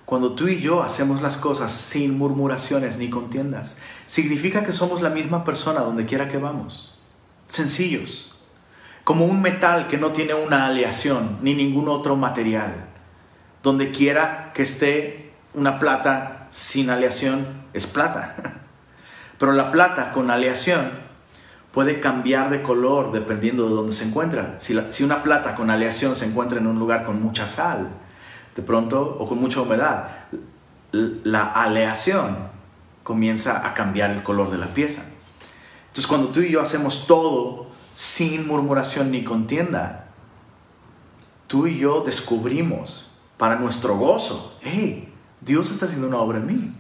Cuando 0.06 0.34
tú 0.34 0.48
y 0.48 0.60
yo 0.60 0.84
hacemos 0.84 1.24
las 1.24 1.38
cosas 1.38 1.72
sin 1.72 2.20
murmuraciones 2.20 3.00
ni 3.00 3.10
contiendas, 3.10 3.78
significa 4.06 4.64
que 4.64 4.74
somos 4.74 5.02
la 5.02 5.10
misma 5.10 5.43
persona 5.43 5.80
donde 5.80 6.06
quiera 6.06 6.28
que 6.28 6.38
vamos. 6.38 7.02
Sencillos. 7.48 8.32
como 9.04 9.26
un 9.26 9.41
metal 9.41 9.88
que 9.88 9.98
no 9.98 10.12
tiene 10.12 10.36
una 10.36 10.68
aleación 10.68 11.39
ni 11.41 11.56
ningún 11.56 11.89
otro 11.89 12.16
material. 12.16 12.89
Donde 13.64 13.89
quiera 13.89 14.52
que 14.54 14.62
esté 14.62 15.34
una 15.56 15.80
plata 15.80 16.35
sin 16.56 16.89
aleación 16.89 17.45
es 17.74 17.86
plata. 17.86 18.34
Pero 19.38 19.51
la 19.51 19.72
plata 19.72 20.14
con 20.14 20.32
aleación 20.32 20.89
puede 21.74 21.99
cambiar 21.99 22.49
de 22.49 22.62
color 22.62 23.12
dependiendo 23.12 23.68
de 23.68 23.76
dónde 23.76 23.91
se 23.91 24.06
encuentra. 24.06 24.56
Si, 24.58 24.74
si, 24.88 25.03
una 25.03 25.22
plata 25.22 25.53
con 25.53 25.70
aleación 25.70 26.16
se 26.16 26.26
encuentra 26.26 26.58
en 26.58 26.68
un 26.68 26.80
lugar 26.80 27.03
con 27.03 27.22
mucha 27.22 27.45
sal, 27.45 27.89
de 28.56 28.62
pronto, 28.62 29.18
o 29.20 29.28
con 29.28 29.38
mucha 29.38 29.60
humedad, 29.60 30.08
la 30.93 31.43
aleación 31.43 32.38
comienza 33.03 33.68
a 33.68 33.74
cambiar 33.74 34.12
el 34.12 34.24
color 34.24 34.49
de 34.49 34.58
la 34.58 34.68
pieza. 34.68 35.03
Entonces, 35.88 36.08
cuando 36.08 36.30
tú 36.30 36.39
y 36.39 36.51
yo 36.51 36.62
hacemos 36.62 37.06
todo 37.06 37.68
sin 37.93 38.47
murmuración 38.47 39.12
ni 39.12 39.26
contienda, 39.26 40.08
tú 41.47 41.68
y 41.68 41.78
yo 41.78 41.99
descubrimos 41.99 43.12
para 43.36 43.58
nuestro 43.58 43.97
gozo, 43.97 44.58
hey, 44.62 45.12
Dios 45.46 45.72
está 45.72 45.86
haciendo 45.86 46.08
una 46.08 46.18
obra 46.18 46.39
en 46.39 46.48
mí 46.48 46.74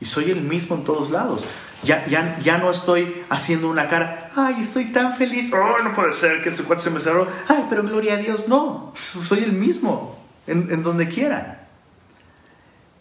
y 0.00 0.04
soy 0.04 0.30
el 0.30 0.40
mismo 0.40 0.76
en 0.76 0.84
todos 0.84 1.10
lados. 1.10 1.44
Ya, 1.82 2.06
ya, 2.06 2.38
ya 2.40 2.58
no 2.58 2.70
estoy 2.70 3.24
haciendo 3.28 3.68
una 3.68 3.88
cara, 3.88 4.30
ay, 4.34 4.56
estoy 4.60 4.86
tan 4.86 5.14
feliz, 5.14 5.52
oh, 5.52 5.82
no 5.82 5.92
puede 5.92 6.12
ser 6.12 6.42
que 6.42 6.48
este 6.48 6.62
cuate 6.62 6.82
se 6.82 6.90
me 6.90 7.00
cerró, 7.00 7.28
ay, 7.48 7.66
pero 7.68 7.82
gloria 7.82 8.14
a 8.14 8.16
Dios, 8.16 8.48
no, 8.48 8.92
soy 8.94 9.40
el 9.40 9.52
mismo 9.52 10.18
en, 10.46 10.68
en 10.72 10.82
donde 10.82 11.08
quiera. 11.08 11.68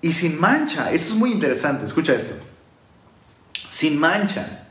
Y 0.01 0.11
sin 0.11 0.39
mancha, 0.39 0.91
eso 0.91 1.13
es 1.13 1.15
muy 1.15 1.31
interesante, 1.31 1.85
escucha 1.85 2.13
esto, 2.13 2.35
sin 3.67 3.97
mancha. 3.97 4.67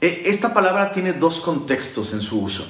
E, 0.00 0.22
esta 0.26 0.54
palabra 0.54 0.92
tiene 0.92 1.12
dos 1.12 1.40
contextos 1.40 2.12
en 2.12 2.22
su 2.22 2.40
uso. 2.42 2.66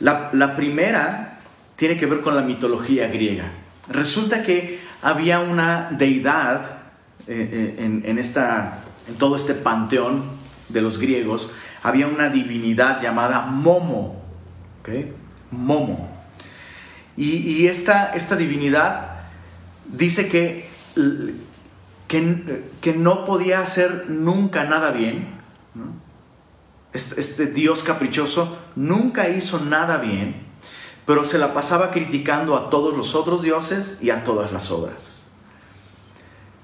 La, 0.00 0.30
la 0.32 0.54
primera 0.54 1.37
tiene 1.78 1.96
que 1.96 2.06
ver 2.06 2.22
con 2.22 2.34
la 2.34 2.42
mitología 2.42 3.06
griega. 3.06 3.52
Resulta 3.88 4.42
que 4.42 4.80
había 5.00 5.38
una 5.38 5.90
deidad 5.92 6.62
eh, 7.28 7.76
eh, 7.78 8.02
en, 8.04 8.18
esta, 8.18 8.80
en 9.06 9.14
todo 9.14 9.36
este 9.36 9.54
panteón 9.54 10.24
de 10.68 10.82
los 10.82 10.98
griegos, 10.98 11.54
había 11.84 12.08
una 12.08 12.30
divinidad 12.30 13.00
llamada 13.00 13.42
Momo. 13.42 14.24
Momo. 15.52 16.10
Y, 17.16 17.66
esta, 17.66 18.12
esta, 18.12 18.34
divinidad 18.34 19.20
dice 19.86 20.28
que, 20.28 20.68
que, 22.08 22.62
que, 22.80 22.94
no 22.94 23.24
podía 23.24 23.60
hacer 23.60 24.06
nunca 24.08 24.64
nada 24.64 24.90
bien. 24.90 25.28
Este, 26.92 27.20
este 27.20 27.46
Dios 27.46 27.84
caprichoso 27.84 28.58
nunca 28.74 29.28
hizo 29.28 29.60
nada 29.60 29.98
bien 29.98 30.47
pero 31.08 31.24
se 31.24 31.38
la 31.38 31.54
pasaba 31.54 31.90
criticando 31.90 32.54
a 32.54 32.68
todos 32.68 32.94
los 32.94 33.14
otros 33.14 33.40
dioses 33.40 34.00
y 34.02 34.10
a 34.10 34.24
todas 34.24 34.52
las 34.52 34.70
obras. 34.70 35.32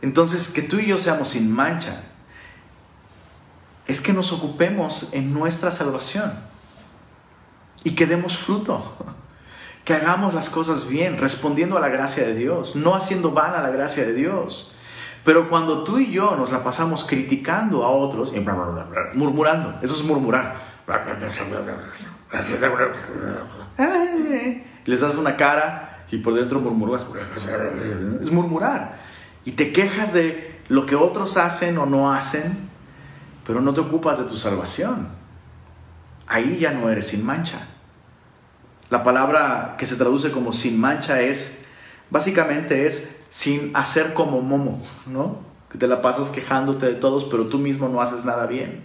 Entonces, 0.03 0.49
que 0.49 0.61
tú 0.61 0.79
y 0.79 0.85
yo 0.85 0.99
seamos 0.99 1.31
sin 1.31 1.51
mancha 1.51 2.03
es 3.87 4.03
que 4.03 4.13
nos 4.13 4.33
ocupemos 4.33 5.09
en 5.13 5.33
nuestra 5.33 5.71
salvación 5.71 6.31
y 7.85 7.93
que 7.93 8.05
demos 8.05 8.37
fruto, 8.37 8.93
que 9.83 9.95
hagamos 9.95 10.35
las 10.35 10.51
cosas 10.51 10.89
bien, 10.89 11.17
respondiendo 11.17 11.79
a 11.79 11.81
la 11.81 11.89
gracia 11.89 12.27
de 12.27 12.35
Dios, 12.35 12.77
no 12.77 12.95
haciendo 12.95 13.31
vana 13.31 13.63
la 13.63 13.71
gracia 13.71 14.05
de 14.05 14.13
Dios. 14.13 14.73
Pero 15.25 15.49
cuando 15.49 15.85
tú 15.85 15.99
y 15.99 16.13
yo 16.13 16.37
nos 16.37 16.53
la 16.53 16.63
pasamos 16.63 17.05
criticando 17.05 17.83
a 17.83 17.89
otros, 17.89 18.31
murmurando, 19.15 19.79
eso 19.81 19.95
es 19.95 20.05
murmurar 20.05 20.57
les 24.85 25.01
das 25.01 25.17
una 25.17 25.37
cara 25.37 25.95
y 26.15 26.19
por 26.19 26.35
dentro 26.35 26.61
murmuras. 26.61 27.07
Es 28.21 28.31
murmurar. 28.31 28.97
Y 29.45 29.53
te 29.53 29.73
quejas 29.73 30.13
de 30.15 30.61
lo 30.69 30.87
que 30.87 30.95
otros 30.95 31.37
hacen 31.37 31.77
o 31.79 31.87
no 31.87 32.13
hacen, 32.13 32.71
pero 33.45 33.61
no 33.61 33.75
te 33.75 33.81
ocupas 33.81 34.19
de 34.19 34.25
tu 34.25 34.37
salvación. 34.37 35.09
Ahí 36.27 36.59
ya 36.59 36.73
no 36.73 36.89
eres 36.89 37.09
sin 37.09 37.27
mancha. 37.27 37.67
La 38.91 39.03
palabra 39.03 39.75
que 39.77 39.87
se 39.87 39.97
traduce 39.97 40.31
como 40.31 40.53
sin 40.53 40.81
mancha 40.81 41.21
es, 41.21 41.65
básicamente 42.11 42.87
es 42.87 43.21
sin 43.29 43.75
hacer 43.75 44.15
como 44.15 44.41
momo, 44.41 44.81
¿no? 45.07 45.41
Que 45.69 45.79
te 45.79 45.89
la 45.89 46.01
pasas 46.01 46.31
quejándote 46.31 46.87
de 46.87 46.95
todos, 46.95 47.25
pero 47.25 47.49
tú 47.49 47.59
mismo 47.59 47.89
no 47.89 48.01
haces 48.01 48.25
nada 48.25 48.47
bien. 48.47 48.85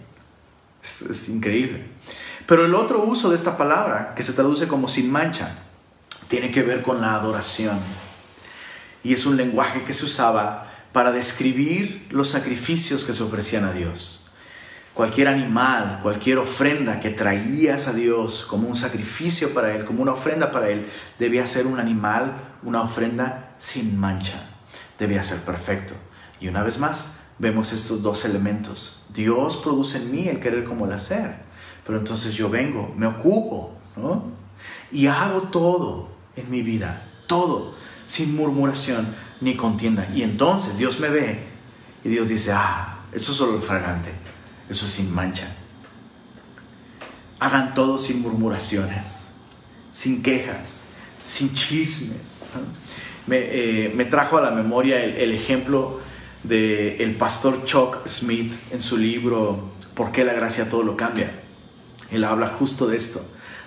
Es, 0.82 1.02
es 1.02 1.28
increíble. 1.28 1.86
Pero 2.50 2.64
el 2.64 2.74
otro 2.74 3.04
uso 3.04 3.30
de 3.30 3.36
esta 3.36 3.56
palabra, 3.56 4.12
que 4.16 4.24
se 4.24 4.32
traduce 4.32 4.66
como 4.66 4.88
sin 4.88 5.08
mancha, 5.08 5.58
tiene 6.26 6.50
que 6.50 6.64
ver 6.64 6.82
con 6.82 7.00
la 7.00 7.14
adoración. 7.14 7.78
Y 9.04 9.12
es 9.12 9.24
un 9.24 9.36
lenguaje 9.36 9.84
que 9.84 9.92
se 9.92 10.04
usaba 10.04 10.66
para 10.92 11.12
describir 11.12 12.08
los 12.10 12.26
sacrificios 12.26 13.04
que 13.04 13.12
se 13.12 13.22
ofrecían 13.22 13.66
a 13.66 13.72
Dios. 13.72 14.26
Cualquier 14.94 15.28
animal, 15.28 16.00
cualquier 16.02 16.38
ofrenda 16.38 16.98
que 16.98 17.10
traías 17.10 17.86
a 17.86 17.92
Dios 17.92 18.44
como 18.46 18.66
un 18.66 18.76
sacrificio 18.76 19.54
para 19.54 19.72
Él, 19.76 19.84
como 19.84 20.02
una 20.02 20.14
ofrenda 20.14 20.50
para 20.50 20.70
Él, 20.70 20.88
debía 21.20 21.46
ser 21.46 21.68
un 21.68 21.78
animal, 21.78 22.56
una 22.64 22.82
ofrenda 22.82 23.54
sin 23.58 23.96
mancha. 23.96 24.42
Debía 24.98 25.22
ser 25.22 25.38
perfecto. 25.42 25.94
Y 26.40 26.48
una 26.48 26.64
vez 26.64 26.80
más, 26.80 27.20
vemos 27.38 27.72
estos 27.72 28.02
dos 28.02 28.24
elementos. 28.24 29.04
Dios 29.14 29.56
produce 29.56 29.98
en 29.98 30.10
mí 30.10 30.26
el 30.26 30.40
querer 30.40 30.64
como 30.64 30.86
el 30.86 30.92
hacer. 30.94 31.48
Pero 31.90 31.98
entonces 31.98 32.34
yo 32.34 32.48
vengo, 32.48 32.94
me 32.96 33.08
ocupo, 33.08 33.72
¿no? 33.96 34.22
Y 34.92 35.08
hago 35.08 35.48
todo 35.48 36.08
en 36.36 36.48
mi 36.48 36.62
vida, 36.62 37.04
todo, 37.26 37.74
sin 38.04 38.36
murmuración 38.36 39.12
ni 39.40 39.56
contienda. 39.56 40.08
Y 40.14 40.22
entonces 40.22 40.78
Dios 40.78 41.00
me 41.00 41.08
ve 41.08 41.42
y 42.04 42.08
Dios 42.08 42.28
dice, 42.28 42.52
ah, 42.54 43.00
eso 43.10 43.32
es 43.32 43.38
solo 43.38 43.56
el 43.56 43.62
fragante, 43.62 44.12
eso 44.68 44.86
es 44.86 44.92
sin 44.92 45.12
mancha. 45.12 45.48
Hagan 47.40 47.74
todo 47.74 47.98
sin 47.98 48.22
murmuraciones, 48.22 49.34
sin 49.90 50.22
quejas, 50.22 50.84
sin 51.24 51.52
chismes. 51.52 52.38
Me, 53.26 53.38
eh, 53.40 54.08
trajo 54.08 54.38
a 54.38 54.42
la 54.42 54.52
memoria 54.52 55.02
el, 55.02 55.32
ejemplo 55.32 55.98
del 56.44 57.00
el 57.00 57.16
pastor 57.16 57.64
Chuck 57.64 58.06
Smith 58.06 58.52
en 58.70 58.80
su 58.80 58.96
libro 58.96 59.70
¿Por 60.00 60.12
qué 60.12 60.24
la 60.24 60.34
gracia 60.34 60.70
todo 60.70 60.84
lo 60.84 60.96
cambia? 60.96 61.39
Él 62.10 62.24
habla 62.24 62.48
justo 62.48 62.86
de 62.86 62.96
esto, 62.96 63.20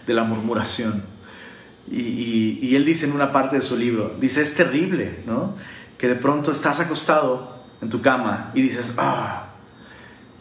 de 0.05 0.13
la 0.13 0.23
murmuración. 0.23 1.03
Y, 1.91 2.75
él 2.75 2.85
dice 2.85 3.05
en 3.05 3.13
una 3.13 3.31
parte 3.31 3.57
de 3.57 3.61
su 3.61 3.75
libro, 3.75 4.15
dice, 4.19 4.41
es 4.41 4.55
terrible, 4.55 5.23
¿no? 5.25 5.55
Que 5.97 6.07
de 6.07 6.15
pronto 6.15 6.51
estás 6.51 6.79
acostado 6.79 7.63
en 7.81 7.89
tu 7.89 8.01
cama 8.01 8.51
y 8.53 8.61
dices, 8.61 8.93
ah, 8.97 9.47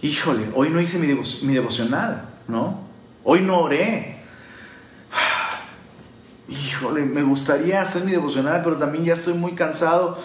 híjole, 0.01 0.49
hoy 0.55 0.71
no 0.71 0.81
hice 0.81 0.99
mi, 0.99 1.53
devocional, 1.53 2.29
¿no? 2.49 2.81
Hoy 3.25 3.41
no 3.41 3.61
oré. 3.61 4.23
híjole, 6.49 7.03
me 7.03 7.23
gustaría 7.23 7.83
hacer 7.83 8.05
mi 8.05 8.13
devocional, 8.13 8.63
pero 8.63 8.77
también 8.77 9.05
ya 9.05 9.15
estoy 9.15 9.35
muy 9.35 9.53
cansado. 9.53 10.19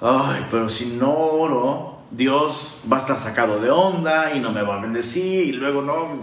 Ay, 0.00 0.46
pero 0.50 0.68
si 0.68 0.96
no 0.96 1.12
oro, 1.12 1.98
Dios 2.10 2.82
va 2.90 2.96
a 2.96 3.00
estar 3.00 3.18
sacado 3.18 3.60
de 3.60 3.70
onda 3.70 4.34
y 4.34 4.40
no 4.40 4.50
me 4.52 4.62
va 4.62 4.78
a 4.78 4.80
bendecir 4.80 5.46
y 5.46 5.52
luego 5.52 5.82
no 5.82 6.20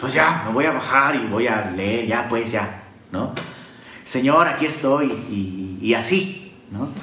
pues 0.00 0.14
ya, 0.14 0.42
me 0.46 0.52
voy 0.52 0.64
a 0.64 0.72
bajar 0.72 1.14
y 1.14 1.26
voy 1.26 1.46
a 1.46 1.70
leer, 1.70 2.06
ya 2.06 2.26
pues 2.28 2.50
ya, 2.50 2.84
¿no? 3.12 3.34
Señor, 4.02 4.48
aquí 4.48 4.66
estoy 4.66 5.06
y, 5.82 5.94
así, 5.94 6.54
¿no? 6.70 6.88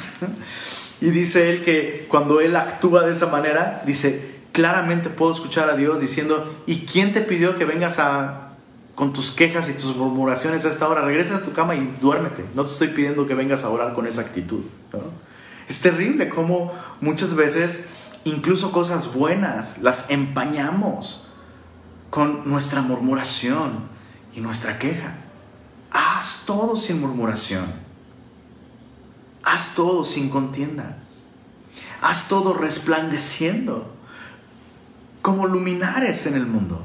Y 1.00 1.12
dice 1.12 1.52
él 1.52 1.64
que 1.64 2.08
cuando 2.10 2.42
él 2.42 2.56
actúa 2.56 3.04
de 3.04 3.12
esa 3.12 3.28
manera, 3.28 3.84
dice, 3.86 4.40
claramente 4.52 5.10
puedo 5.10 5.32
escuchar 5.32 5.70
a 5.70 5.76
Dios 5.76 6.00
diciendo, 6.00 6.64
¿y 6.66 6.88
quién 6.88 7.14
te 7.14 7.22
pidió 7.22 7.56
que 7.56 7.66
vengas 7.66 8.00
a, 8.00 8.54
con 8.96 9.14
tus 9.14 9.30
quejas 9.30 9.70
y 9.70 9.74
tus 9.74 9.96
murmuraciones 9.96 10.66
a 10.66 10.72
esta 10.72 10.88
hora? 10.88 11.02
Regresa 11.02 11.36
a 11.36 11.42
tu 11.44 11.54
cama 11.54 11.76
y 11.76 11.98
duérmete. 12.02 12.46
No 12.56 12.66
te 12.66 12.72
estoy 12.72 12.88
pidiendo 12.88 13.28
que 13.28 13.36
vengas 13.36 13.64
a 13.64 13.70
orar 13.70 13.94
con 13.94 14.08
esa 14.08 14.22
actitud. 14.22 14.64
Es 15.70 15.82
terrible 15.82 16.30
cómo 16.30 16.74
muchas 17.00 17.36
veces 17.36 17.90
incluso 18.24 18.72
cosas 18.72 19.14
buenas 19.14 19.78
las 19.84 20.10
empañamos 20.10 21.27
con 22.10 22.50
nuestra 22.50 22.82
murmuración 22.82 23.88
y 24.36 24.40
nuestra 24.40 24.80
queja. 24.80 25.16
Haz 25.92 26.44
todo 26.46 26.76
sin 26.76 27.02
murmuración. 27.02 27.66
Haz 29.44 29.76
todo 29.76 30.06
sin 30.06 30.30
contiendas. 30.30 31.26
Haz 32.02 32.28
todo 32.28 32.54
resplandeciendo 32.54 33.94
como 35.22 35.48
luminares 35.48 36.26
en 36.28 36.36
el 36.36 36.46
mundo. 36.46 36.82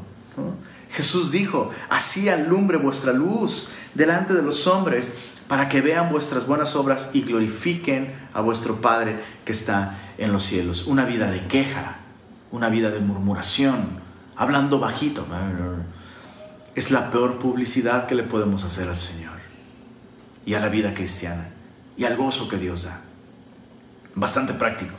Jesús 0.90 1.32
dijo, 1.32 1.70
así 1.88 2.28
alumbre 2.28 2.76
vuestra 2.76 3.12
luz 3.12 3.68
delante 3.94 4.34
de 4.34 4.42
los 4.42 4.66
hombres 4.66 5.16
para 5.48 5.68
que 5.68 5.80
vean 5.80 6.10
vuestras 6.10 6.46
buenas 6.46 6.76
obras 6.76 7.10
y 7.12 7.22
glorifiquen 7.22 8.12
a 8.32 8.40
vuestro 8.40 8.80
Padre 8.80 9.18
que 9.44 9.52
está 9.52 9.98
en 10.18 10.32
los 10.32 10.44
cielos. 10.44 10.86
Una 10.86 11.04
vida 11.04 11.30
de 11.30 11.46
queja, 11.46 11.96
una 12.50 12.68
vida 12.68 12.90
de 12.90 13.00
murmuración, 13.00 14.01
hablando 14.43 14.78
bajito. 14.78 15.26
Es 16.74 16.90
la 16.90 17.11
peor 17.11 17.38
publicidad 17.38 18.07
que 18.07 18.14
le 18.14 18.22
podemos 18.22 18.64
hacer 18.64 18.88
al 18.88 18.97
Señor 18.97 19.32
y 20.45 20.55
a 20.55 20.61
la 20.61 20.68
vida 20.68 20.95
cristiana 20.95 21.49
y 21.97 22.05
al 22.05 22.16
gozo 22.16 22.49
que 22.49 22.57
Dios 22.57 22.84
da. 22.84 23.03
Bastante 24.14 24.53
práctico. 24.53 24.93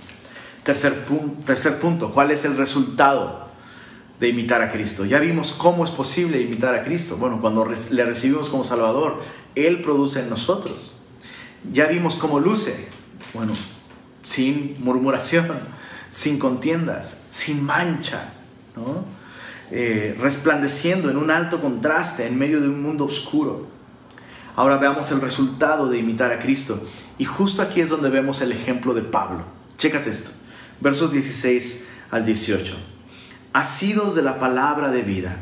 Tercer, 0.63 1.05
tercer 1.45 1.79
punto, 1.79 2.11
¿cuál 2.13 2.31
es 2.31 2.45
el 2.45 2.55
resultado 2.55 3.49
de 4.19 4.29
imitar 4.29 4.61
a 4.61 4.71
Cristo? 4.71 5.03
Ya 5.03 5.19
vimos 5.19 5.51
cómo 5.51 5.83
es 5.83 5.91
posible 5.91 6.39
imitar 6.39 6.73
a 6.73 6.83
Cristo. 6.83 7.17
Bueno, 7.17 7.41
cuando 7.41 7.65
le 7.65 8.05
recibimos 8.05 8.49
como 8.49 8.63
Salvador, 8.63 9.21
Él 9.55 9.81
produce 9.81 10.21
en 10.21 10.29
nosotros. 10.29 10.93
Ya 11.71 11.87
vimos 11.87 12.15
cómo 12.15 12.39
luce. 12.39 12.87
Bueno, 13.33 13.51
sin 14.23 14.77
murmuración, 14.79 15.47
sin 16.11 16.39
contiendas, 16.39 17.23
sin 17.29 17.63
mancha, 17.63 18.33
¿no? 18.75 19.12
Eh, 19.75 20.15
resplandeciendo 20.19 21.09
en 21.09 21.17
un 21.17 21.31
alto 21.31 21.59
contraste 21.59 22.27
en 22.27 22.37
medio 22.37 22.61
de 22.61 22.67
un 22.67 22.83
mundo 22.83 23.05
oscuro. 23.05 23.65
Ahora 24.55 24.77
veamos 24.77 25.11
el 25.11 25.19
resultado 25.19 25.89
de 25.89 25.97
imitar 25.97 26.31
a 26.31 26.37
Cristo. 26.37 26.79
Y 27.17 27.25
justo 27.25 27.63
aquí 27.63 27.81
es 27.81 27.89
donde 27.89 28.11
vemos 28.11 28.41
el 28.41 28.51
ejemplo 28.51 28.93
de 28.93 29.01
Pablo. 29.01 29.45
Chécate 29.79 30.11
esto. 30.11 30.29
Versos 30.79 31.11
16 31.11 31.87
al 32.11 32.23
18. 32.23 32.77
Asidos 33.51 34.13
de 34.13 34.21
la 34.21 34.37
palabra 34.37 34.91
de 34.91 35.01
vida, 35.01 35.37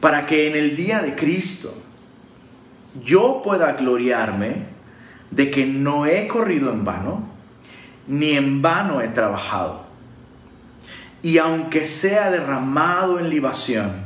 para 0.00 0.26
que 0.26 0.48
en 0.48 0.56
el 0.56 0.74
día 0.74 1.02
de 1.02 1.14
Cristo 1.14 1.72
yo 3.04 3.42
pueda 3.44 3.74
gloriarme 3.74 4.66
de 5.30 5.52
que 5.52 5.66
no 5.66 6.04
he 6.04 6.26
corrido 6.26 6.72
en 6.72 6.84
vano, 6.84 7.28
ni 8.08 8.32
en 8.32 8.60
vano 8.60 9.00
he 9.00 9.06
trabajado. 9.06 9.83
Y 11.24 11.38
aunque 11.38 11.86
sea 11.86 12.30
derramado 12.30 13.18
en 13.18 13.30
libación 13.30 14.04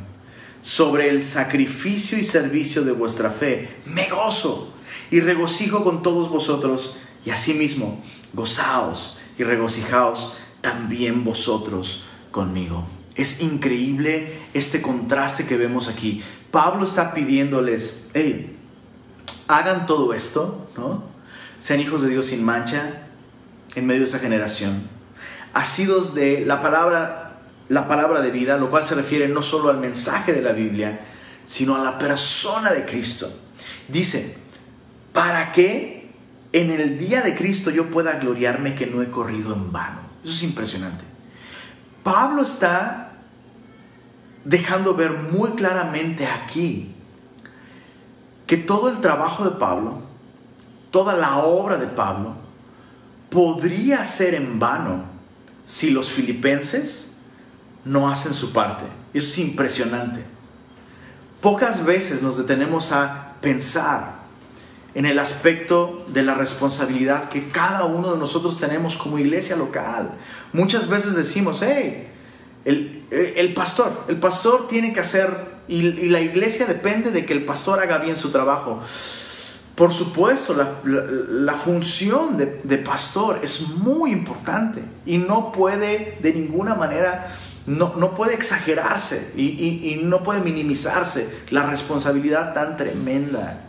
sobre 0.61 1.09
el 1.09 1.21
sacrificio 1.21 2.17
y 2.17 2.23
servicio 2.23 2.85
de 2.85 2.93
vuestra 2.93 3.29
fe, 3.29 3.81
me 3.87 4.09
gozo 4.09 4.73
y 5.11 5.19
regocijo 5.19 5.83
con 5.83 6.05
todos 6.05 6.31
vosotros, 6.31 6.99
y 7.25 7.31
asimismo 7.31 8.05
gozaos 8.33 9.19
y 9.37 9.43
regocijaos 9.43 10.37
también 10.61 11.25
vosotros 11.25 12.05
conmigo. 12.31 12.87
Es 13.17 13.41
increíble 13.41 14.39
este 14.55 14.81
contraste 14.81 15.45
que 15.45 15.57
vemos 15.57 15.89
aquí. 15.89 16.23
Pablo 16.53 16.85
está 16.85 17.15
pidiéndoles, 17.15 18.11
hey, 18.15 18.57
hagan 19.49 19.87
todo 19.87 20.15
esto, 20.15 20.71
¿no? 20.77 21.03
Sean 21.59 21.81
hijos 21.81 22.01
de 22.03 22.11
Dios 22.11 22.27
sin 22.27 22.45
mancha 22.45 23.09
en 23.75 23.87
medio 23.87 24.03
de 24.03 24.07
esa 24.07 24.21
generación. 24.21 24.98
Asidos 25.53 26.15
de 26.15 26.45
la 26.45 26.61
palabra, 26.61 27.41
la 27.69 27.89
palabra 27.89 28.21
de 28.21 28.31
vida, 28.31 28.57
lo 28.59 28.71
cual 28.71 28.85
se 28.85 28.95
refiere 28.95 29.29
no 29.29 29.43
solo 29.43 29.71
al 29.71 29.79
mensaje 29.79 30.33
de 30.33 30.43
la 30.43 30.53
Biblia, 30.53 31.01
sino 31.45 31.77
a 31.77 31.83
la 31.83 31.99
persona 31.99 32.73
de 32.73 32.85
Cristo. 32.85 33.33
Dice, 33.89 34.39
para 35.13 35.53
que 35.53 36.11
en 36.53 36.71
el 36.71 36.99
día 36.99 37.23
de 37.23 37.35
Cristo 37.37 37.71
yo 37.71 37.91
pueda 37.91 38.19
gloriarme 38.19 38.75
que 38.75 38.87
no 38.87 39.03
he 39.03 39.11
corrido 39.11 39.55
en 39.55 39.73
vano. 39.73 40.01
Eso 40.23 40.35
es 40.35 40.43
impresionante. 40.43 41.05
Pablo 42.03 42.43
está 42.43 43.13
dejando 44.45 44.95
ver 44.95 45.13
muy 45.13 45.51
claramente 45.51 46.27
aquí 46.27 46.95
que 48.47 48.57
todo 48.57 48.89
el 48.89 49.01
trabajo 49.01 49.45
de 49.45 49.59
Pablo, 49.59 50.01
toda 50.91 51.15
la 51.15 51.39
obra 51.39 51.77
de 51.77 51.87
Pablo, 51.87 52.35
podría 53.31 54.05
ser 54.05 54.35
en 54.35 54.59
vano 54.59 55.05
si 55.69 55.91
los 55.91 56.11
filipenses 56.11 57.19
no 57.85 58.11
hacen 58.11 58.33
su 58.33 58.55
parte. 58.55 58.85
Eso 59.13 59.27
es 59.27 59.39
impresionante. 59.39 60.21
Pocas 61.43 61.85
veces 61.85 62.23
nos 62.23 62.39
detenemos 62.39 62.91
a 62.91 63.35
pensar 63.43 64.17
en 64.95 65.05
el 65.05 65.19
aspecto 65.19 66.07
de 66.09 66.23
la 66.23 66.35
responsabilidad 66.35 67.29
que 67.29 67.51
cada 67.51 67.85
uno 67.85 68.15
de 68.15 68.19
nosotros 68.19 68.59
tenemos 68.59 68.97
como 68.97 69.19
iglesia 69.19 69.57
local. 69.57 70.15
Muchas 70.55 70.89
veces 70.89 71.15
decimos, 71.15 71.61
hey, 71.63 72.09
el, 72.65 73.53
pastor, 73.55 74.07
el 74.09 74.19
pastor 74.19 74.69
tiene 74.69 74.95
que 74.95 75.01
hacer, 75.01 75.31
y, 75.69 75.83
la 76.09 76.23
iglesia 76.23 76.65
depende 76.65 77.11
de 77.11 77.27
que 77.27 77.35
el 77.35 77.45
pastor 77.45 77.79
haga 77.79 77.99
bien 77.99 78.17
su 78.17 78.31
trabajo. 78.31 78.81
Por 79.79 79.93
supuesto, 79.95 80.57
la, 80.57 81.55
función 81.55 82.37
de, 82.37 82.79
pastor 82.79 83.39
es 83.45 83.77
muy 83.77 84.11
importante 84.11 84.83
y 85.07 85.19
no 85.19 85.53
puede 85.53 86.19
de 86.21 86.35
ninguna 86.35 86.75
manera, 86.75 87.29
no, 87.65 87.95
no 87.95 88.13
puede 88.13 88.35
exagerarse 88.35 89.35
y, 89.37 90.01
no 90.03 90.25
puede 90.25 90.41
minimizarse 90.41 91.45
la 91.51 91.63
responsabilidad 91.71 92.55
tan 92.55 92.77
tremenda 92.77 93.69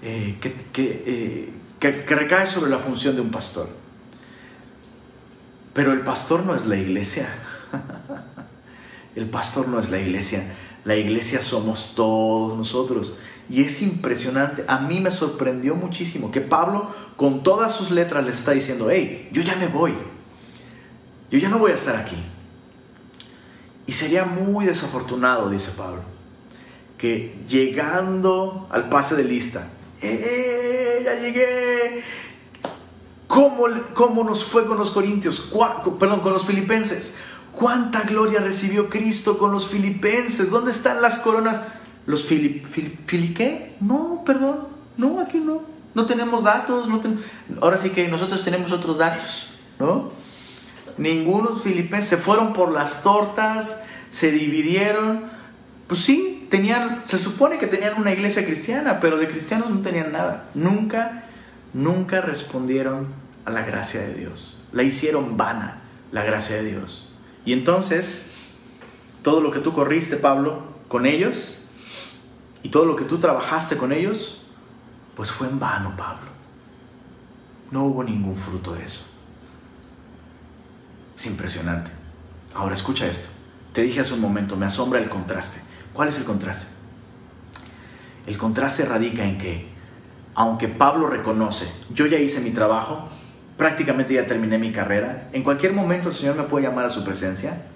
eh, 0.00 0.38
eh, 0.42 1.52
que, 1.78 2.02
que 2.06 2.14
recae 2.14 2.46
sobre 2.46 2.70
la 2.70 2.78
función 2.78 3.14
de 3.14 3.20
un 3.20 3.30
pastor. 3.30 3.68
Pero 5.74 5.92
el 5.92 6.00
pastor 6.00 6.46
no 6.46 6.54
es 6.54 6.64
la 6.64 6.76
iglesia. 6.76 7.28
El 9.14 9.28
pastor 9.28 9.68
no 9.68 9.78
es 9.78 9.90
la 9.90 9.98
iglesia. 9.98 10.42
La 10.86 10.96
iglesia 10.96 11.42
somos 11.42 11.92
todos 11.94 12.56
nosotros. 12.56 13.18
Y 13.52 13.62
es 13.62 13.82
impresionante. 13.82 14.64
A 14.66 14.78
mí 14.78 14.98
me 15.00 15.10
sorprendió 15.10 15.74
muchísimo 15.74 16.30
que 16.30 16.40
Pablo 16.40 16.90
con 17.16 17.42
todas 17.42 17.74
sus 17.76 17.90
letras 17.90 18.24
les 18.24 18.38
está 18.38 18.52
diciendo, 18.52 18.88
hey, 18.90 19.28
yo 19.30 19.42
ya 19.42 19.56
me 19.56 19.68
voy. 19.68 19.94
Yo 21.30 21.38
ya 21.38 21.50
no 21.50 21.58
voy 21.58 21.72
a 21.72 21.74
estar 21.74 21.96
aquí. 21.96 22.16
Y 23.86 23.92
sería 23.92 24.24
muy 24.24 24.64
desafortunado, 24.64 25.50
dice 25.50 25.72
Pablo, 25.76 26.00
que 26.96 27.36
llegando 27.46 28.68
al 28.70 28.88
pase 28.88 29.16
de 29.16 29.24
lista, 29.24 29.68
¡eh! 30.00 31.02
Ya 31.04 31.20
llegué. 31.20 32.02
¿Cómo, 33.26 33.66
¿Cómo, 33.92 34.24
nos 34.24 34.44
fue 34.44 34.64
con 34.64 34.78
los 34.78 34.90
corintios? 34.92 35.52
Perdón, 36.00 36.20
con 36.20 36.32
los 36.32 36.46
filipenses. 36.46 37.16
¿Cuánta 37.52 38.00
gloria 38.04 38.40
recibió 38.40 38.88
Cristo 38.88 39.36
con 39.36 39.52
los 39.52 39.68
filipenses? 39.68 40.48
¿Dónde 40.48 40.70
están 40.70 41.02
las 41.02 41.18
coronas? 41.18 41.60
¿Los 42.06 42.24
filip, 42.24 42.66
qué? 43.34 43.76
No, 43.80 44.22
perdón. 44.24 44.68
No, 44.96 45.20
aquí 45.20 45.38
no. 45.38 45.62
No 45.94 46.06
tenemos 46.06 46.44
datos. 46.44 46.88
No 46.88 47.00
Ahora 47.60 47.76
sí 47.76 47.90
que 47.90 48.08
nosotros 48.08 48.42
tenemos 48.44 48.72
otros 48.72 48.98
datos, 48.98 49.50
¿no? 49.78 50.10
Ninguno 50.98 51.56
filipenses 51.56 52.08
se 52.08 52.16
fueron 52.16 52.52
por 52.52 52.70
las 52.70 53.02
tortas, 53.02 53.82
se 54.10 54.30
dividieron. 54.30 55.24
Pues 55.86 56.00
sí, 56.00 56.46
tenían, 56.50 57.02
se 57.06 57.18
supone 57.18 57.58
que 57.58 57.66
tenían 57.66 57.98
una 57.98 58.12
iglesia 58.12 58.44
cristiana, 58.44 59.00
pero 59.00 59.16
de 59.16 59.28
cristianos 59.28 59.70
no 59.70 59.80
tenían 59.80 60.12
nada. 60.12 60.48
Nunca, 60.54 61.24
nunca 61.72 62.20
respondieron 62.20 63.08
a 63.44 63.50
la 63.50 63.62
gracia 63.62 64.00
de 64.00 64.14
Dios. 64.14 64.58
La 64.72 64.82
hicieron 64.82 65.36
vana, 65.36 65.82
la 66.12 66.24
gracia 66.24 66.56
de 66.56 66.64
Dios. 66.64 67.08
Y 67.44 67.52
entonces, 67.52 68.26
todo 69.22 69.40
lo 69.40 69.50
que 69.50 69.60
tú 69.60 69.72
corriste, 69.72 70.16
Pablo, 70.16 70.62
con 70.88 71.06
ellos, 71.06 71.61
y 72.62 72.68
todo 72.68 72.84
lo 72.84 72.96
que 72.96 73.04
tú 73.04 73.18
trabajaste 73.18 73.76
con 73.76 73.92
ellos, 73.92 74.42
pues 75.16 75.30
fue 75.30 75.48
en 75.48 75.58
vano, 75.58 75.94
Pablo. 75.96 76.30
No 77.70 77.84
hubo 77.84 78.04
ningún 78.04 78.36
fruto 78.36 78.74
de 78.74 78.84
eso. 78.84 79.06
Es 81.16 81.26
impresionante. 81.26 81.90
Ahora 82.54 82.74
escucha 82.74 83.06
esto. 83.06 83.30
Te 83.72 83.82
dije 83.82 84.00
hace 84.00 84.14
un 84.14 84.20
momento, 84.20 84.56
me 84.56 84.66
asombra 84.66 85.00
el 85.00 85.08
contraste. 85.08 85.62
¿Cuál 85.92 86.08
es 86.08 86.18
el 86.18 86.24
contraste? 86.24 86.66
El 88.26 88.38
contraste 88.38 88.84
radica 88.84 89.24
en 89.24 89.38
que, 89.38 89.68
aunque 90.34 90.68
Pablo 90.68 91.08
reconoce, 91.08 91.72
yo 91.90 92.06
ya 92.06 92.18
hice 92.18 92.40
mi 92.40 92.50
trabajo, 92.50 93.08
prácticamente 93.56 94.14
ya 94.14 94.26
terminé 94.26 94.58
mi 94.58 94.72
carrera. 94.72 95.28
En 95.32 95.42
cualquier 95.42 95.72
momento 95.72 96.08
el 96.08 96.14
Señor 96.14 96.36
me 96.36 96.44
puede 96.44 96.66
llamar 96.66 96.84
a 96.84 96.90
su 96.90 97.04
presencia. 97.04 97.66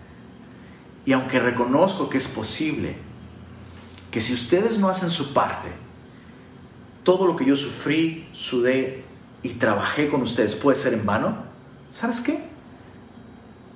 Y 1.05 1.12
aunque 1.12 1.41
reconozco 1.41 2.09
que 2.09 2.18
es 2.18 2.28
posible 2.28 2.97
que 4.16 4.22
si 4.22 4.32
ustedes 4.32 4.78
no 4.78 4.88
hacen 4.88 5.10
su 5.10 5.34
parte, 5.34 5.68
todo 7.04 7.26
lo 7.26 7.36
que 7.36 7.44
yo 7.44 7.54
sufrí, 7.54 8.26
sudé 8.32 9.04
y 9.42 9.50
trabajé 9.50 10.08
con 10.08 10.22
ustedes 10.22 10.54
puede 10.54 10.78
ser 10.78 10.94
en 10.94 11.04
vano, 11.04 11.36
¿sabes 11.90 12.22
qué? 12.22 12.42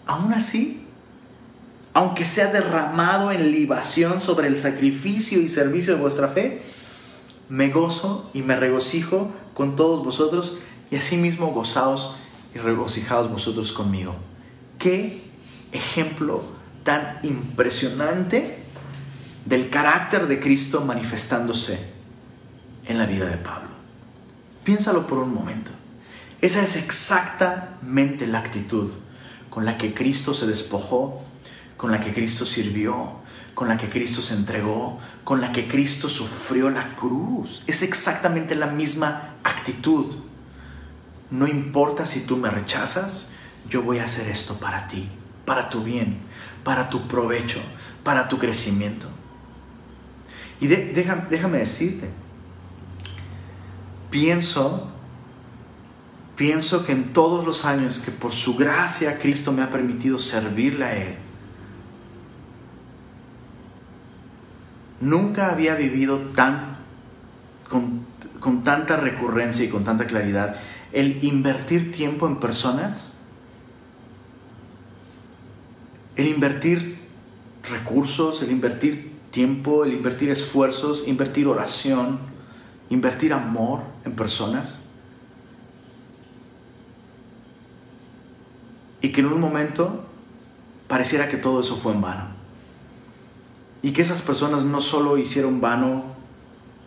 Aún 0.07 0.33
así, 0.33 0.87
aunque 1.93 2.25
sea 2.25 2.51
derramado 2.51 3.31
en 3.33 3.53
libación 3.53 4.19
sobre 4.19 4.49
el 4.49 4.57
sacrificio 4.57 5.43
y 5.43 5.49
servicio 5.51 5.95
de 5.95 6.01
vuestra 6.01 6.29
fe, 6.29 6.63
me 7.51 7.69
gozo 7.69 8.31
y 8.33 8.41
me 8.41 8.57
regocijo 8.57 9.31
con 9.53 9.77
todos 9.77 10.03
vosotros 10.03 10.61
y 10.91 10.97
asimismo 10.97 11.49
gozaos 11.49 12.17
y 12.55 12.59
regocijaos 12.61 13.31
vosotros 13.31 13.73
conmigo. 13.73 14.17
Qué 14.79 15.23
ejemplo 15.71 16.43
tan 16.83 17.19
impresionante 17.25 18.60
del 19.51 19.69
carácter 19.69 20.29
de 20.29 20.39
Cristo 20.39 20.83
manifestándose 20.83 21.81
en 22.87 22.99
la 22.99 23.07
vida 23.07 23.27
de 23.27 23.37
Pablo. 23.37 23.71
Piénsalo 24.63 25.09
por 25.09 25.19
un 25.19 25.35
momento. 25.35 25.73
Esa 26.41 26.63
es 26.63 26.77
exactamente 26.77 28.29
la 28.29 28.39
actitud 28.39 28.89
con 29.51 29.65
la 29.65 29.77
que 29.77 29.93
Cristo 29.93 30.35
se 30.35 30.47
despojó, 30.47 31.21
con 31.77 31.91
la 31.91 31.99
que 31.99 32.13
Cristo 32.13 32.47
sirvió, 32.47 33.15
con 33.53 33.67
la 33.67 33.77
que 33.77 33.91
Cristo 33.91 34.23
se 34.23 34.35
entregó, 34.35 35.01
con 35.25 35.41
la 35.41 35.51
que 35.51 35.67
Cristo 35.67 36.09
sufrió 36.09 36.71
la 36.71 36.95
cruz. 36.95 37.65
Es 37.67 37.83
exactamente 37.83 38.55
la 38.55 38.69
misma 38.69 39.35
actitud. 39.43 40.07
No 41.33 41.49
importa 41.49 42.07
si 42.07 42.21
tú 42.21 42.37
me 42.37 42.51
rechazas, 42.51 43.31
yo 43.69 43.83
voy 43.83 43.99
a 43.99 44.05
hacer 44.05 44.29
esto 44.29 44.61
para 44.61 44.87
ti, 44.87 45.09
para 45.45 45.69
tu 45.69 45.83
bien, 45.83 46.21
para 46.63 46.89
tu 46.89 47.09
provecho, 47.09 47.61
para 48.05 48.29
tu 48.29 48.39
crecimiento. 48.39 49.10
Y 50.61 50.67
déjame 50.67 51.59
decirte, 51.59 52.09
pienso, 54.11 54.91
pienso 56.37 56.85
que 56.85 56.93
en 56.93 57.13
todos 57.15 57.47
los 57.47 57.65
años 57.65 57.99
que 57.99 58.11
por 58.11 58.33
su 58.33 58.57
gracia 58.57 59.19
Cristo 59.19 59.53
me 59.53 59.63
ha 59.63 59.71
permitido 59.71 60.19
servirle 60.19 60.85
a 60.85 60.97
Él, 60.97 61.17
nunca 65.01 65.51
había 65.51 65.75
vivido 65.77 66.19
tan, 66.35 66.77
con, 67.71 68.05
con 68.39 68.63
tanta 68.63 68.97
recurrencia 68.97 69.65
y 69.65 69.69
con 69.69 69.85
tanta 69.85 70.07
claridad 70.07 70.57
el 70.93 71.25
invertir 71.25 71.93
tiempo 71.93 72.27
en 72.27 72.41
personas, 72.41 73.15
el 76.17 76.27
invertir 76.27 76.99
recursos, 77.71 78.43
el 78.43 78.51
invertir 78.51 79.10
tiempo, 79.31 79.85
el 79.85 79.93
invertir 79.93 80.31
esfuerzos, 80.31 81.07
invertir 81.07 81.47
oración, 81.47 82.19
invertir 82.89 83.33
amor 83.33 83.83
en 84.05 84.13
personas. 84.13 84.87
Y 89.01 89.13
que 89.13 89.21
en 89.21 89.27
un 89.27 89.41
momento 89.41 90.05
pareciera 90.89 91.29
que 91.29 91.37
todo 91.37 91.61
eso 91.61 91.77
fue 91.77 91.93
en 91.93 92.01
vano. 92.01 92.27
Y 93.83 93.93
que 93.93 94.03
esas 94.03 94.21
personas 94.21 94.65
no 94.65 94.81
solo 94.81 95.17
hicieron 95.17 95.61
vano 95.61 96.05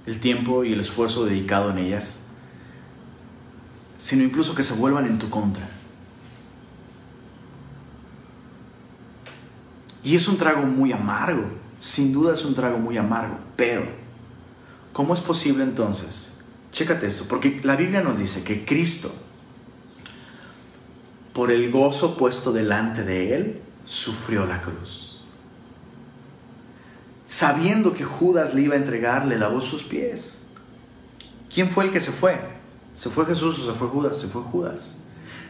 el 0.05 0.19
tiempo 0.19 0.63
y 0.63 0.73
el 0.73 0.79
esfuerzo 0.79 1.25
dedicado 1.25 1.71
en 1.71 1.79
ellas, 1.79 2.27
sino 3.97 4.23
incluso 4.23 4.53
que 4.53 4.63
se 4.63 4.75
vuelvan 4.75 5.05
en 5.05 5.17
tu 5.17 5.29
contra. 5.29 5.67
Y 10.03 10.15
es 10.15 10.27
un 10.27 10.37
trago 10.37 10.63
muy 10.63 10.91
amargo, 10.91 11.62
sin 11.83 12.13
duda 12.13 12.33
es 12.33 12.45
un 12.45 12.55
trago 12.55 12.77
muy 12.77 12.97
amargo, 12.97 13.37
pero 13.57 13.83
¿cómo 14.93 15.13
es 15.13 15.19
posible 15.19 15.63
entonces? 15.63 16.35
Chécate 16.71 17.07
esto, 17.07 17.25
porque 17.27 17.59
la 17.63 17.75
Biblia 17.75 18.01
nos 18.01 18.19
dice 18.19 18.45
que 18.45 18.63
Cristo, 18.63 19.13
por 21.33 21.51
el 21.51 21.71
gozo 21.71 22.15
puesto 22.15 22.53
delante 22.53 23.03
de 23.03 23.35
él, 23.35 23.61
sufrió 23.83 24.45
la 24.45 24.61
cruz. 24.61 25.25
Sabiendo 27.25 27.93
que 27.93 28.05
Judas 28.05 28.53
le 28.53 28.61
iba 28.61 28.75
a 28.75 28.77
entregar, 28.77 29.25
le 29.25 29.37
lavó 29.37 29.59
sus 29.59 29.83
pies. 29.83 30.47
¿Quién 31.53 31.69
fue 31.69 31.83
el 31.83 31.91
que 31.91 31.99
se 31.99 32.11
fue? 32.11 32.39
¿Se 32.93 33.09
fue 33.09 33.25
Jesús 33.25 33.59
o 33.59 33.71
se 33.73 33.77
fue 33.77 33.89
Judas? 33.89 34.17
Se 34.17 34.27
fue 34.27 34.41
Judas 34.43 34.97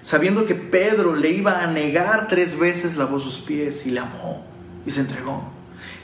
sabiendo 0.04 0.46
que 0.46 0.54
Pedro 0.54 1.16
le 1.16 1.30
iba 1.30 1.64
a 1.64 1.68
negar 1.68 2.28
tres 2.28 2.60
veces, 2.60 2.98
lavó 2.98 3.18
sus 3.18 3.40
pies 3.40 3.88
y 3.88 3.92
le 3.92 4.02
amó 4.02 4.46
y 4.86 4.92
se 4.92 5.00
entregó. 5.00 5.53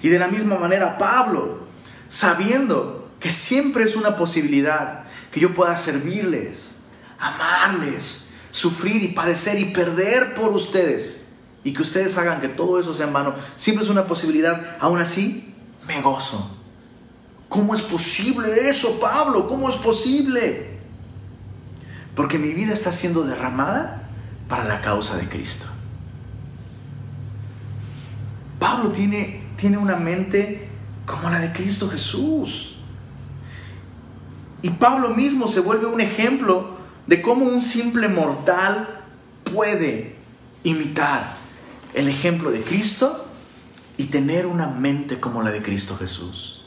Y 0.02 0.10
de 0.10 0.20
la 0.20 0.28
misma 0.28 0.58
manera 0.58 0.98
Pablo, 0.98 1.60
sabiendo 2.08 3.12
que 3.20 3.30
siempre 3.30 3.84
es 3.84 3.96
una 3.96 4.16
posibilidad 4.16 5.04
que 5.32 5.40
yo 5.40 5.54
pueda 5.54 5.76
servirles, 5.76 6.78
amarles, 7.20 8.30
sufrir 8.52 9.04
y 9.04 9.10
padecer 9.10 9.60
y 9.60 9.66
perder 9.66 10.34
por 10.34 10.54
ustedes 10.54 11.28
y 11.64 11.74
que 11.74 11.82
ustedes 11.82 12.18
hagan 12.18 12.42
que 12.42 12.48
todo 12.48 12.80
eso 12.80 12.94
sea 12.94 13.08
en 13.08 13.14
vano, 13.14 13.36
siempre 13.56 13.84
es 13.84 13.92
una 13.92 14.08
posibilidad, 14.08 14.78
aún 14.80 15.00
así 15.00 15.54
me 15.88 16.02
gozo. 16.02 16.58
¿Cómo 17.50 17.74
es 17.74 17.82
posible 17.82 18.70
eso, 18.70 19.00
Pablo? 19.00 19.50
¿Cómo 19.50 19.70
es 19.70 19.76
posible? 19.76 20.80
Porque 22.16 22.38
mi 22.38 22.54
vida 22.54 22.74
está 22.74 22.92
siendo 22.92 23.24
derramada 23.24 24.08
para 24.48 24.66
la 24.66 24.82
causa 24.82 25.18
de 25.18 25.28
Cristo. 25.28 25.66
Pablo 28.60 28.90
tiene, 28.90 29.39
tiene 29.60 29.78
una 29.78 29.98
mente 29.98 30.70
como 31.06 31.30
la 31.30 31.40
de 31.40 31.52
Cristo 31.52 31.90
Jesús. 31.90 32.78
Y 34.62 34.72
Pablo 34.72 35.10
mismo 35.10 35.48
se 35.48 35.60
vuelve 35.60 35.86
un 35.86 36.02
ejemplo 36.02 36.78
de 37.08 37.22
cómo 37.22 37.46
un 37.46 37.62
simple 37.62 38.08
mortal 38.08 39.02
puede 39.44 40.16
imitar 40.64 41.34
el 41.94 42.08
ejemplo 42.08 42.52
de 42.52 42.62
Cristo 42.62 43.26
y 43.98 44.06
tener 44.06 44.46
una 44.46 44.68
mente 44.68 45.20
como 45.20 45.44
la 45.44 45.52
de 45.52 45.62
Cristo 45.62 45.98
Jesús. 45.98 46.64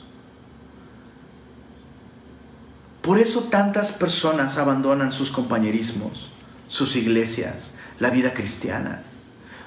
Por 3.01 3.19
eso 3.19 3.45
tantas 3.45 3.93
personas 3.93 4.59
abandonan 4.59 5.13
sus 5.13 5.31
compañerismos, 5.31 6.31
sus 6.69 6.95
iglesias, 6.97 7.75
la 7.99 8.11
vida 8.11 8.33
cristiana. 8.35 9.03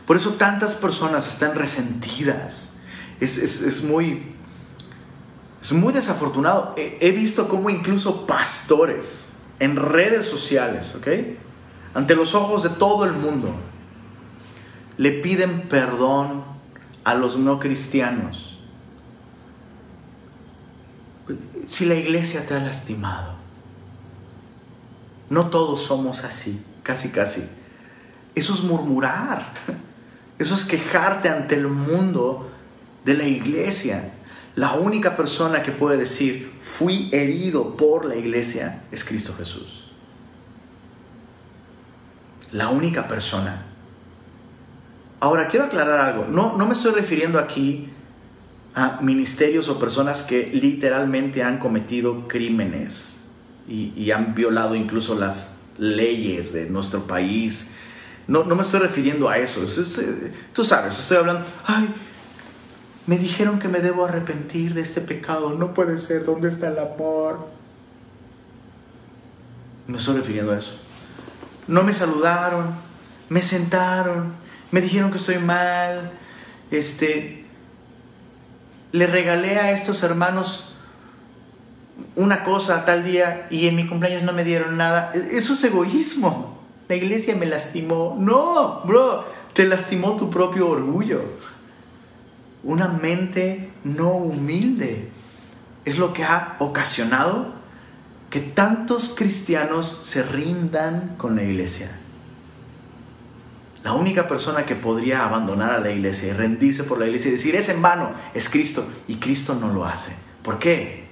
Por 0.05 0.17
eso 0.17 0.33
tantas 0.33 0.75
personas 0.75 1.27
están 1.27 1.55
resentidas. 1.55 2.74
Es, 3.25 3.83
muy, 3.83 4.23
es 5.61 5.73
muy 5.73 5.93
desafortunado. 5.93 6.73
He, 6.77 7.11
visto 7.11 7.47
cómo 7.47 7.69
incluso 7.69 8.25
pastores 8.25 9.33
en 9.59 9.75
redes 9.75 10.25
sociales. 10.25 10.95
Ante 11.93 12.15
los 12.15 12.35
ojos 12.35 12.63
de 12.63 12.69
todo 12.69 13.05
el 13.05 13.13
mundo, 13.13 13.53
le 14.97 15.11
piden 15.11 15.61
perdón 15.61 16.43
a 17.03 17.15
los 17.15 17.37
no 17.37 17.59
cristianos 17.59 18.55
si 21.65 21.85
la 21.85 21.95
iglesia 21.95 22.45
te 22.45 22.53
ha 22.53 22.59
lastimado. 22.59 23.35
No 25.29 25.47
todos 25.49 25.83
somos 25.83 26.23
así, 26.23 26.63
casi, 26.83 27.09
casi. 27.09 27.49
Eso 28.35 28.53
es 28.53 28.61
murmurar. 28.61 29.53
Eso 30.37 30.53
es 30.53 30.65
quejarte 30.65 31.29
ante 31.29 31.55
el 31.55 31.67
mundo 31.67 32.51
de 33.05 33.13
la 33.13 33.27
iglesia. 33.27 34.11
La 34.55 34.73
única 34.73 35.15
persona 35.15 35.61
que 35.61 35.71
puede 35.71 35.97
decir, 35.97 36.53
fui 36.59 37.09
herido 37.11 37.77
por 37.77 38.05
la 38.05 38.15
iglesia, 38.15 38.83
es 38.91 39.05
Cristo 39.05 39.33
Jesús. 39.37 39.91
La 42.51 42.69
única 42.69 43.07
persona. 43.07 43.65
Ahora, 45.19 45.47
quiero 45.47 45.65
aclarar 45.65 45.99
algo. 45.99 46.25
No, 46.29 46.57
no 46.57 46.65
me 46.67 46.73
estoy 46.73 46.93
refiriendo 46.93 47.37
aquí 47.37 47.89
a 48.73 48.99
ministerios 49.01 49.69
o 49.69 49.79
personas 49.79 50.23
que 50.23 50.49
literalmente 50.53 51.43
han 51.43 51.59
cometido 51.59 52.27
crímenes 52.27 53.23
y, 53.67 54.11
han 54.11 54.35
violado 54.35 54.75
incluso 54.75 55.15
las 55.15 55.61
leyes 55.77 56.53
de 56.53 56.69
nuestro 56.69 57.07
país. 57.07 57.71
No, 58.27 58.43
no 58.43 58.55
me 58.55 58.63
estoy 58.63 58.81
refiriendo 58.81 59.29
a 59.29 59.37
eso. 59.37 59.63
Eh, 59.63 60.31
tú 60.53 60.63
sabes, 60.63 60.97
estoy 60.99 61.17
hablando, 61.17 61.45
me 63.07 63.17
dijeron 63.17 63.59
que 63.59 63.67
me 63.67 63.79
debo 63.79 64.05
arrepentir 64.05 64.73
de 64.73 64.81
este 64.81 65.01
pecado. 65.01 65.51
No 65.51 65.73
puede 65.73 65.97
ser, 65.97 66.25
¿dónde 66.25 66.49
está 66.49 66.67
el 66.67 66.79
amor? 66.79 67.47
Me 69.87 69.97
estoy 69.97 70.17
refiriendo 70.17 70.51
a 70.51 70.57
eso. 70.57 70.79
No 71.67 71.83
me 71.83 71.93
saludaron, 71.93 72.69
me 73.29 73.41
sentaron, 73.41 74.33
me 74.71 74.81
dijeron 74.81 75.11
que 75.11 75.17
estoy 75.17 75.37
mal, 75.37 76.11
este, 76.71 77.45
le 78.91 79.07
regalé 79.07 79.59
a 79.59 79.71
estos 79.71 80.03
hermanos 80.03 80.77
una 82.15 82.43
cosa 82.43 82.85
tal 82.85 83.03
día 83.03 83.47
y 83.49 83.67
en 83.67 83.75
mi 83.75 83.87
cumpleaños 83.87 84.23
no 84.23 84.33
me 84.33 84.43
dieron 84.43 84.77
nada. 84.77 85.11
Eso 85.13 85.53
es 85.53 85.63
egoísmo. 85.63 86.59
La 86.87 86.95
iglesia 86.95 87.35
me 87.35 87.45
lastimó. 87.45 88.15
No, 88.19 88.81
bro, 88.85 89.25
te 89.53 89.65
lastimó 89.65 90.15
tu 90.15 90.29
propio 90.29 90.69
orgullo. 90.69 91.21
Una 92.65 92.87
mente 92.87 93.71
no 93.83 94.09
humilde 94.13 95.09
es 95.85 95.99
lo 95.99 96.13
que 96.13 96.23
ha 96.23 96.57
ocasionado 96.59 97.53
que 98.31 98.41
tantos 98.41 99.13
cristianos 99.15 99.99
se 100.01 100.23
rindan 100.23 101.15
con 101.15 101.35
la 101.35 101.43
iglesia. 101.43 101.99
La 103.83 103.93
única 103.93 104.27
persona 104.27 104.65
que 104.65 104.75
podría 104.75 105.23
abandonar 105.25 105.71
a 105.71 105.79
la 105.79 105.91
iglesia 105.91 106.29
y 106.29 106.33
rendirse 106.33 106.83
por 106.83 106.97
la 106.97 107.05
iglesia 107.05 107.29
y 107.29 107.33
decir, 107.33 107.55
es 107.55 107.69
en 107.69 107.83
vano, 107.83 108.13
es 108.33 108.49
Cristo. 108.49 108.83
Y 109.07 109.17
Cristo 109.17 109.53
no 109.61 109.71
lo 109.71 109.85
hace. 109.85 110.15
¿Por 110.41 110.57
qué? 110.57 111.05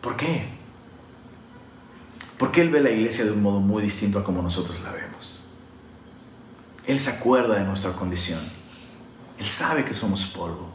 ¿Por 0.00 0.16
qué? 0.16 0.44
Porque 2.38 2.60
Él 2.60 2.70
ve 2.70 2.80
la 2.80 2.90
iglesia 2.90 3.24
de 3.24 3.32
un 3.32 3.42
modo 3.42 3.58
muy 3.58 3.82
distinto 3.82 4.20
a 4.20 4.24
como 4.24 4.42
nosotros 4.42 4.80
la 4.84 4.92
vemos. 4.92 5.50
Él 6.86 7.00
se 7.00 7.10
acuerda 7.10 7.56
de 7.56 7.64
nuestra 7.64 7.92
condición. 7.92 8.61
Él 9.42 9.48
sabe 9.48 9.84
que 9.84 9.92
somos 9.92 10.24
polvo. 10.26 10.68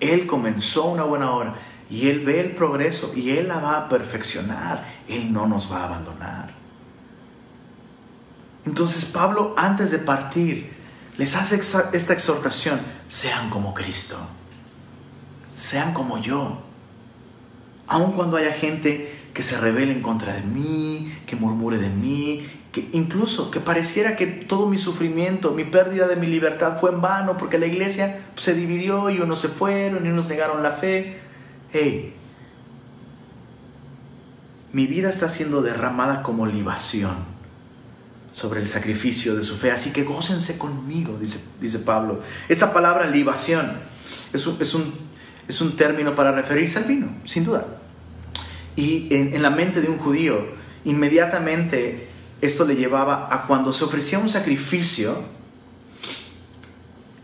Él 0.00 0.26
comenzó 0.26 0.86
una 0.86 1.04
buena 1.04 1.30
obra 1.30 1.54
y 1.88 2.08
Él 2.08 2.24
ve 2.24 2.40
el 2.40 2.50
progreso 2.50 3.12
y 3.14 3.30
Él 3.30 3.46
la 3.46 3.60
va 3.60 3.76
a 3.76 3.88
perfeccionar. 3.88 4.84
Él 5.06 5.32
no 5.32 5.46
nos 5.46 5.70
va 5.70 5.82
a 5.82 5.84
abandonar. 5.84 6.52
Entonces 8.66 9.04
Pablo 9.04 9.54
antes 9.56 9.92
de 9.92 9.98
partir 9.98 10.72
les 11.16 11.36
hace 11.36 11.54
esta 11.54 12.12
exhortación, 12.12 12.80
sean 13.06 13.50
como 13.50 13.72
Cristo, 13.72 14.18
sean 15.54 15.94
como 15.94 16.18
yo. 16.18 16.60
Aun 17.86 18.12
cuando 18.14 18.36
haya 18.36 18.52
gente 18.52 19.30
que 19.32 19.44
se 19.44 19.60
revele 19.60 19.92
en 19.92 20.02
contra 20.02 20.32
de 20.32 20.42
mí, 20.42 21.16
que 21.24 21.36
murmure 21.36 21.78
de 21.78 21.90
mí, 21.90 22.44
que 22.72 22.88
incluso 22.92 23.50
que 23.50 23.60
pareciera 23.60 24.16
que 24.16 24.26
todo 24.26 24.66
mi 24.66 24.78
sufrimiento, 24.78 25.52
mi 25.52 25.64
pérdida 25.64 26.08
de 26.08 26.16
mi 26.16 26.26
libertad 26.26 26.80
fue 26.80 26.90
en 26.90 27.02
vano 27.02 27.36
porque 27.36 27.58
la 27.58 27.66
iglesia 27.66 28.18
se 28.34 28.54
dividió 28.54 29.10
y 29.10 29.20
unos 29.20 29.40
se 29.40 29.48
fueron 29.48 30.06
y 30.06 30.08
unos 30.08 30.30
negaron 30.30 30.62
la 30.62 30.72
fe. 30.72 31.18
Hey, 31.70 32.14
mi 34.72 34.86
vida 34.86 35.10
está 35.10 35.28
siendo 35.28 35.60
derramada 35.60 36.22
como 36.22 36.46
libación 36.46 37.14
sobre 38.30 38.60
el 38.62 38.68
sacrificio 38.68 39.36
de 39.36 39.42
su 39.42 39.58
fe. 39.58 39.70
Así 39.70 39.92
que 39.92 40.04
gócense 40.04 40.56
conmigo, 40.56 41.18
dice, 41.20 41.44
dice 41.60 41.80
Pablo. 41.80 42.20
Esta 42.48 42.72
palabra 42.72 43.06
libación 43.06 43.70
es 44.32 44.46
un, 44.46 44.56
es, 44.58 44.74
un, 44.74 44.90
es 45.46 45.60
un, 45.60 45.76
término 45.76 46.14
para 46.14 46.32
referirse 46.32 46.78
al 46.78 46.84
vino, 46.84 47.08
sin 47.24 47.44
duda. 47.44 47.66
Y 48.76 49.14
en, 49.14 49.34
en 49.34 49.42
la 49.42 49.50
mente 49.50 49.82
de 49.82 49.90
un 49.90 49.98
judío, 49.98 50.42
inmediatamente 50.86 52.11
esto 52.42 52.64
le 52.64 52.74
llevaba 52.74 53.28
a 53.30 53.46
cuando 53.46 53.72
se 53.72 53.84
ofrecía 53.84 54.18
un 54.18 54.28
sacrificio, 54.28 55.16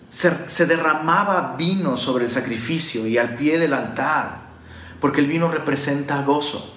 se, 0.08 0.64
derramaba 0.64 1.56
vino 1.58 1.96
sobre 1.96 2.24
el 2.24 2.30
sacrificio 2.30 3.06
y 3.06 3.18
al 3.18 3.34
pie 3.34 3.58
del 3.58 3.74
altar, 3.74 4.48
porque 5.00 5.20
el 5.20 5.26
vino 5.26 5.50
representa 5.50 6.22
gozo. 6.22 6.74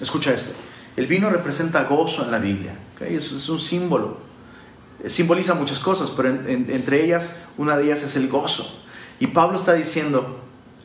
Escucha 0.00 0.32
esto. 0.32 0.54
El 0.96 1.06
vino 1.06 1.30
representa 1.30 1.84
gozo 1.84 2.24
en 2.24 2.30
la 2.30 2.38
Biblia. 2.38 2.74
Es, 3.00 3.48
un 3.48 3.60
símbolo. 3.60 4.18
Simboliza 5.06 5.54
muchas 5.54 5.78
cosas, 5.78 6.10
pero 6.10 6.30
entre 6.30 7.04
ellas, 7.04 7.48
una 7.58 7.76
de 7.76 7.84
ellas 7.84 8.02
es 8.02 8.16
el 8.16 8.28
gozo. 8.28 8.82
Y 9.20 9.28
Pablo 9.28 9.58
está 9.58 9.74
diciendo, 9.74 10.40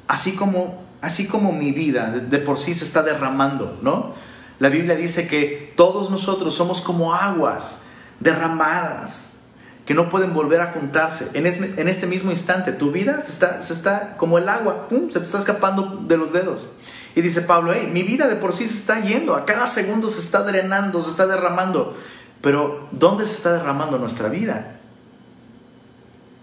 así 0.07 0.33
como, 0.33 0.83
así 1.01 1.25
como 1.25 1.53
mi 1.53 1.71
vida 1.71 2.11
de, 2.11 2.37
por 2.39 2.59
sí 2.59 2.73
se 2.73 2.83
está 2.83 3.01
derramando, 3.01 3.79
¿no? 3.81 4.13
La 4.59 4.69
Biblia 4.69 4.95
dice 4.95 5.27
que 5.27 5.73
todos 5.75 6.09
nosotros 6.09 6.55
somos 6.55 6.81
como 6.81 7.13
aguas 7.13 7.83
derramadas, 8.19 9.37
que 9.85 9.93
no 9.93 10.09
pueden 10.09 10.33
volver 10.33 10.61
a 10.61 10.71
juntarse. 10.71 11.29
En, 11.33 11.45
este 11.45 12.07
mismo 12.07 12.31
instante, 12.31 12.71
tu 12.71 12.91
vida 12.91 13.21
se 13.21 13.31
está, 13.31 13.61
se 13.61 13.73
está 13.73 14.17
como 14.17 14.37
el 14.37 14.49
agua, 14.49 14.87
se 14.89 15.19
te 15.19 15.25
está 15.25 15.39
escapando 15.39 16.01
de 16.07 16.17
los 16.17 16.33
dedos. 16.33 16.73
Y 17.15 17.21
dice 17.21 17.41
Pablo, 17.41 17.71
hey, 17.73 17.89
mi 17.91 18.03
vida 18.03 18.27
de 18.27 18.35
por 18.35 18.53
sí 18.53 18.67
se 18.67 18.77
está 18.77 18.99
yendo, 19.01 19.35
a 19.35 19.45
cada 19.45 19.65
segundo 19.65 20.09
se 20.09 20.19
está 20.19 20.43
drenando, 20.43 21.01
se 21.01 21.11
está 21.11 21.25
derramando. 21.25 21.95
Pero 22.41 22.87
¿dónde 22.91 23.25
se 23.25 23.33
está 23.33 23.53
derramando 23.53 23.97
nuestra 23.97 24.29
vida? 24.29 24.75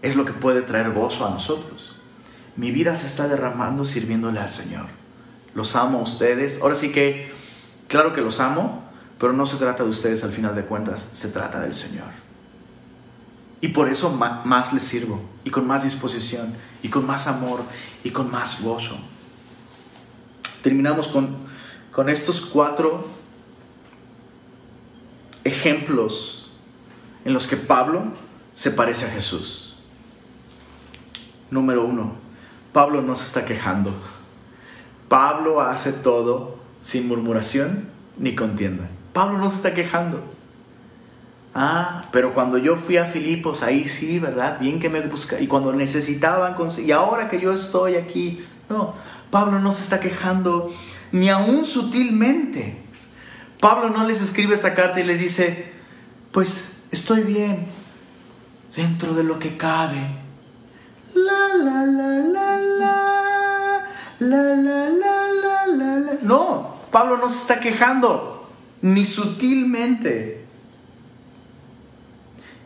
Es 0.02 0.16
lo 0.16 0.24
que 0.24 0.32
puede 0.32 0.62
traer 0.62 0.90
gozo 0.92 1.26
a 1.26 1.30
nosotros. 1.30 1.96
Mi 2.56 2.70
vida 2.70 2.96
se 2.96 3.06
está 3.06 3.28
derramando 3.28 3.84
sirviéndole 3.84 4.40
al 4.40 4.50
Señor. 4.50 4.86
Los 5.54 5.76
amo 5.76 5.98
a 6.00 6.02
ustedes. 6.02 6.60
Ahora 6.60 6.74
sí 6.74 6.92
que, 6.92 7.30
claro 7.88 8.12
que 8.12 8.20
los 8.20 8.40
amo, 8.40 8.82
pero 9.18 9.32
no 9.32 9.46
se 9.46 9.56
trata 9.56 9.84
de 9.84 9.90
ustedes 9.90 10.24
al 10.24 10.32
final 10.32 10.54
de 10.54 10.64
cuentas, 10.64 11.08
se 11.12 11.28
trata 11.28 11.60
del 11.60 11.74
Señor. 11.74 12.08
Y 13.60 13.68
por 13.68 13.88
eso 13.88 14.10
más 14.10 14.72
les 14.72 14.82
sirvo, 14.82 15.22
y 15.44 15.50
con 15.50 15.66
más 15.66 15.84
disposición, 15.84 16.54
y 16.82 16.88
con 16.88 17.06
más 17.06 17.26
amor, 17.26 17.60
y 18.02 18.10
con 18.10 18.30
más 18.30 18.62
gozo 18.62 18.98
terminamos 20.64 21.08
con, 21.08 21.36
con 21.92 22.08
estos 22.08 22.40
cuatro 22.40 23.06
ejemplos 25.44 26.52
en 27.26 27.34
los 27.34 27.46
que 27.46 27.58
Pablo 27.58 28.04
se 28.54 28.70
parece 28.70 29.04
a 29.04 29.10
Jesús. 29.10 29.76
Número 31.50 31.84
uno, 31.84 32.14
Pablo 32.72 33.02
no 33.02 33.14
se 33.14 33.24
está 33.24 33.44
quejando. 33.44 33.92
Pablo 35.10 35.60
hace 35.60 35.92
todo 35.92 36.56
sin 36.84 37.08
murmuración 37.08 37.86
ni 38.18 38.34
contienda. 38.34 38.86
Pablo 39.14 39.38
no 39.38 39.48
se 39.48 39.56
está 39.56 39.72
quejando. 39.72 40.22
Ah, 41.54 42.04
pero 42.12 42.34
cuando 42.34 42.58
yo 42.58 42.76
fui 42.76 42.98
a 42.98 43.06
Filipos, 43.06 43.62
ahí 43.62 43.88
sí, 43.88 44.18
¿verdad? 44.18 44.60
Bien 44.60 44.80
que 44.80 44.90
me 44.90 45.00
busca. 45.00 45.40
Y 45.40 45.46
cuando 45.46 45.72
necesitaban, 45.72 46.56
y 46.78 46.90
ahora 46.90 47.30
que 47.30 47.40
yo 47.40 47.54
estoy 47.54 47.94
aquí, 47.94 48.44
no. 48.68 48.94
Pablo 49.30 49.60
no 49.60 49.72
se 49.72 49.82
está 49.82 49.98
quejando 49.98 50.74
ni 51.10 51.30
aún 51.30 51.64
sutilmente. 51.64 52.82
Pablo 53.60 53.88
no 53.88 54.06
les 54.06 54.20
escribe 54.20 54.54
esta 54.54 54.74
carta 54.74 55.00
y 55.00 55.04
les 55.04 55.20
dice, 55.20 55.72
pues 56.32 56.74
estoy 56.90 57.22
bien 57.22 57.66
dentro 58.76 59.14
de 59.14 59.24
lo 59.24 59.38
que 59.38 59.56
cabe. 59.56 60.02
La 61.14 61.54
la 61.56 61.86
la 61.86 62.08
la 62.18 62.58
la 62.58 63.86
la 64.18 64.56
la 64.56 64.88
la 64.90 65.66
la 65.66 65.98
la. 66.00 66.18
No, 66.22 66.73
Pablo 66.94 67.16
no 67.16 67.28
se 67.28 67.38
está 67.38 67.58
quejando 67.58 68.48
ni 68.80 69.04
sutilmente. 69.04 70.44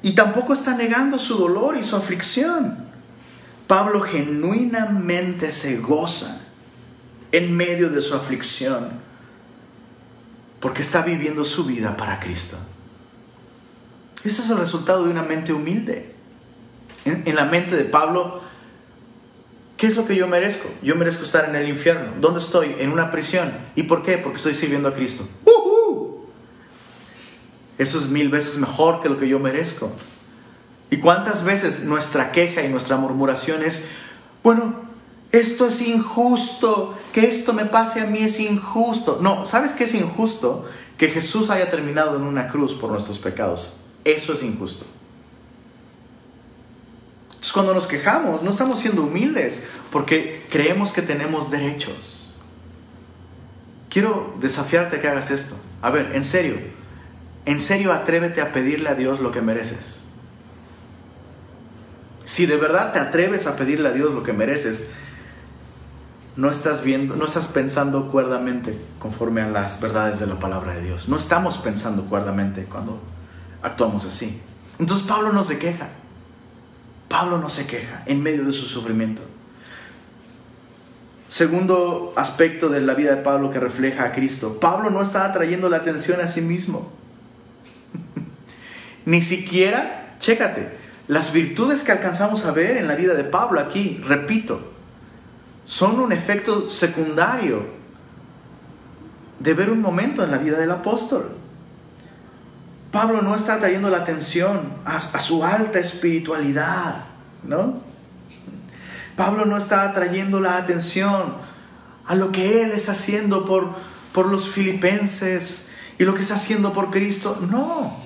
Y 0.03 0.12
tampoco 0.12 0.53
está 0.53 0.76
negando 0.76 1.18
su 1.18 1.39
dolor 1.39 1.79
y 1.79 1.83
su 1.83 1.97
aflicción. 1.97 2.76
Pablo 3.66 4.03
genuinamente 4.03 5.51
se 5.51 5.79
goza 5.79 6.43
en 7.33 7.57
medio 7.57 7.89
de 7.89 8.03
su 8.03 8.14
aflicción, 8.14 8.91
porque 10.61 10.83
está 10.83 11.01
viviendo 11.01 11.43
su 11.43 11.64
vida 11.64 11.97
para 11.97 12.20
Cristo. 12.20 12.59
Eso 14.24 14.43
es 14.43 14.51
el 14.51 14.59
resultado 14.59 15.05
de 15.05 15.11
una 15.11 15.22
mente 15.22 15.55
humilde. 15.55 16.14
En, 17.07 17.35
la 17.35 17.47
mente 17.47 17.76
de 17.76 17.85
Pablo, 17.87 18.43
¿qué 19.79 19.87
es 19.87 19.97
lo 19.97 20.05
que 20.05 20.16
yo 20.16 20.26
merezco? 20.26 20.68
Yo 20.83 20.97
merezco 20.97 21.24
estar 21.24 21.49
en 21.49 21.57
el 21.57 21.68
infierno. 21.68 22.12
¿Dónde 22.20 22.41
estoy? 22.41 22.76
En 22.79 22.91
una 22.91 23.11
prisión. 23.11 23.57
¿Y 23.76 23.85
por 23.85 24.03
qué? 24.03 24.18
Porque 24.18 24.37
estoy 24.37 24.55
sirviendo 24.55 24.89
a 24.89 24.93
Cristo. 24.93 25.26
Eso 27.79 27.97
es 27.99 28.09
mil 28.09 28.29
veces 28.29 28.59
mejor 28.59 29.01
que 29.01 29.09
lo 29.09 29.16
que 29.16 29.29
yo 29.29 29.39
merezco. 29.39 29.93
¿Y 30.91 30.99
cuántas 30.99 31.45
veces 31.45 31.85
nuestra 31.85 32.33
queja 32.33 32.62
y 32.62 32.68
nuestra 32.68 32.97
murmuración 32.97 33.62
es, 33.62 33.89
bueno, 34.43 34.89
esto 35.31 35.66
es 35.68 35.81
injusto, 35.83 36.99
que 37.12 37.26
esto 37.26 37.53
me 37.53 37.66
pase 37.66 38.01
a 38.01 38.07
mí 38.07 38.18
es 38.18 38.41
injusto. 38.41 39.18
No, 39.22 39.45
¿sabes 39.45 39.72
qué 39.72 39.85
es 39.85 39.95
injusto? 39.95 40.64
Que 40.97 41.09
Jesús 41.09 41.51
haya 41.51 41.70
terminado 41.70 42.16
en 42.16 42.22
una 42.22 42.49
cruz 42.49 42.74
por 42.74 42.91
nuestros 42.91 43.18
pecados. 43.18 43.76
Eso 44.05 44.33
es 44.33 44.43
injusto. 44.43 44.87
Entonces 47.39 47.53
cuando 47.53 47.72
nos 47.72 47.86
quejamos, 47.86 48.43
no 48.43 48.51
estamos 48.51 48.80
siendo 48.80 49.03
humildes 49.03 49.68
porque 49.93 50.45
creemos 50.51 50.91
que 50.91 51.03
tenemos 51.03 51.53
derechos. 51.53 52.36
Quiero 53.89 54.34
desafiarte 54.41 54.97
a 54.97 55.01
que 55.01 55.07
hagas 55.07 55.30
esto. 55.30 55.55
A 55.80 55.93
ver, 55.93 56.16
en 56.16 56.24
serio, 56.24 56.57
en 57.47 57.61
serio 57.61 57.93
atrévete 57.93 58.41
a 58.41 58.53
pedirle 58.53 58.89
a 58.89 58.97
Dios 58.97 59.20
lo 59.20 59.30
que 59.30 59.41
mereces. 59.41 60.03
Si 62.24 62.47
de 62.47 62.57
verdad 62.57 62.93
te 62.93 62.99
atreves 62.99 63.47
a 63.47 63.55
pedirle 63.55 63.89
a 63.89 63.93
Dios 63.93 64.12
lo 64.12 64.24
que 64.24 64.32
mereces, 64.32 64.91
no 66.34 66.51
estás 66.51 66.82
viendo, 66.82 67.14
no 67.14 67.24
estás 67.24 67.47
pensando 67.47 68.11
cuerdamente 68.11 68.76
conforme 68.99 69.43
a 69.43 69.49
las 69.49 69.80
verdades 69.80 70.18
de 70.18 70.26
la 70.26 70.41
palabra 70.41 70.74
de 70.74 70.82
Dios. 70.82 71.09
No 71.09 71.16
estamos 71.16 71.59
pensando 71.59 72.07
cuerdamente 72.07 72.64
cuando 72.64 73.01
actuamos 73.62 74.05
así. 74.05 74.43
Entonces 74.80 75.07
Pablo 75.07 75.32
no 75.32 75.45
se 75.45 75.59
queja. 75.59 75.89
Pablo 77.09 77.38
no 77.38 77.50
se 77.50 77.66
queja 77.66 78.02
en 78.06 78.22
medio 78.22 78.44
de 78.44 78.52
su 78.52 78.66
sufrimiento. 78.66 79.22
Segundo 81.26 82.12
aspecto 82.16 82.68
de 82.68 82.80
la 82.80 82.94
vida 82.94 83.14
de 83.14 83.22
Pablo 83.22 83.50
que 83.50 83.61
refleja 83.61 84.04
a 84.04 84.12
Cristo. 84.12 84.59
Pablo 84.61 84.90
no 84.90 85.02
está 85.02 85.24
atrayendo 85.24 85.68
la 85.68 85.78
atención 85.78 86.20
a 86.20 86.26
sí 86.26 86.40
mismo. 86.40 86.90
Ni 89.04 89.20
siquiera, 89.22 90.16
chécate, 90.18 90.76
las 91.06 91.32
virtudes 91.32 91.82
que 91.82 91.92
alcanzamos 91.92 92.44
a 92.44 92.52
ver 92.52 92.76
en 92.76 92.88
la 92.88 92.94
vida 92.94 93.14
de 93.14 93.24
Pablo 93.24 93.61
aquí, 93.61 94.00
repito, 94.06 94.72
son 95.64 96.00
un 96.00 96.12
efecto 96.12 96.68
secundario 96.68 97.66
de 99.38 99.54
ver 99.54 99.70
un 99.70 99.80
momento 99.80 100.24
en 100.24 100.30
la 100.30 100.38
vida 100.38 100.59
del 100.59 100.70
apóstol. 100.70 101.38
Pablo 102.99 103.22
no 103.22 103.36
está 103.36 103.61
trayendo 103.61 103.90
la 103.90 103.99
atención 103.99 104.72
a, 104.84 104.99
su 104.99 105.44
alta 105.44 105.78
espiritualidad, 105.78 107.05
¿no? 107.44 107.80
Pablo 109.14 109.44
no 109.44 109.57
está 109.57 109.92
trayendo 109.92 110.40
la 110.40 110.57
atención 110.57 111.36
a 112.07 112.16
lo 112.16 112.32
que 112.32 112.64
él 112.64 112.72
está 112.72 112.92
haciendo 112.92 113.44
por, 113.44 113.70
por 114.12 114.26
los 114.26 114.49
filipenses 114.49 115.68
y 115.96 116.03
lo 116.03 116.12
que 116.12 116.22
está 116.22 116.34
haciendo 116.34 116.72
por 116.72 116.90
Cristo. 116.90 117.38
No, 117.49 117.96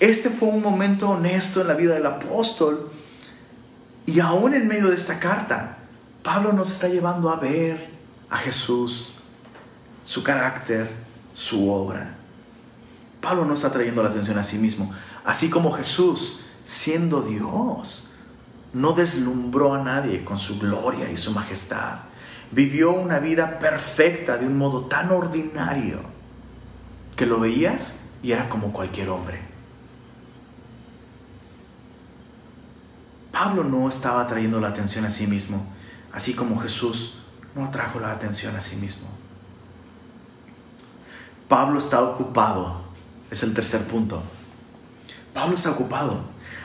este 0.00 0.30
fue 0.30 0.48
un 0.48 0.64
momento 0.64 1.10
honesto 1.10 1.60
en 1.60 1.68
la 1.68 1.74
vida 1.74 1.94
del 1.94 2.06
apóstol 2.06 2.90
y 4.04 4.18
aún 4.18 4.52
en 4.52 4.66
medio 4.66 4.88
de 4.88 4.96
esta 4.96 5.20
carta, 5.20 5.78
Pablo 6.24 6.52
nos 6.52 6.72
está 6.72 6.88
llevando 6.88 7.30
a 7.30 7.36
ver 7.36 7.88
a 8.28 8.38
Jesús, 8.38 9.12
su 10.02 10.24
carácter, 10.24 10.90
su 11.34 11.70
obra. 11.70 12.17
Pablo 13.20 13.44
no 13.44 13.54
está 13.54 13.70
trayendo 13.70 14.02
la 14.02 14.10
atención 14.10 14.38
a 14.38 14.44
sí 14.44 14.58
mismo. 14.58 14.92
Así 15.24 15.50
como 15.50 15.72
Jesús 15.72 16.40
siendo 16.68 17.22
Dios. 17.22 18.10
No 18.74 18.92
deslumbró 18.92 19.74
a 19.74 19.82
nadie 19.82 20.22
con 20.22 20.38
su 20.38 20.58
gloria 20.58 21.10
y 21.10 21.16
su 21.16 21.32
majestad. 21.32 22.00
Vivió 22.50 22.92
una 22.92 23.18
vida 23.18 23.58
perfecta 23.58 24.36
de 24.36 24.46
un 24.46 24.58
modo 24.58 24.82
tan 24.82 25.10
ordinario 25.10 26.00
que 27.16 27.24
lo 27.24 27.40
veías 27.40 28.02
y 28.22 28.32
era 28.32 28.50
como 28.50 28.70
cualquier 28.70 29.08
hombre. 29.08 29.40
Pablo 33.32 33.64
no 33.64 33.88
estaba 33.88 34.26
trayendo 34.26 34.60
la 34.60 34.68
atención 34.68 35.06
a 35.06 35.10
sí 35.10 35.26
mismo, 35.26 35.66
así 36.12 36.34
como 36.34 36.58
Jesús 36.58 37.22
no 37.54 37.64
atrajo 37.64 37.98
la 37.98 38.12
atención 38.12 38.54
a 38.56 38.60
sí 38.60 38.76
mismo. 38.76 39.08
Pablo 41.48 41.78
está 41.78 42.02
ocupado, 42.02 42.82
es 43.30 43.42
el 43.42 43.54
tercer 43.54 43.82
punto. 43.82 44.22
Pablo 45.34 45.54
está 45.54 45.70
ocupado, 45.70 46.20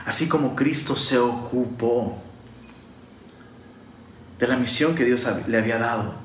así 0.06 0.28
como 0.28 0.56
Cristo 0.56 0.96
se 0.96 1.18
ocupó 1.18 2.18
de 4.40 4.48
la 4.48 4.58
misión 4.58 4.96
que 4.96 5.06
Dios 5.06 5.26
le 5.48 5.58
había 5.58 5.78
dado. 5.78 6.16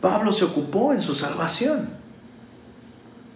Pablo 0.00 0.32
se 0.32 0.44
ocupó 0.44 0.92
en 0.92 1.00
su 1.00 1.14
salvación. 1.14 1.88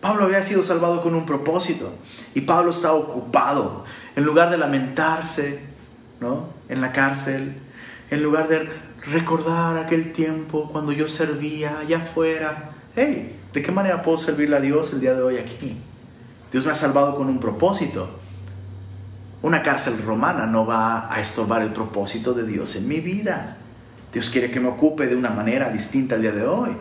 Pablo 0.01 0.25
había 0.25 0.43
sido 0.43 0.63
salvado 0.63 1.03
con 1.03 1.15
un 1.15 1.27
propósito 1.27 1.93
y 2.35 2.43
Pablo 2.43 2.71
está 2.71 2.93
ocupado. 2.93 3.85
En 4.17 4.25
lugar 4.25 4.51
de 4.51 4.59
lamentarse 4.59 5.61
¿no? 6.21 6.49
en 6.69 6.81
la 6.81 6.93
cárcel, 6.93 7.57
en 8.11 8.23
lugar 8.23 8.49
de 8.49 8.69
recordar 9.11 9.79
aquel 9.79 10.13
tiempo 10.13 10.69
cuando 10.71 10.93
yo 10.93 11.09
servía 11.09 11.79
allá 11.81 11.99
afuera, 11.99 12.73
hey, 12.97 13.37
¿de 13.53 13.63
qué 13.63 13.73
manera 13.73 14.03
puedo 14.03 14.19
servirle 14.19 14.57
a 14.57 14.61
Dios 14.61 14.93
el 14.93 15.01
día 15.01 15.15
de 15.15 15.23
hoy 15.23 15.39
aquí? 15.39 15.77
Dios 16.51 16.65
me 16.65 16.73
ha 16.73 16.75
salvado 16.75 17.15
con 17.15 17.29
un 17.29 17.39
propósito. 17.39 18.09
Una 19.43 19.63
cárcel 19.63 20.03
romana 20.03 20.47
no 20.47 20.67
va 20.67 21.13
a 21.13 21.21
estorbar 21.21 21.63
el 21.63 21.73
propósito 21.73 22.35
de 22.35 22.47
Dios 22.47 22.77
en 22.77 22.89
mi 22.89 23.01
vida. 23.01 23.57
Dios 24.13 24.29
quiere 24.29 24.51
que 24.51 24.61
me 24.61 24.69
ocupe 24.69 25.07
de 25.07 25.17
una 25.17 25.31
manera 25.31 25.71
distinta 25.71 26.17
el 26.17 26.23
día 26.23 26.33
de 26.33 26.47
hoy. 26.47 26.77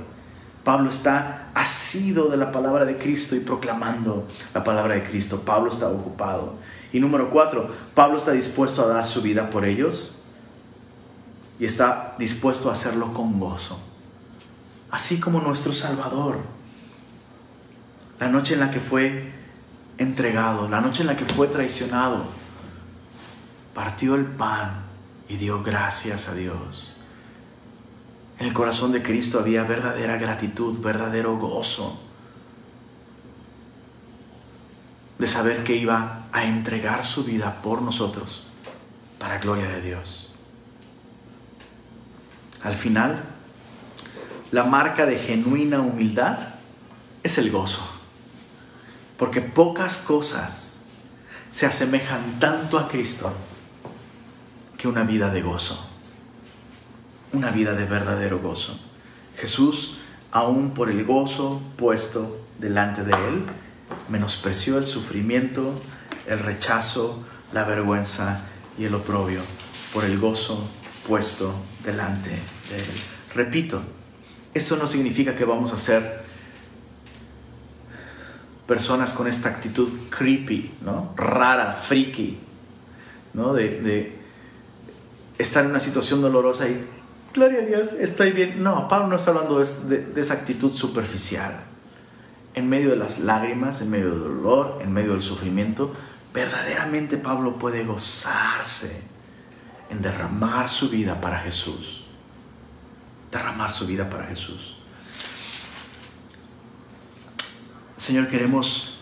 Pablo 0.63 0.89
está 0.89 1.49
asido 1.53 2.27
de 2.27 2.37
la 2.37 2.51
palabra 2.51 2.85
de 2.85 2.97
Cristo 2.97 3.35
y 3.35 3.39
proclamando 3.39 4.27
la 4.53 4.63
palabra 4.63 4.95
de 4.95 5.03
Cristo. 5.03 5.41
Pablo 5.41 5.71
está 5.71 5.87
ocupado. 5.87 6.55
Y 6.91 6.99
número 6.99 7.29
cuatro, 7.29 7.69
Pablo 7.93 8.17
está 8.17 8.31
dispuesto 8.31 8.83
a 8.83 8.87
dar 8.87 9.05
su 9.05 9.21
vida 9.21 9.49
por 9.49 9.63
ellos 9.63 10.15
y 11.59 11.65
está 11.65 12.15
dispuesto 12.17 12.69
a 12.69 12.73
hacerlo 12.73 13.13
con 13.13 13.39
gozo. 13.39 13.81
Así 14.91 15.19
como 15.19 15.39
nuestro 15.39 15.73
Salvador. 15.73 16.37
La 18.19 18.27
noche 18.27 18.55
en 18.55 18.59
la 18.59 18.71
que 18.71 18.79
fue 18.79 19.38
entregado, 19.99 20.67
la 20.67 20.81
noche 20.81 21.01
en 21.01 21.07
la 21.07 21.15
que 21.15 21.25
fue 21.25 21.47
traicionado, 21.47 22.25
partió 23.75 24.15
el 24.15 24.25
pan 24.25 24.83
y 25.27 25.35
dio 25.35 25.61
gracias 25.61 26.27
a 26.27 26.33
Dios. 26.33 26.95
En 28.39 28.47
el 28.47 28.53
corazón 28.53 28.91
de 28.91 29.03
Cristo 29.03 29.39
había 29.39 29.63
verdadera 29.63 30.17
gratitud, 30.17 30.79
verdadero 30.79 31.37
gozo 31.37 32.01
de 35.19 35.27
saber 35.27 35.65
que 35.65 35.75
iba 35.75 36.23
a 36.31 36.45
entregar 36.45 37.05
su 37.05 37.25
vida 37.25 37.61
por 37.61 37.81
nosotros 37.81 38.47
para 39.19 39.37
gloria 39.37 39.67
de 39.67 39.81
Dios. 39.81 40.29
Al 42.63 42.75
final, 42.75 43.23
la 44.51 44.63
marca 44.63 45.05
de 45.05 45.17
genuina 45.17 45.81
humildad 45.81 46.39
es 47.21 47.37
el 47.37 47.51
gozo, 47.51 47.98
porque 49.19 49.41
pocas 49.41 49.97
cosas 49.97 50.77
se 51.51 51.67
asemejan 51.67 52.39
tanto 52.39 52.79
a 52.79 52.87
Cristo 52.87 53.31
que 54.77 54.87
una 54.87 55.03
vida 55.03 55.29
de 55.29 55.43
gozo 55.43 55.89
una 57.31 57.51
vida 57.51 57.73
de 57.73 57.85
verdadero 57.85 58.39
gozo. 58.39 58.79
Jesús, 59.37 59.99
aún 60.31 60.73
por 60.73 60.89
el 60.89 61.05
gozo 61.05 61.61
puesto 61.77 62.41
delante 62.57 63.03
de 63.03 63.13
él, 63.13 63.45
menospreció 64.07 64.77
el 64.77 64.85
sufrimiento, 64.85 65.73
el 66.27 66.39
rechazo, 66.39 67.23
la 67.53 67.63
vergüenza 67.63 68.41
y 68.77 68.85
el 68.85 68.95
oprobio 68.95 69.41
por 69.93 70.05
el 70.05 70.19
gozo 70.19 70.67
puesto 71.07 71.53
delante 71.83 72.29
de 72.29 72.77
él. 72.77 72.85
Repito, 73.35 73.81
eso 74.53 74.77
no 74.77 74.87
significa 74.87 75.35
que 75.35 75.45
vamos 75.45 75.71
a 75.71 75.77
ser 75.77 76.25
personas 78.69 79.13
con 79.13 79.27
esta 79.27 79.49
actitud 79.49 79.89
creepy, 80.11 80.71
¿no? 80.85 81.11
rara, 81.17 81.71
freaky, 81.71 82.37
¿no? 83.33 83.55
de, 83.55 83.81
de 83.81 84.19
estar 85.39 85.63
en 85.65 85.71
una 85.71 85.79
situación 85.79 86.21
dolorosa 86.21 86.67
y 86.67 86.85
gloria 87.33 87.61
a 87.61 87.65
Dios, 87.65 87.93
estoy 87.93 88.31
bien. 88.31 88.61
No, 88.61 88.87
Pablo 88.87 89.07
no 89.07 89.15
está 89.15 89.31
hablando 89.31 89.57
de, 89.57 90.11
esa 90.15 90.35
actitud 90.35 90.71
superficial. 90.71 91.63
En 92.53 92.69
medio 92.69 92.91
de 92.91 92.95
las 92.95 93.17
lágrimas, 93.19 93.81
en 93.81 93.89
medio 93.89 94.11
del 94.11 94.19
dolor, 94.19 94.79
en 94.83 94.93
medio 94.93 95.13
del 95.13 95.23
sufrimiento, 95.23 95.91
verdaderamente 96.31 97.17
Pablo 97.17 97.57
puede 97.57 97.83
gozarse 97.85 99.01
en 99.89 100.03
derramar 100.03 100.69
su 100.69 100.89
vida 100.89 101.19
para 101.21 101.39
Jesús. 101.39 102.05
Derramar 103.31 103.71
su 103.71 103.87
vida 103.87 104.09
para 104.11 104.25
Jesús. 104.25 104.78
Señor, 107.99 108.27
queremos 108.27 108.97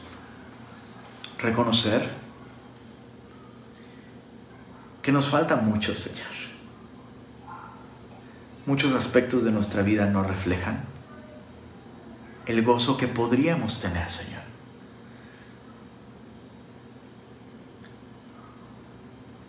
reconocer 1.39 2.11
que 5.01 5.13
nos 5.13 5.29
falta 5.29 5.55
mucho, 5.55 5.95
Señor 5.95 6.37
muchos 8.67 8.93
aspectos 8.93 9.45
de 9.45 9.51
nuestra 9.51 9.81
vida 9.81 10.05
no 10.05 10.23
reflejan 10.23 10.83
el 12.45 12.63
gozo 12.63 12.97
que 12.97 13.07
podríamos 13.07 13.81
tener, 13.81 14.09
Señor. 14.09 14.41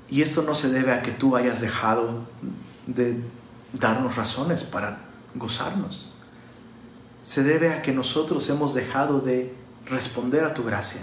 Y 0.08 0.22
esto 0.22 0.42
no 0.42 0.54
se 0.54 0.70
debe 0.70 0.92
a 0.92 1.02
que 1.02 1.10
tú 1.10 1.36
hayas 1.36 1.60
dejado 1.60 2.26
de 2.86 3.20
darnos 3.72 4.16
razones 4.16 4.62
para 4.62 5.00
gozarnos. 5.34 6.14
Se 7.22 7.42
debe 7.42 7.72
a 7.72 7.82
que 7.82 7.92
nosotros 7.92 8.48
hemos 8.50 8.74
dejado 8.74 9.20
de 9.20 9.54
responder 9.86 10.44
a 10.44 10.54
tu 10.54 10.64
gracia. 10.64 11.00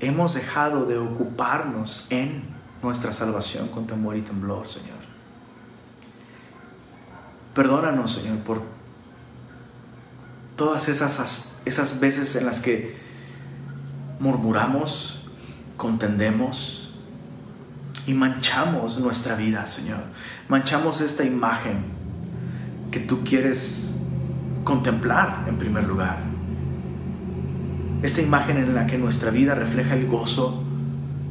Hemos 0.00 0.34
dejado 0.34 0.86
de 0.86 0.98
ocuparnos 0.98 2.06
en 2.10 2.42
nuestra 2.82 3.12
salvación 3.12 3.68
con 3.68 3.86
temor 3.86 4.16
y 4.16 4.22
temblor, 4.22 4.66
Señor. 4.66 4.98
Perdónanos, 7.54 8.12
Señor, 8.12 8.38
por 8.38 8.62
todas 10.56 10.88
esas, 10.88 11.58
esas 11.64 12.00
veces 12.00 12.34
en 12.36 12.46
las 12.46 12.60
que 12.60 12.96
murmuramos, 14.18 15.28
contendemos 15.76 16.94
y 18.06 18.14
manchamos 18.14 18.98
nuestra 18.98 19.36
vida, 19.36 19.66
Señor. 19.66 20.00
Manchamos 20.48 21.00
esta 21.00 21.24
imagen 21.24 21.84
que 22.90 23.00
tú 23.00 23.22
quieres 23.24 23.94
contemplar 24.64 25.44
en 25.48 25.58
primer 25.58 25.84
lugar. 25.84 26.18
Esta 28.02 28.20
imagen 28.20 28.56
en 28.56 28.74
la 28.74 28.86
que 28.86 28.98
nuestra 28.98 29.30
vida 29.30 29.54
refleja 29.54 29.94
el 29.94 30.06
gozo 30.06 30.62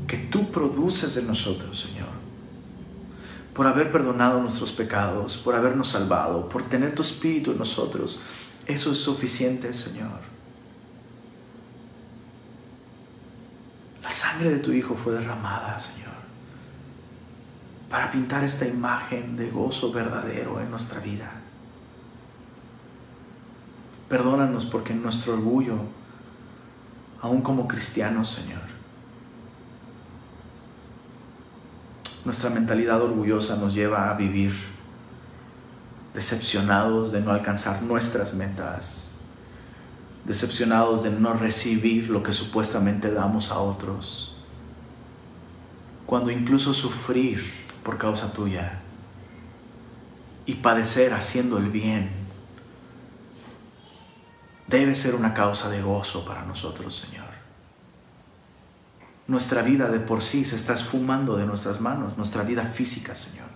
que 0.08 0.18
tú 0.18 0.52
produces 0.52 1.18
en 1.18 1.28
nosotros, 1.28 1.80
Señor 1.80 2.22
por 3.54 3.68
haber 3.68 3.92
perdonado 3.92 4.42
nuestros 4.42 4.72
pecados, 4.72 5.38
por 5.38 5.56
habernos 5.56 5.90
salvado, 5.90 6.48
por 6.48 6.64
tener 6.64 6.96
tu 6.96 7.02
Espíritu 7.02 7.52
en 7.52 7.58
nosotros. 7.58 8.22
Eso 8.66 8.92
es 8.92 8.98
suficiente, 9.00 9.74
Señor. 9.74 10.20
La 14.02 14.10
sangre 14.10 14.52
de 14.52 14.60
tu 14.60 14.72
Hijo 14.72 14.96
fue 14.96 15.14
derramada, 15.14 15.78
Señor, 15.78 16.12
para 17.90 18.10
pintar 18.10 18.44
esta 18.44 18.66
imagen 18.66 19.36
de 19.36 19.50
gozo 19.52 19.92
verdadero 19.92 20.60
en 20.62 20.72
nuestra 20.72 21.00
vida. 21.00 21.32
Perdónanos 24.12 24.66
porque 24.66 24.94
nuestro 24.94 25.36
orgullo, 25.36 25.78
aún 27.22 27.42
como 27.42 27.66
cristianos, 27.66 28.28
Señor, 28.30 28.60
nuestra 32.26 32.50
mentalidad 32.50 33.02
orgullosa 33.02 33.56
nos 33.56 33.74
lleva 33.74 34.12
a 34.12 34.16
vivir 34.16 34.54
decepcionados 36.14 37.14
de 37.14 37.22
no 37.22 37.32
alcanzar 37.32 37.84
nuestras 37.84 38.34
metas, 38.34 39.14
decepcionados 40.26 41.04
de 41.04 41.12
no 41.12 41.34
recibir 41.34 42.10
lo 42.10 42.22
que 42.22 42.34
supuestamente 42.34 43.14
damos 43.14 43.50
a 43.50 43.60
otros, 43.60 44.36
cuando 46.06 46.32
incluso 46.32 46.74
sufrir 46.74 47.42
por 47.82 47.98
causa 47.98 48.34
tuya 48.34 48.82
y 50.46 50.56
padecer 50.56 51.14
haciendo 51.14 51.58
el 51.58 51.70
bien 51.70 52.21
debe 54.72 54.96
ser 54.96 55.14
una 55.16 55.34
causa 55.34 55.70
de 55.70 55.82
gozo 55.82 56.26
para 56.26 56.46
nosotros, 56.46 56.96
Señor. 56.96 57.30
nuestra 59.28 59.62
vida 59.62 59.88
de 59.88 60.00
por 60.00 60.22
sí 60.22 60.44
se 60.44 60.58
está 60.58 60.74
esfumando 60.74 61.38
de 61.38 61.46
nuestras 61.46 61.80
manos, 61.80 62.18
nuestra 62.18 62.44
vida 62.44 62.66
física, 62.66 63.16
Señor. 63.16 63.48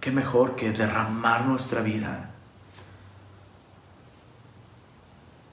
¿Qué 0.00 0.10
mejor 0.10 0.56
que 0.56 0.70
derramar 0.72 1.44
nuestra 1.44 1.82
vida 1.82 2.30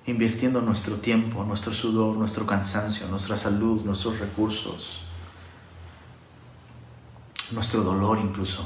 invirtiendo 0.05 0.61
nuestro 0.61 0.97
tiempo, 0.97 1.43
nuestro 1.43 1.73
sudor, 1.73 2.15
nuestro 2.15 2.45
cansancio, 2.45 3.07
nuestra 3.07 3.35
salud, 3.35 3.83
nuestros 3.83 4.19
recursos, 4.19 5.01
nuestro 7.51 7.81
dolor 7.81 8.19
incluso, 8.19 8.65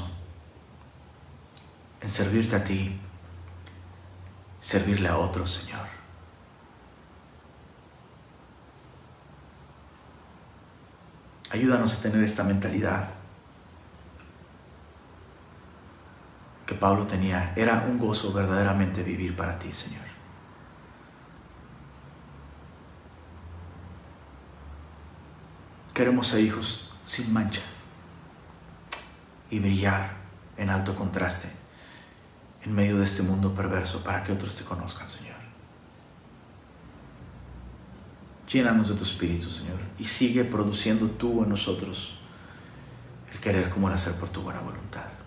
en 2.02 2.10
servirte 2.10 2.54
a 2.54 2.62
ti, 2.62 3.00
servirle 4.60 5.08
a 5.08 5.16
otros, 5.16 5.50
Señor. 5.50 5.86
Ayúdanos 11.50 11.94
a 11.94 12.02
tener 12.02 12.22
esta 12.22 12.44
mentalidad 12.44 13.10
que 16.64 16.74
Pablo 16.74 17.06
tenía. 17.06 17.52
Era 17.56 17.84
un 17.88 17.98
gozo 17.98 18.32
verdaderamente 18.32 19.02
vivir 19.02 19.34
para 19.34 19.58
ti, 19.58 19.72
Señor. 19.72 20.04
Queremos 25.92 26.28
ser 26.28 26.40
hijos 26.40 26.94
sin 27.04 27.32
mancha 27.32 27.62
y 29.50 29.58
brillar 29.58 30.12
en 30.56 30.70
alto 30.70 30.94
contraste 30.94 31.59
en 32.64 32.74
medio 32.74 32.98
de 32.98 33.04
este 33.04 33.22
mundo 33.22 33.54
perverso 33.54 34.02
para 34.04 34.22
que 34.22 34.32
otros 34.32 34.54
te 34.54 34.64
conozcan, 34.64 35.08
Señor. 35.08 35.40
Llénanos 38.52 38.88
de 38.88 38.94
tu 38.94 39.04
espíritu, 39.04 39.48
Señor, 39.48 39.78
y 39.98 40.04
sigue 40.04 40.44
produciendo 40.44 41.08
tú 41.08 41.42
en 41.44 41.50
nosotros 41.50 42.16
el 43.32 43.38
querer 43.38 43.70
como 43.70 43.88
el 43.88 43.94
hacer 43.94 44.14
por 44.14 44.28
tu 44.28 44.42
buena 44.42 44.60
voluntad. 44.60 45.19